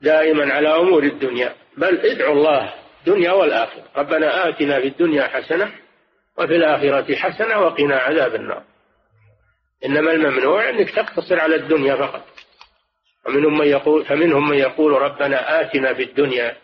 دائما 0.00 0.52
على 0.52 0.68
أمور 0.68 1.02
الدنيا 1.02 1.54
بل 1.76 1.98
ادعو 1.98 2.32
الله 2.32 2.85
دنيا 3.06 3.32
والآخرة. 3.32 3.84
ربنا 3.96 4.48
آتنا 4.48 4.80
في 4.80 4.86
الدنيا 4.86 5.26
حسنة 5.26 5.72
وفي 6.38 6.56
الآخرة 6.56 7.14
حسنة 7.14 7.58
وقنا 7.58 7.96
عذاب 7.96 8.34
النار. 8.34 8.62
إنما 9.84 10.12
الممنوع 10.12 10.68
أنك 10.68 10.90
تقتصر 10.90 11.40
على 11.40 11.54
الدنيا 11.54 11.96
فقط. 11.96 12.24
ومنهم 13.26 13.58
من 13.58 13.66
يقول 13.66 14.04
فمنهم 14.04 14.48
من 14.48 14.58
يقول 14.58 14.92
ربنا 14.92 15.60
آتنا 15.60 15.94
في 15.94 16.02
الدنيا 16.02 16.56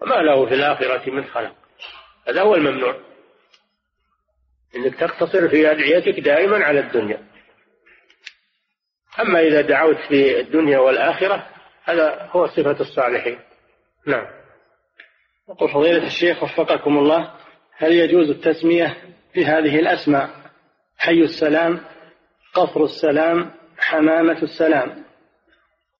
وما 0.00 0.14
له 0.14 0.46
في 0.46 0.54
الآخرة 0.54 1.10
من 1.10 1.24
خلق. 1.24 1.54
هذا 2.28 2.42
هو 2.42 2.54
الممنوع. 2.54 2.96
إنك 4.76 4.94
تقتصر 4.94 5.48
في 5.48 5.70
أدعيتك 5.70 6.20
دائما 6.20 6.64
على 6.64 6.80
الدنيا. 6.80 7.26
أما 9.20 9.40
إذا 9.40 9.60
دعوت 9.60 9.96
في 10.08 10.40
الدنيا 10.40 10.78
والآخرة 10.78 11.46
هذا 11.84 12.28
هو 12.30 12.46
صفة 12.46 12.80
الصالحين. 12.80 13.38
نعم. 14.06 14.35
يقول 15.48 15.70
فضيلة 15.70 16.06
الشيخ 16.06 16.42
وفقكم 16.42 16.98
الله 16.98 17.34
هل 17.76 17.92
يجوز 17.92 18.30
التسمية 18.30 18.96
بهذه 19.34 19.78
الأسماء؟ 19.78 20.30
حي 20.98 21.22
السلام 21.22 21.80
قصر 22.54 22.84
السلام 22.84 23.50
حمامة 23.78 24.42
السلام. 24.42 25.04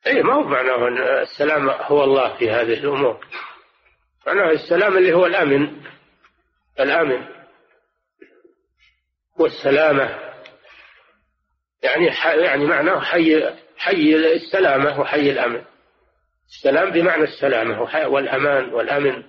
أي 0.07 0.23
ما 0.23 0.35
هو 0.35 0.43
معناه 0.43 0.89
السلام 1.23 1.69
هو 1.69 2.05
الله 2.05 2.37
في 2.37 2.51
هذه 2.51 2.75
الأمور. 2.75 3.27
معناه 4.27 4.51
السلام 4.51 4.97
اللي 4.97 5.13
هو 5.13 5.27
الأمن. 5.27 5.83
الأمن. 6.81 7.27
والسلامة. 9.39 10.19
يعني 11.83 12.07
يعني 12.25 12.65
معناه 12.67 13.01
حي 13.01 13.55
حي 13.79 14.15
السلامة 14.17 15.01
وحي 15.01 15.31
الأمن. 15.31 15.63
السلام 16.49 16.91
بمعنى 16.91 17.25
السلامة 17.25 17.81
والأمان 18.09 18.75
والأمن. 18.75 19.23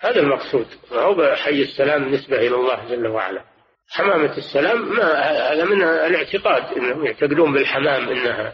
هذا 0.00 0.20
المقصود. 0.20 0.66
ما 0.92 1.00
هو 1.00 1.34
حي 1.34 1.62
السلام 1.62 2.04
بالنسبة 2.04 2.36
إلى 2.36 2.54
الله 2.54 2.88
جل 2.88 3.06
وعلا. 3.06 3.44
حمامة 3.90 4.36
السلام 4.36 4.96
ما 4.96 5.12
هذا 5.52 5.64
من 5.64 5.82
الاعتقاد 5.82 6.78
إنهم 6.78 7.06
يعتقدون 7.06 7.52
بالحمام 7.52 8.08
انها 8.08 8.52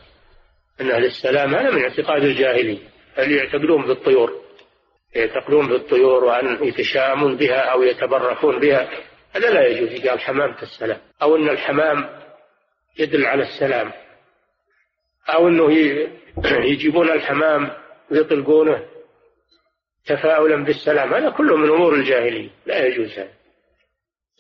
انها 0.81 0.99
للسلام 0.99 1.55
هذا 1.55 1.71
من 1.71 1.83
اعتقاد 1.83 2.25
الجاهلية. 2.25 2.79
اللي 3.19 3.37
يعتقدون 3.37 3.87
بالطيور؟ 3.87 4.41
يعتقدون 5.15 5.69
بالطيور 5.69 6.25
وأن 6.25 6.65
يتشامون 6.65 7.37
بها 7.37 7.61
أو 7.61 7.83
يتبركون 7.83 8.61
بها. 8.61 8.89
هذا 9.33 9.51
لا 9.51 9.67
يجوز 9.67 10.09
قال 10.09 10.21
حمامة 10.21 10.63
السلام. 10.63 10.99
أو 11.23 11.37
إن 11.37 11.49
الحمام 11.49 12.09
يدل 12.99 13.27
على 13.27 13.43
السلام. 13.43 13.93
أو 15.29 15.49
إنه 15.49 15.73
يجيبون 16.73 17.11
الحمام 17.11 17.71
ويطلقونه. 18.11 19.00
تفاؤلا 20.11 20.65
بالسلام 20.65 21.15
هذا 21.15 21.31
كله 21.31 21.57
من 21.57 21.71
أمور 21.71 21.95
الجاهلية 21.95 22.51
لا 22.67 22.87
يجوز 22.87 23.13
هذا. 23.13 23.31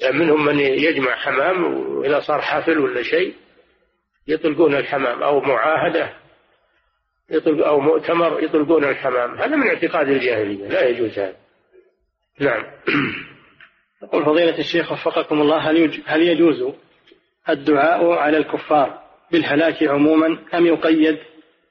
يعني 0.02 0.18
منهم 0.18 0.44
من 0.44 0.60
يجمع 0.60 1.14
حمام 1.16 1.64
وإذا 1.96 2.20
صار 2.20 2.40
حفل 2.40 2.78
ولا 2.78 3.02
شيء 3.02 3.34
يطلقون 4.28 4.74
الحمام 4.74 5.22
أو 5.22 5.40
معاهدة 5.40 6.12
يطلق 7.30 7.66
أو 7.66 7.80
مؤتمر 7.80 8.42
يطلقون 8.42 8.84
الحمام 8.84 9.34
هذا 9.34 9.56
من 9.56 9.68
اعتقاد 9.68 10.08
الجاهلية 10.08 10.68
لا 10.68 10.88
يجوز 10.88 11.18
هذا. 11.18 11.36
نعم. 12.40 12.64
يقول 14.02 14.24
فضيلة 14.24 14.58
الشيخ 14.58 14.92
وفقكم 14.92 15.40
الله 15.40 15.70
هل, 15.70 16.02
هل 16.06 16.22
يجوز 16.22 16.74
الدعاء 17.48 18.10
على 18.10 18.36
الكفار 18.36 19.00
بالهلاك 19.32 19.82
عموما 19.82 20.38
أم 20.54 20.66
يقيد 20.66 21.18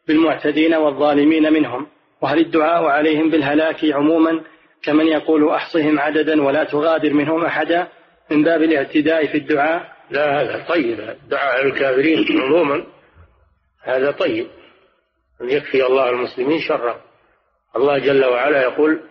بالمعتدين 0.07 0.73
والظالمين 0.75 1.53
منهم؟ 1.53 1.87
وهل 2.21 2.39
الدعاء 2.39 2.83
عليهم 2.83 3.29
بالهلاك 3.29 3.85
عموما 3.85 4.41
كمن 4.83 5.07
يقول 5.07 5.49
أحصهم 5.49 5.99
عددا 5.99 6.43
ولا 6.43 6.63
تغادر 6.63 7.13
منهم 7.13 7.45
أحدا 7.45 7.87
من 8.31 8.43
باب 8.43 8.63
الاعتداء 8.63 9.27
في 9.27 9.37
الدعاء؟ 9.37 9.91
لا 10.11 10.41
هذا 10.41 10.65
طيب. 10.69 10.99
الدعاء 10.99 11.65
الكافرين 11.65 12.41
عموما 12.41 12.83
هذا 13.83 14.11
طيب. 14.11 14.47
يكفي 15.41 15.85
الله 15.85 16.09
المسلمين 16.09 16.59
شرا. 16.59 17.01
الله 17.75 17.97
جل 17.97 18.25
وعلا 18.25 18.61
يقول 18.61 19.01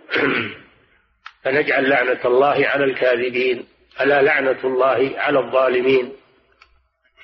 فنجعل 1.44 1.88
لعنة 1.88 2.20
الله 2.24 2.66
على 2.66 2.84
الكاذبين. 2.84 3.64
ألا 4.00 4.22
لعنة 4.22 4.58
الله 4.64 5.12
على 5.16 5.38
الظالمين؟ 5.38 6.12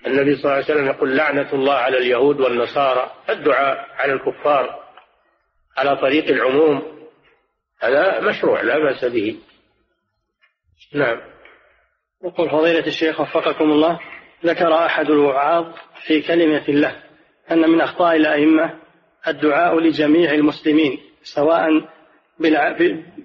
النبي 0.06 0.36
صلى 0.36 0.44
الله 0.44 0.54
عليه 0.54 0.64
وسلم 0.64 0.86
يقول 0.86 1.16
لعنة 1.16 1.52
الله 1.52 1.74
على 1.74 1.98
اليهود 1.98 2.40
والنصارى. 2.40 3.10
الدعاء 3.30 3.88
على 3.98 4.12
الكفار. 4.12 4.83
على 5.76 5.96
طريق 5.96 6.28
العموم 6.28 6.82
هذا 7.80 8.20
مشروع 8.20 8.62
لا 8.62 8.78
بأس 8.78 9.04
به. 9.04 9.36
نعم. 10.94 11.20
يقول 12.24 12.50
فضيلة 12.50 12.86
الشيخ 12.86 13.20
وفقكم 13.20 13.64
الله 13.64 14.00
ذكر 14.44 14.74
أحد 14.74 15.10
الوعاظ 15.10 15.66
في 16.06 16.22
كلمة 16.22 16.64
له 16.68 17.02
أن 17.50 17.70
من 17.70 17.80
أخطاء 17.80 18.16
الأئمة 18.16 18.74
الدعاء 19.28 19.78
لجميع 19.78 20.32
المسلمين 20.32 20.98
سواء 21.22 21.88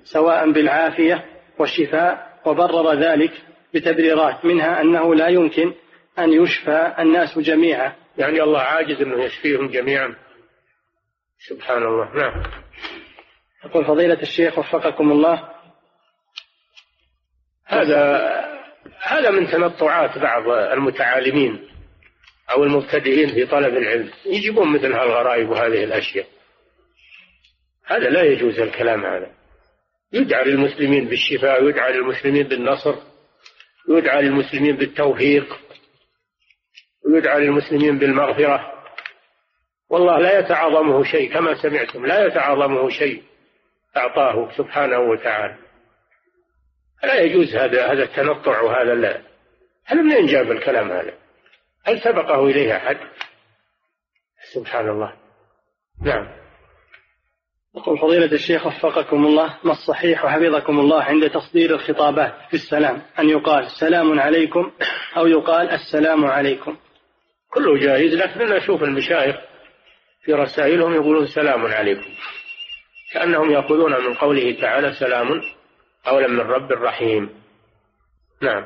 سواء 0.04 0.52
بالعافية 0.52 1.26
والشفاء 1.60 2.40
وبرر 2.46 2.94
ذلك 2.94 3.32
بتبريرات 3.74 4.46
منها 4.46 4.82
أنه 4.82 5.16
لا 5.16 5.28
يمكن 5.28 5.74
أن 6.20 6.34
يشفى 6.34 6.96
الناس 7.00 7.40
جميعا. 7.40 7.94
يعني 8.18 8.44
الله 8.44 8.60
عاجز 8.60 9.02
أنه 9.02 9.24
يشفيهم 9.24 9.68
جميعا. 9.68 10.16
سبحان 11.48 11.84
الله. 11.84 12.16
نعم. 12.16 12.44
يقول 13.66 13.86
فضيلة 13.86 14.22
الشيخ 14.22 14.60
وفقكم 14.60 15.12
الله. 15.12 15.50
هذا 17.66 18.30
هذا 19.02 19.30
من 19.32 19.48
تنطعات 19.48 20.18
بعض 20.18 20.50
المتعالمين 20.50 21.70
أو 22.52 22.64
المبتدئين 22.64 23.28
في 23.28 23.46
طلب 23.46 23.78
العلم. 23.78 24.12
يجيبون 24.26 24.74
مثل 24.74 24.94
هالغرائب 24.94 25.50
وهذه 25.50 25.84
الأشياء. 25.84 26.28
هذا 27.86 28.10
لا 28.10 28.24
يجوز 28.24 28.60
الكلام 28.60 29.06
هذا. 29.06 29.32
يدعى 30.14 30.44
للمسلمين 30.44 31.08
بالشفاء 31.08 31.64
ويدعى 31.64 31.94
للمسلمين 31.94 32.48
بالنصر 32.48 32.96
ويدعى 33.90 34.22
للمسلمين 34.22 34.76
بالتوفيق 34.76 35.60
ويدعى 37.06 37.40
للمسلمين 37.40 38.00
بالمغفرة. 38.00 38.79
والله 39.90 40.20
لا 40.20 40.40
يتعاظمه 40.40 41.04
شيء 41.04 41.34
كما 41.34 41.62
سمعتم 41.62 42.06
لا 42.06 42.26
يتعاظمه 42.26 42.90
شيء 42.90 43.24
أعطاه 43.98 44.52
سبحانه 44.58 45.00
وتعالى. 45.00 45.56
لا 47.04 47.20
يجوز 47.20 47.56
هذا 47.56 47.92
هذا 47.92 48.04
التنطع 48.04 48.62
وهذا 48.62 48.96
لا. 48.96 49.22
هل 49.86 49.98
منين 50.04 50.26
جاب 50.26 50.52
الكلام 50.52 50.92
هذا؟ 50.92 51.14
هل 51.86 52.02
سبقه 52.02 52.46
إليه 52.46 52.78
أحد؟ 52.78 52.98
سبحان 54.54 54.90
الله. 54.90 55.14
نعم. 56.02 56.28
يقول 57.76 57.98
فضيلة 57.98 58.32
الشيخ 58.32 58.68
وفقكم 58.68 59.26
الله 59.26 59.58
ما 59.64 59.72
الصحيح 59.72 60.26
وحفظكم 60.26 60.80
الله 60.80 61.04
عند 61.04 61.30
تصدير 61.30 61.76
الخطابات 61.76 62.34
في 62.50 62.54
السلام؟ 62.54 63.02
أن 63.20 63.30
يقال 63.30 63.68
سلام 63.80 64.20
عليكم 64.20 64.72
أو 65.18 65.28
يقال 65.28 65.70
السلام 65.70 66.26
عليكم. 66.26 66.78
كله 67.54 67.78
جائز 67.80 68.14
لكن 68.14 68.42
أنا 68.42 68.58
أشوف 68.58 68.84
المشايخ 68.84 69.49
في 70.22 70.34
رسائلهم 70.34 70.94
يقولون 70.94 71.28
سلام 71.28 71.66
عليكم. 71.66 72.10
كأنهم 73.14 73.52
يأخذون 73.52 73.92
من 74.06 74.14
قوله 74.14 74.62
تعالى 74.62 74.94
سلام 74.94 75.42
قولا 76.06 76.28
من 76.28 76.40
رب 76.40 76.72
رحيم 76.72 77.30
نعم. 78.42 78.66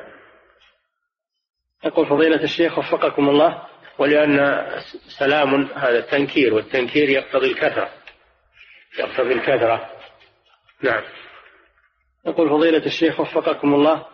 يقول 1.84 2.06
فضيلة 2.06 2.42
الشيخ 2.42 2.78
وفقكم 2.78 3.28
الله 3.28 3.62
ولأن 3.98 4.66
سلام 5.18 5.64
هذا 5.74 5.98
التنكير 5.98 6.54
والتنكير 6.54 7.08
يقتضي 7.08 7.46
الكثرة. 7.46 7.88
يقتضي 8.98 9.32
الكثرة. 9.32 9.90
نعم. 10.82 11.02
يقول 12.26 12.48
فضيلة 12.50 12.86
الشيخ 12.86 13.20
وفقكم 13.20 13.74
الله 13.74 14.06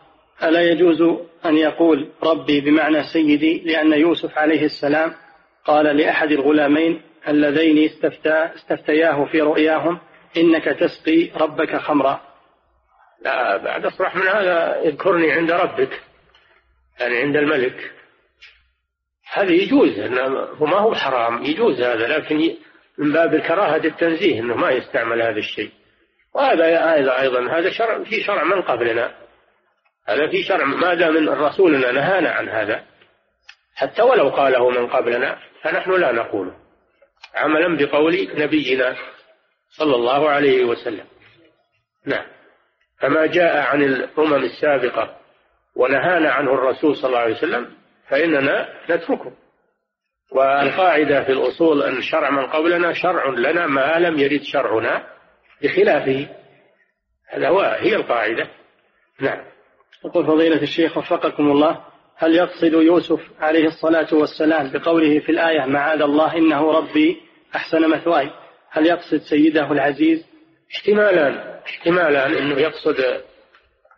ألا 0.42 0.60
يجوز 0.60 1.02
أن 1.44 1.56
يقول 1.56 2.10
ربي 2.22 2.60
بمعنى 2.60 3.02
سيدي 3.02 3.62
لأن 3.64 3.92
يوسف 3.92 4.38
عليه 4.38 4.64
السلام 4.64 5.14
قال 5.64 5.96
لأحد 5.96 6.32
الغلامين 6.32 7.02
اللذين 7.28 7.84
استفتى 7.84 8.50
استفتياه 8.54 9.24
في 9.24 9.40
رؤياهم 9.40 10.00
إنك 10.36 10.64
تسقي 10.64 11.30
ربك 11.36 11.76
خمرا. 11.76 12.20
لا 13.22 13.56
بعد 13.56 13.84
أصرح 13.84 14.16
من 14.16 14.22
هذا 14.22 14.80
اذكرني 14.80 15.32
عند 15.32 15.50
ربك 15.50 16.00
يعني 17.00 17.16
عند 17.16 17.36
الملك. 17.36 17.92
هذا 19.32 19.52
يجوز 19.52 19.98
وما 20.60 20.78
هو 20.78 20.94
حرام 20.94 21.44
يجوز 21.44 21.80
هذا 21.80 22.18
لكن 22.18 22.56
من 22.98 23.12
باب 23.12 23.34
الكراهة 23.34 23.76
التنزيه 23.76 24.40
أنه 24.40 24.56
ما 24.56 24.70
يستعمل 24.70 25.22
هذا 25.22 25.38
الشيء. 25.38 25.70
وهذا 26.34 26.92
أيضا 27.20 27.58
هذا 27.58 27.70
شرع 27.70 28.04
في 28.04 28.22
شرع 28.22 28.44
من 28.44 28.62
قبلنا. 28.62 29.14
هذا 30.08 30.30
في 30.30 30.42
شرع 30.42 30.64
ما 30.64 30.94
دام 30.94 31.14
من 31.14 31.28
رسولنا 31.28 31.92
نهانا 31.92 32.30
عن 32.30 32.48
هذا 32.48 32.84
حتى 33.74 34.02
ولو 34.02 34.28
قاله 34.28 34.70
من 34.70 34.86
قبلنا 34.86 35.38
فنحن 35.62 35.90
لا 35.90 36.12
نقوله. 36.12 36.59
عملا 37.34 37.76
بقول 37.76 38.28
نبينا 38.34 38.96
صلى 39.68 39.94
الله 39.94 40.30
عليه 40.30 40.64
وسلم. 40.64 41.06
نعم. 42.06 42.26
فما 42.98 43.26
جاء 43.26 43.56
عن 43.56 43.82
الأمم 43.82 44.34
السابقة 44.34 45.16
ونهانا 45.76 46.30
عنه 46.30 46.54
الرسول 46.54 46.96
صلى 46.96 47.06
الله 47.06 47.18
عليه 47.18 47.36
وسلم 47.36 47.76
فإننا 48.08 48.68
نتركه. 48.90 49.32
والقاعدة 50.32 51.24
في 51.24 51.32
الأصول 51.32 51.82
أن 51.82 52.02
شرع 52.02 52.30
من 52.30 52.46
قبلنا 52.46 52.92
شرع 52.92 53.28
لنا 53.28 53.66
ما 53.66 53.98
لم 53.98 54.18
يرد 54.18 54.42
شرعنا 54.42 55.06
بخلافه. 55.62 56.28
هذا 57.28 57.48
هو 57.48 57.60
هي 57.60 57.96
القاعدة. 57.96 58.50
نعم. 59.20 59.44
يقول 60.04 60.26
فضيلة 60.26 60.62
الشيخ 60.62 60.98
وفقكم 60.98 61.50
الله. 61.50 61.89
هل 62.20 62.34
يقصد 62.34 62.72
يوسف 62.72 63.20
عليه 63.40 63.66
الصلاة 63.66 64.14
والسلام 64.14 64.70
بقوله 64.72 65.20
في 65.20 65.32
الآية 65.32 65.66
معاذ 65.66 66.02
الله 66.02 66.36
إنه 66.36 66.72
ربي 66.72 67.20
أحسن 67.56 67.90
مثواي 67.90 68.30
هل 68.70 68.86
يقصد 68.86 69.16
سيده 69.16 69.72
العزيز؟ 69.72 70.26
احتمالان 70.76 71.60
احتمالان 71.66 72.34
أنه 72.34 72.58
يقصد 72.60 73.22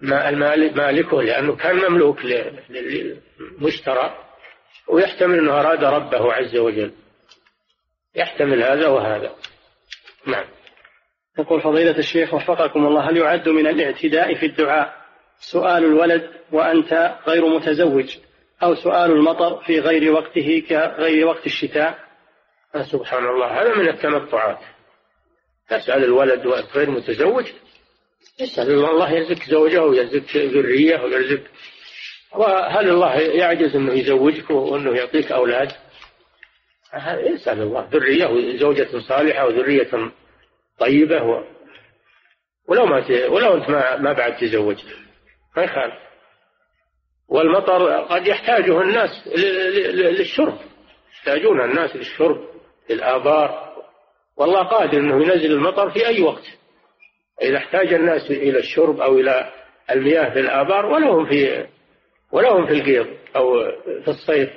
مالكه 0.01 1.23
لأنه 1.23 1.57
كان 1.57 1.77
مملوك 1.77 2.19
للمشترى 2.71 4.17
ويحتمل 4.89 5.39
أنه 5.39 5.61
أراد 5.61 5.85
ربه 5.85 6.33
عز 6.33 6.57
وجل. 6.57 6.93
يحتمل 8.15 8.63
هذا 8.63 8.89
وهذا. 8.89 9.33
نعم. 10.27 10.45
يقول 11.39 11.61
فضيلة 11.61 11.99
الشيخ 11.99 12.35
وفقكم 12.35 12.87
الله 12.87 13.11
هل 13.11 13.17
يعد 13.17 13.49
من 13.49 13.67
الإعتداء 13.67 14.35
في 14.35 14.47
الدعاء؟ 14.47 15.02
سؤال 15.43 15.85
الولد 15.85 16.31
وأنت 16.53 17.19
غير 17.27 17.47
متزوج 17.47 18.17
أو 18.63 18.75
سؤال 18.75 19.11
المطر 19.11 19.63
في 19.65 19.81
غير 19.81 20.13
وقته 20.13 20.63
كغير 20.69 21.27
وقت 21.27 21.47
الشتاء؟ 21.47 21.99
سبحان 22.83 23.25
الله 23.25 23.47
هذا 23.47 23.75
من 23.75 23.89
التنطعات 23.89 24.59
تسأل 25.69 26.05
الولد 26.05 26.47
وأنت 26.47 26.77
غير 26.77 26.91
متزوج 26.91 27.47
يسأل 28.41 28.71
الله 28.71 29.11
يرزق 29.11 29.45
زوجه 29.45 29.83
ويرزق 29.83 30.37
ذرية 30.37 31.03
ويرزق. 31.03 31.41
وهل 32.35 32.89
الله 32.89 33.21
يعجز 33.21 33.77
أنه 33.77 33.93
يزوجك 33.93 34.51
وأنه 34.51 34.97
يعطيك 34.97 35.33
أولاد؟ 35.33 35.73
يسأل 37.07 37.63
الله. 37.63 37.89
ذرية 37.93 38.27
وزوجة 38.27 38.99
صالحة 39.09 39.47
وذرية 39.47 40.13
طيبة 40.79 41.23
و... 41.23 41.45
ولو 42.69 42.87
ما 42.87 43.01
ت... 43.01 43.11
ولو 43.11 43.55
أنت 43.55 43.71
ما, 43.71 43.97
ما 43.97 44.13
بعد 44.13 44.37
تزوجت. 44.37 45.02
ما 45.57 45.63
يخالف. 45.63 45.95
والمطر 47.29 48.01
قد 48.01 48.27
يحتاجه 48.27 48.81
الناس 48.81 49.11
للشرب. 49.95 50.59
يحتاجون 51.13 51.61
الناس 51.61 51.97
للشرب 51.97 52.49
للآبار. 52.91 53.73
والله 54.37 54.63
قادر 54.63 54.99
أنه 54.99 55.23
ينزل 55.23 55.53
المطر 55.53 55.91
في 55.91 56.07
أي 56.07 56.23
وقت. 56.23 56.45
إذا 57.43 57.57
احتاج 57.57 57.93
الناس 57.93 58.31
إلى 58.31 58.59
الشرب 58.59 59.01
أو 59.01 59.19
إلى 59.19 59.53
المياه 59.91 60.31
في 60.31 60.41
الآبار 60.41 60.87
ولهم 60.87 61.27
في 61.27 61.67
ولهم 62.33 62.67
في 62.67 62.73
القيض 62.73 63.07
أو 63.37 63.73
في 63.85 64.09
الصيف. 64.09 64.51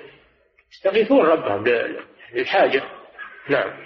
يستغيثون 0.71 1.25
ربهم 1.25 1.63
للحاجة. 2.33 2.83
نعم. 3.49 3.85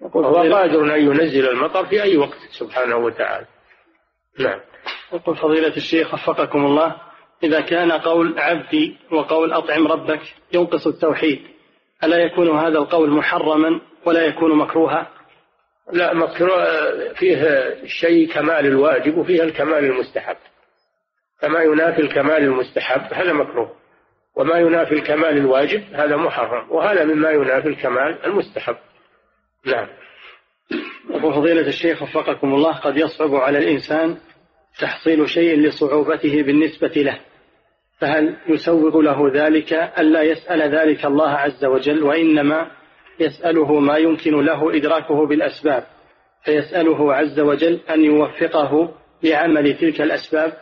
وهو 0.00 0.54
قادر 0.54 0.94
أن 0.94 1.00
ينزل 1.00 1.48
المطر 1.48 1.86
في 1.86 2.02
أي 2.02 2.16
وقت 2.16 2.38
سبحانه 2.58 2.96
وتعالى. 2.96 3.46
نعم. 4.38 4.60
يقول 5.12 5.36
فضيلة 5.36 5.76
الشيخ 5.76 6.14
وفقكم 6.14 6.66
الله 6.66 6.96
إذا 7.42 7.60
كان 7.60 7.92
قول 7.92 8.38
عبدي 8.38 8.96
وقول 9.12 9.52
أطعم 9.52 9.86
ربك 9.86 10.20
ينقص 10.52 10.86
التوحيد 10.86 11.42
ألا 12.04 12.16
يكون 12.16 12.58
هذا 12.58 12.78
القول 12.78 13.10
محرما 13.10 13.80
ولا 14.04 14.26
يكون 14.26 14.58
مكروها؟ 14.58 15.08
لا 15.92 16.14
مكروه 16.14 16.64
فيه 17.14 17.74
شيء 17.86 18.32
كمال 18.32 18.66
الواجب 18.66 19.18
وفيه 19.18 19.42
الكمال 19.42 19.84
المستحب. 19.84 20.36
فما 21.38 21.62
ينافي 21.62 22.02
الكمال 22.02 22.42
المستحب 22.42 23.14
هذا 23.14 23.32
مكروه 23.32 23.76
وما 24.36 24.58
ينافي 24.58 24.94
الكمال 24.94 25.36
الواجب 25.36 25.82
هذا 25.92 26.16
محرم 26.16 26.70
وهذا 26.70 27.04
مما 27.04 27.30
ينافي 27.30 27.68
الكمال 27.68 28.24
المستحب. 28.24 28.76
نعم. 29.66 29.88
فضيلة 31.22 31.68
الشيخ 31.68 32.02
وفقكم 32.02 32.54
الله 32.54 32.72
قد 32.72 32.96
يصعب 32.96 33.34
على 33.34 33.58
الإنسان 33.58 34.16
تحصيل 34.78 35.28
شيء 35.28 35.58
لصعوبته 35.58 36.42
بالنسبة 36.42 36.92
له 36.96 37.20
فهل 38.00 38.36
يسوغ 38.48 39.00
له 39.00 39.32
ذلك 39.34 39.72
ألا 39.72 40.22
يسأل 40.22 40.62
ذلك 40.62 41.04
الله 41.04 41.30
عز 41.30 41.64
وجل؟ 41.64 42.02
وإنما 42.02 42.70
يسأله 43.20 43.80
ما 43.80 43.96
يمكن 43.96 44.44
له 44.44 44.76
إدراكه 44.76 45.26
بالأسباب 45.26 45.86
فيسأله 46.44 47.14
عز 47.14 47.40
وجل 47.40 47.80
أن 47.90 48.04
يوفقه 48.04 48.94
لعمل 49.22 49.78
تلك 49.78 50.00
الأسباب. 50.00 50.52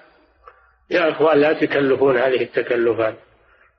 يا 0.91 1.11
أخوان 1.11 1.41
لا 1.41 1.53
تكلفون 1.53 2.17
هذه 2.17 2.43
التكلفات. 2.43 3.19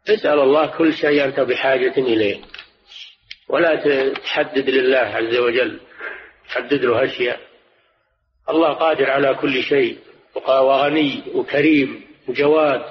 اسأل 0.10 0.40
الله 0.40 0.78
كل 0.78 0.94
شيء 0.94 1.24
أنت 1.26 1.40
بحاجة 1.40 1.98
إليه. 1.98 2.42
ولا 3.50 3.76
تحدد 4.24 4.70
لله 4.70 4.98
عز 4.98 5.38
وجل 5.38 5.80
تحدد 6.50 6.86
له 6.86 7.04
أشياء. 7.04 7.40
الله 8.50 8.74
قادر 8.74 9.10
على 9.10 9.36
كل 9.36 9.64
شيء. 9.64 9.98
وغني 10.36 11.24
وكريم 11.34 12.02
وجواد. 12.28 12.82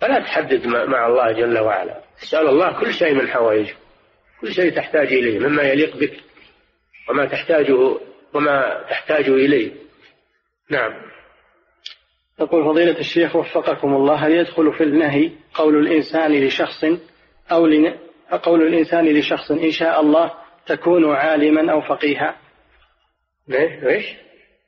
فلا 0.00 0.20
تحدد 0.20 0.66
مع 0.66 1.06
الله 1.06 1.32
جل 1.32 1.58
وعلا. 1.58 2.00
أسأل 2.22 2.48
الله 2.48 2.80
كل 2.80 2.94
شيء 2.94 3.14
من 3.14 3.28
حوائجه 3.28 3.74
كل 4.40 4.52
شيء 4.52 4.76
تحتاج 4.76 5.06
إليه 5.12 5.38
مما 5.38 5.62
يليق 5.62 5.96
بك 5.96 6.20
وما 7.08 7.26
تحتاجه 7.26 7.98
وما 8.34 8.84
تحتاج 8.90 9.28
إليه. 9.28 9.72
نعم. 10.70 10.92
يقول 12.40 12.64
فضيلة 12.64 12.98
الشيخ 12.98 13.36
وفقكم 13.36 13.94
الله 13.94 14.14
هل 14.14 14.32
يدخل 14.32 14.72
في 14.72 14.84
النهي 14.84 15.30
قول 15.54 15.76
الإنسان 15.76 16.44
لشخص 16.44 16.84
أو 17.52 17.66
لن... 17.66 17.94
قول 18.42 18.62
الإنسان 18.62 19.08
لشخص 19.08 19.50
إن 19.50 19.70
شاء 19.70 20.00
الله 20.00 20.34
تكون 20.66 21.14
عالما 21.14 21.72
أو 21.72 21.80
فقيها؟ 21.80 22.36
ليش؟ 23.48 24.06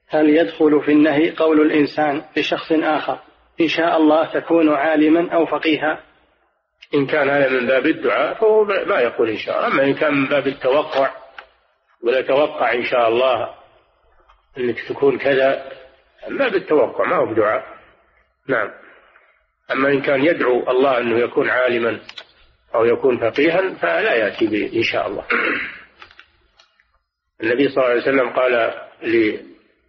هل 0.08 0.30
يدخل 0.30 0.82
في 0.82 0.92
النهي 0.92 1.30
قول 1.30 1.60
الإنسان 1.60 2.22
لشخص 2.36 2.72
آخر 2.72 3.18
إن 3.60 3.68
شاء 3.68 3.96
الله 3.96 4.24
تكون 4.24 4.74
عالما 4.74 5.32
أو 5.34 5.46
فقيها؟ 5.46 6.00
إن 6.94 7.06
كان 7.06 7.28
هذا 7.28 7.48
من 7.48 7.66
باب 7.66 7.86
الدعاء 7.86 8.34
فهو 8.34 8.64
ما 8.64 9.00
يقول 9.00 9.30
إن 9.30 9.36
شاء 9.36 9.56
الله. 9.56 9.68
أما 9.68 9.84
إن 9.84 9.94
كان 9.94 10.14
من 10.14 10.26
باب 10.26 10.46
التوقع 10.46 11.10
ولا 12.02 12.20
توقع 12.20 12.72
إن 12.72 12.84
شاء 12.84 13.08
الله 13.08 13.54
أنك 14.58 14.80
تكون 14.88 15.18
كذا 15.18 15.72
ما 16.28 16.48
بالتوقع 16.48 17.04
ما 17.04 17.16
هو 17.16 17.26
بدعاء. 17.26 17.64
نعم. 18.48 18.70
أما 19.72 19.88
إن 19.88 20.00
كان 20.00 20.24
يدعو 20.24 20.70
الله 20.70 20.98
أنه 20.98 21.18
يكون 21.18 21.50
عالما 21.50 22.00
أو 22.74 22.84
يكون 22.84 23.18
فقيها 23.30 23.74
فلا 23.74 24.14
يأتي 24.14 24.46
به 24.46 24.70
إن 24.74 24.82
شاء 24.82 25.06
الله. 25.06 25.24
النبي 27.42 27.68
صلى 27.68 27.76
الله 27.76 27.90
عليه 27.90 28.02
وسلم 28.02 28.30
قال 28.30 28.72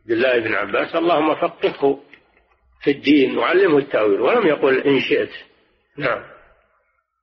لعبد 0.09 0.11
الله 0.11 0.39
بن 0.39 0.53
عباس 0.53 0.95
اللهم 0.95 1.35
فقهه 1.35 1.99
في 2.81 2.91
الدين 2.91 3.37
وعلمه 3.37 3.77
التأويل 3.77 4.21
ولم 4.21 4.47
يقل 4.47 4.77
إن 4.77 4.99
شئت. 4.99 5.29
نعم. 5.97 6.23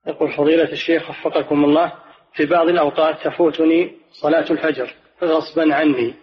يقول 0.07 0.33
فضيلة 0.33 0.73
الشيخ 0.73 1.11
وفقكم 1.11 1.65
الله 1.65 1.93
في 2.35 2.47
بعض 2.47 2.69
الأوقات 2.69 3.25
تفوتني 3.25 3.93
صلاة 4.13 4.51
الفجر 4.51 4.95
غصبا 5.23 5.75
عني 5.75 6.15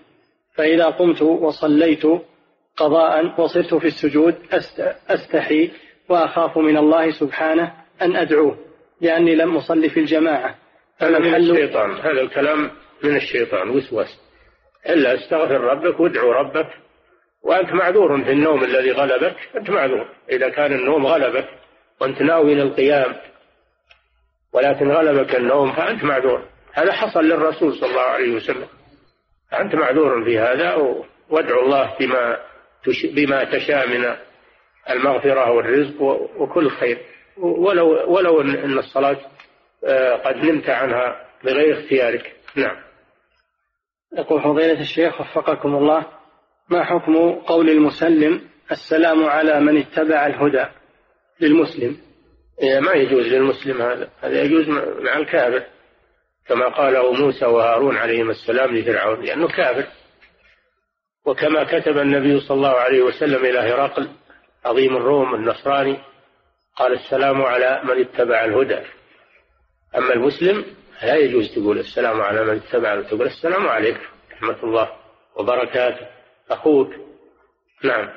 فإذا 0.56 0.86
قمت 0.86 1.22
وصليت 1.22 2.04
قضاء 2.78 3.42
وصرت 3.42 3.74
في 3.74 3.88
السجود 3.88 4.36
أستحي 5.10 5.72
وأخاف 6.10 6.58
من 6.58 6.78
الله 6.78 7.12
سبحانه 7.12 7.74
أن 8.02 8.16
أدعوه 8.16 8.58
لأني 9.02 9.36
لم 9.36 9.58
أصلي 9.58 9.90
في 9.90 10.00
الجماعة. 10.00 10.56
هذا 10.98 11.20
من 11.20 11.36
الشيطان 11.36 11.92
هذا 11.92 12.22
الكلام 12.22 12.72
من 13.04 13.16
الشيطان 13.16 13.70
وسوس 13.70 14.23
إلا 14.90 15.16
استغفر 15.16 15.62
ربك 15.62 16.00
وادعو 16.00 16.32
ربك 16.32 16.68
وأنت 17.44 17.74
معذور 17.74 18.24
في 18.24 18.32
النوم 18.32 18.64
الذي 18.64 18.92
غلبك 18.92 19.36
أنت 19.58 19.70
معذور. 19.70 20.08
إذا 20.32 20.50
كان 20.50 20.74
النوم 20.74 21.08
غلبك 21.08 21.50
وأنت 22.02 22.22
ناوي 22.22 22.56
للقيام 22.56 23.16
ولكن 24.54 24.92
غلبك 24.92 25.36
النوم 25.36 25.72
فأنت 25.72 26.04
معذور. 26.04 26.46
هذا 26.74 26.92
حصل 26.92 27.24
للرسول 27.24 27.74
صلى 27.74 27.90
الله 27.90 28.02
عليه 28.02 28.36
وسلم. 28.36 28.68
أنت 29.60 29.76
معذور 29.76 30.24
في 30.26 30.40
هذا 30.40 30.76
وادعو 31.30 31.66
الله 31.66 31.96
بما 32.00 32.38
بما 33.04 33.44
تشاء 33.44 33.88
من 33.88 34.16
المغفرة 34.90 35.52
والرزق 35.52 36.02
وكل 36.38 36.70
خير. 36.70 36.98
ولو 37.38 38.14
ولو 38.14 38.42
أن 38.42 38.80
الصلاة 38.80 39.18
آه، 39.86 40.16
قد 40.16 40.36
نمت 40.36 40.70
عنها 40.70 41.28
بغير 41.44 41.80
اختيارك. 41.80 42.36
نعم. 42.56 42.76
يقول 44.18 44.42
فضيلة 44.42 44.82
الشيخ 44.82 45.22
وفقكم 45.22 45.76
الله 45.76 46.06
ما 46.70 46.84
حكم 46.84 47.32
قول 47.32 47.70
المسلم 47.70 48.42
السلام 48.72 49.26
على 49.26 49.60
من 49.60 49.78
اتبع 49.78 50.26
الهدى 50.26 50.66
للمسلم؟ 51.40 51.98
إيه، 52.62 52.80
ما 52.80 52.94
يجوز 52.94 53.28
للمسلم 53.28 53.82
هذا. 53.82 54.10
هذا 54.22 54.42
يجوز 54.42 54.70
مع 55.02 55.18
الكافر 55.18 55.64
كما 56.48 56.68
قاله 56.68 57.14
موسى 57.14 57.46
وهارون 57.46 57.98
عليهما 57.98 58.32
السلام 58.32 58.76
لفرعون 58.76 59.22
لأنه 59.22 59.48
كافر. 59.48 59.88
وكما 61.26 61.64
كتب 61.64 61.98
النبي 61.98 62.40
صلى 62.40 62.58
الله 62.58 62.74
عليه 62.76 63.02
وسلم 63.02 63.46
إلى 63.46 63.60
هرقل 63.60 64.10
عظيم 64.66 64.98
الروم 64.98 65.36
النصراني 65.36 65.98
قال 66.76 66.94
السلام 66.94 67.42
على 67.42 67.82
من 67.84 68.02
اتبع 68.02 68.46
الهدى. 68.46 68.80
أما 69.98 70.14
المسلم 70.14 70.66
لا 71.04 71.16
يجوز 71.16 71.56
تقول 71.56 71.80
السلام 71.80 72.22
على 72.22 72.46
من 72.46 72.56
اتبع 72.56 73.02
تقول 73.02 73.28
السلام 73.28 73.68
عليك 73.68 73.98
رحمة 74.32 74.64
الله 74.64 74.90
وبركاته. 75.36 76.08
أخوك. 76.50 76.90
نعم. 77.84 78.10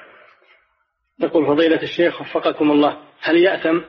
يقول 1.20 1.46
فضيلة 1.46 1.82
الشيخ 1.82 2.20
وفقكم 2.20 2.70
الله 2.70 2.98
هل 3.20 3.36
يأثم 3.36 3.80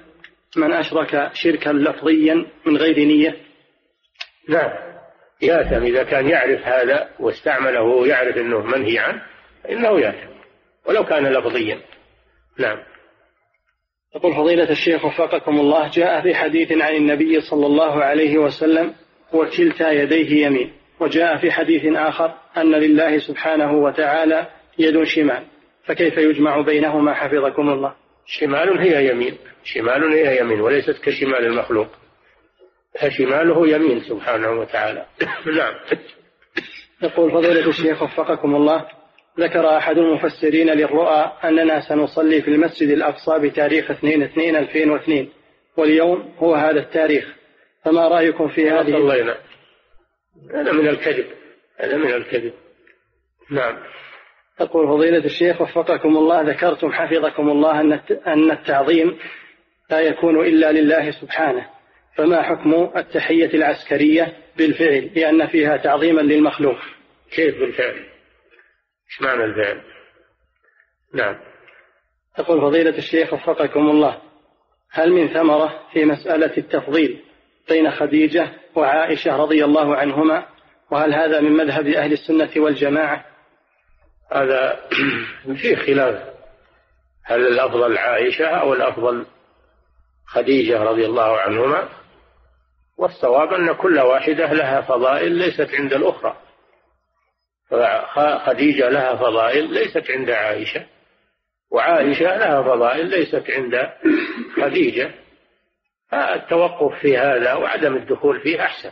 من 0.58 0.74
أشرك 0.74 1.30
شركا 1.34 1.70
لفظيا 1.70 2.46
من 2.66 2.78
غير 2.78 3.00
نية؟ 3.00 3.38
نعم. 4.50 4.72
يأثم. 5.42 5.84
إذا 5.84 6.04
كان 6.04 6.30
يعرف 6.30 6.62
هذا 6.62 7.10
واستعمله 7.20 7.82
ويعرف 7.82 8.38
أنه 8.38 8.60
منهي 8.60 9.00
عنه 9.00 9.22
فإنه 9.64 10.00
يأثم 10.00 10.32
ولو 10.86 11.04
كان 11.04 11.28
لفظيا. 11.28 11.82
نعم. 12.60 12.84
يقول 14.16 14.36
فضيلة 14.36 14.70
الشيخ 14.70 15.06
وفقكم 15.06 15.60
الله 15.60 15.90
جاء 15.90 16.22
في 16.22 16.36
حديث 16.36 16.72
عن 16.72 16.96
النبي 16.96 17.42
صلى 17.42 17.66
الله 17.66 18.04
عليه 18.04 18.38
وسلم 18.38 18.94
وكلتا 19.34 19.92
يديه 19.92 20.46
يمين. 20.46 20.74
وجاء 21.00 21.38
في 21.38 21.52
حديث 21.52 21.96
آخر 21.96 22.34
أن 22.58 22.72
لله 22.72 23.20
سبحانه 23.20 23.74
وتعالى 23.74 24.48
يد 24.80 25.04
شمال. 25.04 25.44
فكيف 25.86 26.18
يجمع 26.18 26.62
بينهما 26.62 27.14
حفظكم 27.14 27.70
الله؟ 27.70 27.94
شمال 28.26 28.80
هي 28.80 29.10
يمين. 29.12 29.38
شمال 29.64 30.14
هي 30.14 30.40
يمين 30.40 30.62
وليست 30.62 30.98
كشمال 31.04 31.46
المخلوق. 31.46 31.88
فشماله 33.02 33.68
يمين 33.68 34.00
سبحانه 34.00 34.52
وتعالى. 34.52 35.06
نعم. 35.58 35.74
يقول 37.04 37.32
فضيلة 37.32 37.70
الشيخ 37.70 38.04
وفقكم 38.04 38.56
الله 38.56 38.86
ذكر 39.40 39.78
أحد 39.78 39.98
المفسرين 39.98 40.70
للرؤى 40.70 41.32
أننا 41.44 41.82
سنصلي 41.82 42.42
في 42.42 42.48
المسجد 42.48 42.90
الأقصى 42.90 43.40
بتاريخ 43.40 43.92
2 43.92 44.24
2 44.24 44.56
2002 44.56 45.30
واليوم 45.78 46.34
هو 46.38 46.56
هذا 46.56 46.80
التاريخ. 46.80 47.36
فما 47.86 48.08
رأيكم 48.08 48.48
في 48.48 48.70
هذه؟ 48.70 48.92
صلينا 48.92 49.38
هذا 50.54 50.72
من 50.72 50.88
الكذب 50.88 51.26
هذا 51.78 51.98
من 51.98 52.14
الكذب. 52.14 52.54
نعم. 53.52 53.78
يقول 54.62 54.88
فضيلة 54.88 55.26
الشيخ 55.26 55.62
وفقكم 55.62 56.18
الله 56.18 56.42
ذكرتم 56.42 56.92
حفظكم 56.92 57.50
الله 57.50 57.82
أن 58.28 58.52
التعظيم 58.52 59.18
لا 59.92 60.00
يكون 60.00 60.46
إلا 60.46 60.72
لله 60.72 61.12
سبحانه. 61.12 61.66
فما 62.16 62.42
حكم 62.42 62.90
التحية 62.98 63.54
العسكرية 63.54 64.34
بالفعل 64.58 65.10
لأن 65.16 65.48
فيها 65.48 65.78
تعظيما 65.78 66.22
للمخلوق؟ 66.22 66.78
كيف 67.36 67.60
بالفعل؟ 67.60 68.17
إيش 69.10 69.22
معنى 69.22 69.44
الفعل؟ 69.44 69.82
نعم. 71.14 71.40
يقول 72.40 72.62
فضيلة 72.62 72.98
الشيخ 72.98 73.34
وفقكم 73.34 73.90
الله 73.90 74.22
هل 74.92 75.12
من 75.12 75.28
ثمرة 75.28 75.88
في 75.94 76.06
مسألة 76.06 76.58
التفضيل 76.58 77.24
بين 77.70 77.92
خديجة 77.92 78.52
وعائشة 78.76 79.36
رضي 79.36 79.66
الله 79.66 79.96
عنهما؟ 79.96 80.46
وهل 80.92 81.14
هذا 81.14 81.42
من 81.42 81.52
مذهب 81.52 81.88
أهل 81.88 82.14
السنة 82.14 82.50
والجماعة؟ 82.58 83.26
هذا 84.32 84.80
فيه 85.62 85.76
خلاف. 85.76 86.38
هل 87.24 87.48
الأفضل 87.48 87.98
عائشة 87.98 88.46
أو 88.46 88.74
الأفضل 88.74 89.26
خديجة 90.26 90.84
رضي 90.84 91.06
الله 91.06 91.38
عنهما؟ 91.38 91.90
والصواب 92.98 93.54
أن 93.54 93.74
كل 93.74 94.00
واحدة 94.00 94.54
لها 94.54 94.82
فضائل 94.82 95.32
ليست 95.32 95.70
عند 95.74 95.94
الأخرى. 95.94 96.38
خديجة 98.46 98.90
لها 98.90 99.16
فضائل 99.16 99.74
ليست 99.74 100.12
عند 100.12 100.30
عائشة 100.30 100.86
وعائشة 101.72 102.38
لها 102.38 102.62
فضائل 102.62 103.06
ليست 103.06 103.44
عند 103.50 103.90
خديجة. 104.62 105.12
التوقف 106.14 107.00
في 107.02 107.18
هذا 107.18 107.54
وعدم 107.54 107.96
الدخول 107.96 108.40
فيه 108.42 108.62
أحسن. 108.62 108.92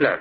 نعم. 0.00 0.18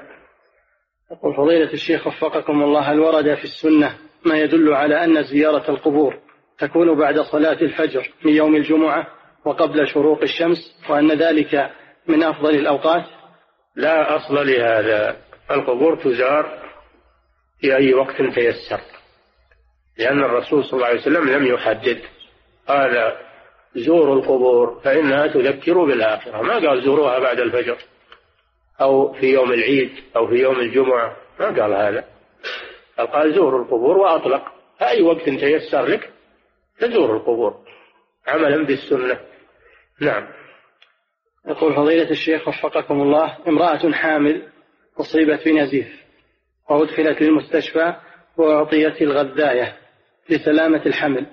يقول 1.11 1.36
فضيلة 1.36 1.74
الشيخ 1.74 2.07
وفقكم 2.07 2.63
الله 2.63 2.80
هل 2.80 2.99
ورد 2.99 3.36
في 3.36 3.43
السنة 3.43 3.97
ما 4.26 4.38
يدل 4.38 4.74
على 4.74 5.03
أن 5.03 5.24
زيارة 5.24 5.72
القبور 5.72 6.20
تكون 6.59 6.99
بعد 6.99 7.20
صلاة 7.20 7.61
الفجر 7.61 8.09
من 8.26 8.32
يوم 8.36 8.55
الجمعة 8.55 9.07
وقبل 9.45 9.88
شروق 9.88 10.22
الشمس 10.22 10.86
وأن 10.89 11.11
ذلك 11.11 11.72
من 12.07 12.24
أفضل 12.24 12.49
الأوقات؟ 12.49 13.05
لا 13.76 14.16
أصل 14.16 14.47
لهذا. 14.47 15.18
القبور 15.51 15.95
تزار 15.95 16.64
في 17.60 17.76
أي 17.76 17.93
وقت 17.93 18.22
تيسر 18.22 18.82
لأن 19.97 20.24
الرسول 20.24 20.64
صلى 20.64 20.74
الله 20.74 20.88
عليه 20.88 21.01
وسلم 21.01 21.30
لم 21.30 21.45
يحدد. 21.45 22.01
قال 22.68 23.18
زوروا 23.76 24.16
القبور 24.16 24.80
فإنها 24.84 25.28
تذكر 25.28 25.86
بالآخرة. 25.86 26.41
ما 26.41 26.53
قال 26.53 26.84
زوروها 26.84 27.20
بعد 27.20 27.39
الفجر 27.39 27.78
أو 28.82 29.14
في 29.14 29.26
يوم 29.26 29.51
العيد 29.51 29.91
أو 30.16 30.28
في 30.28 30.36
يوم 30.36 30.60
الجمعة. 30.60 31.18
ما 31.39 31.45
قال 31.45 31.74
هذا. 31.74 32.06
قال 32.97 33.36
زوروا 33.36 33.64
القبور 33.64 33.97
وأطلق. 33.97 34.43
أي 34.82 35.01
وقت 35.01 35.30
تيسر 35.30 35.86
لك 35.86 36.10
تزور 36.80 37.16
القبور. 37.16 37.66
عملا 38.28 38.66
بالسنة. 38.66 39.20
نعم. 40.01 40.28
يقول 41.47 41.76
فضيلة 41.76 42.12
الشيخ 42.12 42.47
وفقكم 42.47 43.01
الله 43.01 43.38
امرأة 43.47 43.91
حامل 43.91 44.47
أصيبت 44.99 45.45
بنزيف. 45.45 46.05
وأدخلت 46.70 47.22
للمستشفى 47.22 47.95
وأعطيت 48.38 49.01
الغذاية 49.01 49.78
لسلامة 50.30 50.82
الحمل 50.86 51.26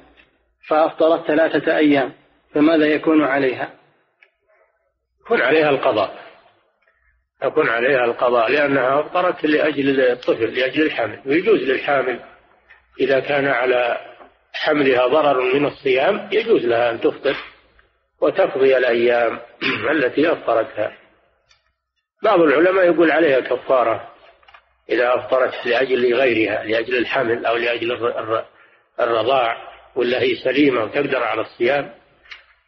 فأفطرت 0.68 1.26
ثلاثة 1.26 1.76
أيام 1.76 2.12
فماذا 2.54 2.86
يكون 2.86 3.22
عليها؟ 3.22 3.70
يكون 5.24 5.42
عليها 5.42 5.70
القضاء. 5.70 6.22
يكون 7.44 7.68
عليها 7.68 8.04
القضاء 8.04 8.50
لأنها 8.50 9.00
أفطرت 9.00 9.44
لأجل 9.44 10.00
الطفل 10.00 10.54
لأجل 10.54 10.82
الحمل 10.82 11.20
ويجوز 11.26 11.60
للحامل 11.60 12.20
إذا 13.00 13.20
كان 13.20 13.46
على 13.46 13.98
حملها 14.52 15.06
ضرر 15.06 15.54
من 15.54 15.66
الصيام 15.66 16.28
يجوز 16.32 16.66
لها 16.66 16.90
أن 16.90 17.00
تفطر 17.00 17.36
وتقضي 18.20 18.76
الأيام 18.76 19.38
التي 19.94 20.32
أفطرتها. 20.32 20.92
بعض 22.22 22.40
العلماء 22.40 22.84
يقول 22.84 23.10
عليها 23.10 23.40
كفارة. 23.40 24.11
إذا 24.90 25.14
أفطرت 25.14 25.66
لأجل 25.66 26.14
غيرها 26.14 26.64
لأجل 26.64 26.96
الحمل 26.96 27.46
أو 27.46 27.56
لأجل 27.56 27.92
الرضاع 29.00 29.56
ولا 29.96 30.22
هي 30.22 30.34
سليمة 30.34 30.84
وتقدر 30.84 31.22
على 31.22 31.40
الصيام 31.40 31.94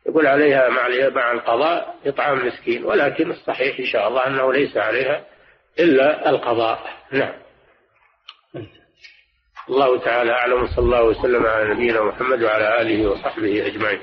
يقول 0.07 0.27
عليها 0.27 0.69
مع 0.69 0.89
مع 1.09 1.33
القضاء 1.33 1.95
إطعام 2.07 2.47
مسكين 2.47 2.85
ولكن 2.85 3.31
الصحيح 3.31 3.79
إن 3.79 3.87
شاء 3.87 4.09
الله 4.09 4.27
أنه 4.27 4.53
ليس 4.53 4.77
عليها 4.77 5.25
إلا 5.79 6.31
القضاء. 6.31 6.91
نعم. 7.13 7.35
الله 9.69 9.99
تعالى 9.99 10.33
أعلم 10.33 10.67
صلى 10.67 10.85
الله 10.85 11.03
وسلم 11.03 11.47
على 11.47 11.75
نبينا 11.75 12.03
محمد 12.03 12.43
وعلى 12.43 12.81
آله 12.81 13.11
وصحبه 13.11 13.67
أجمعين. 13.67 14.01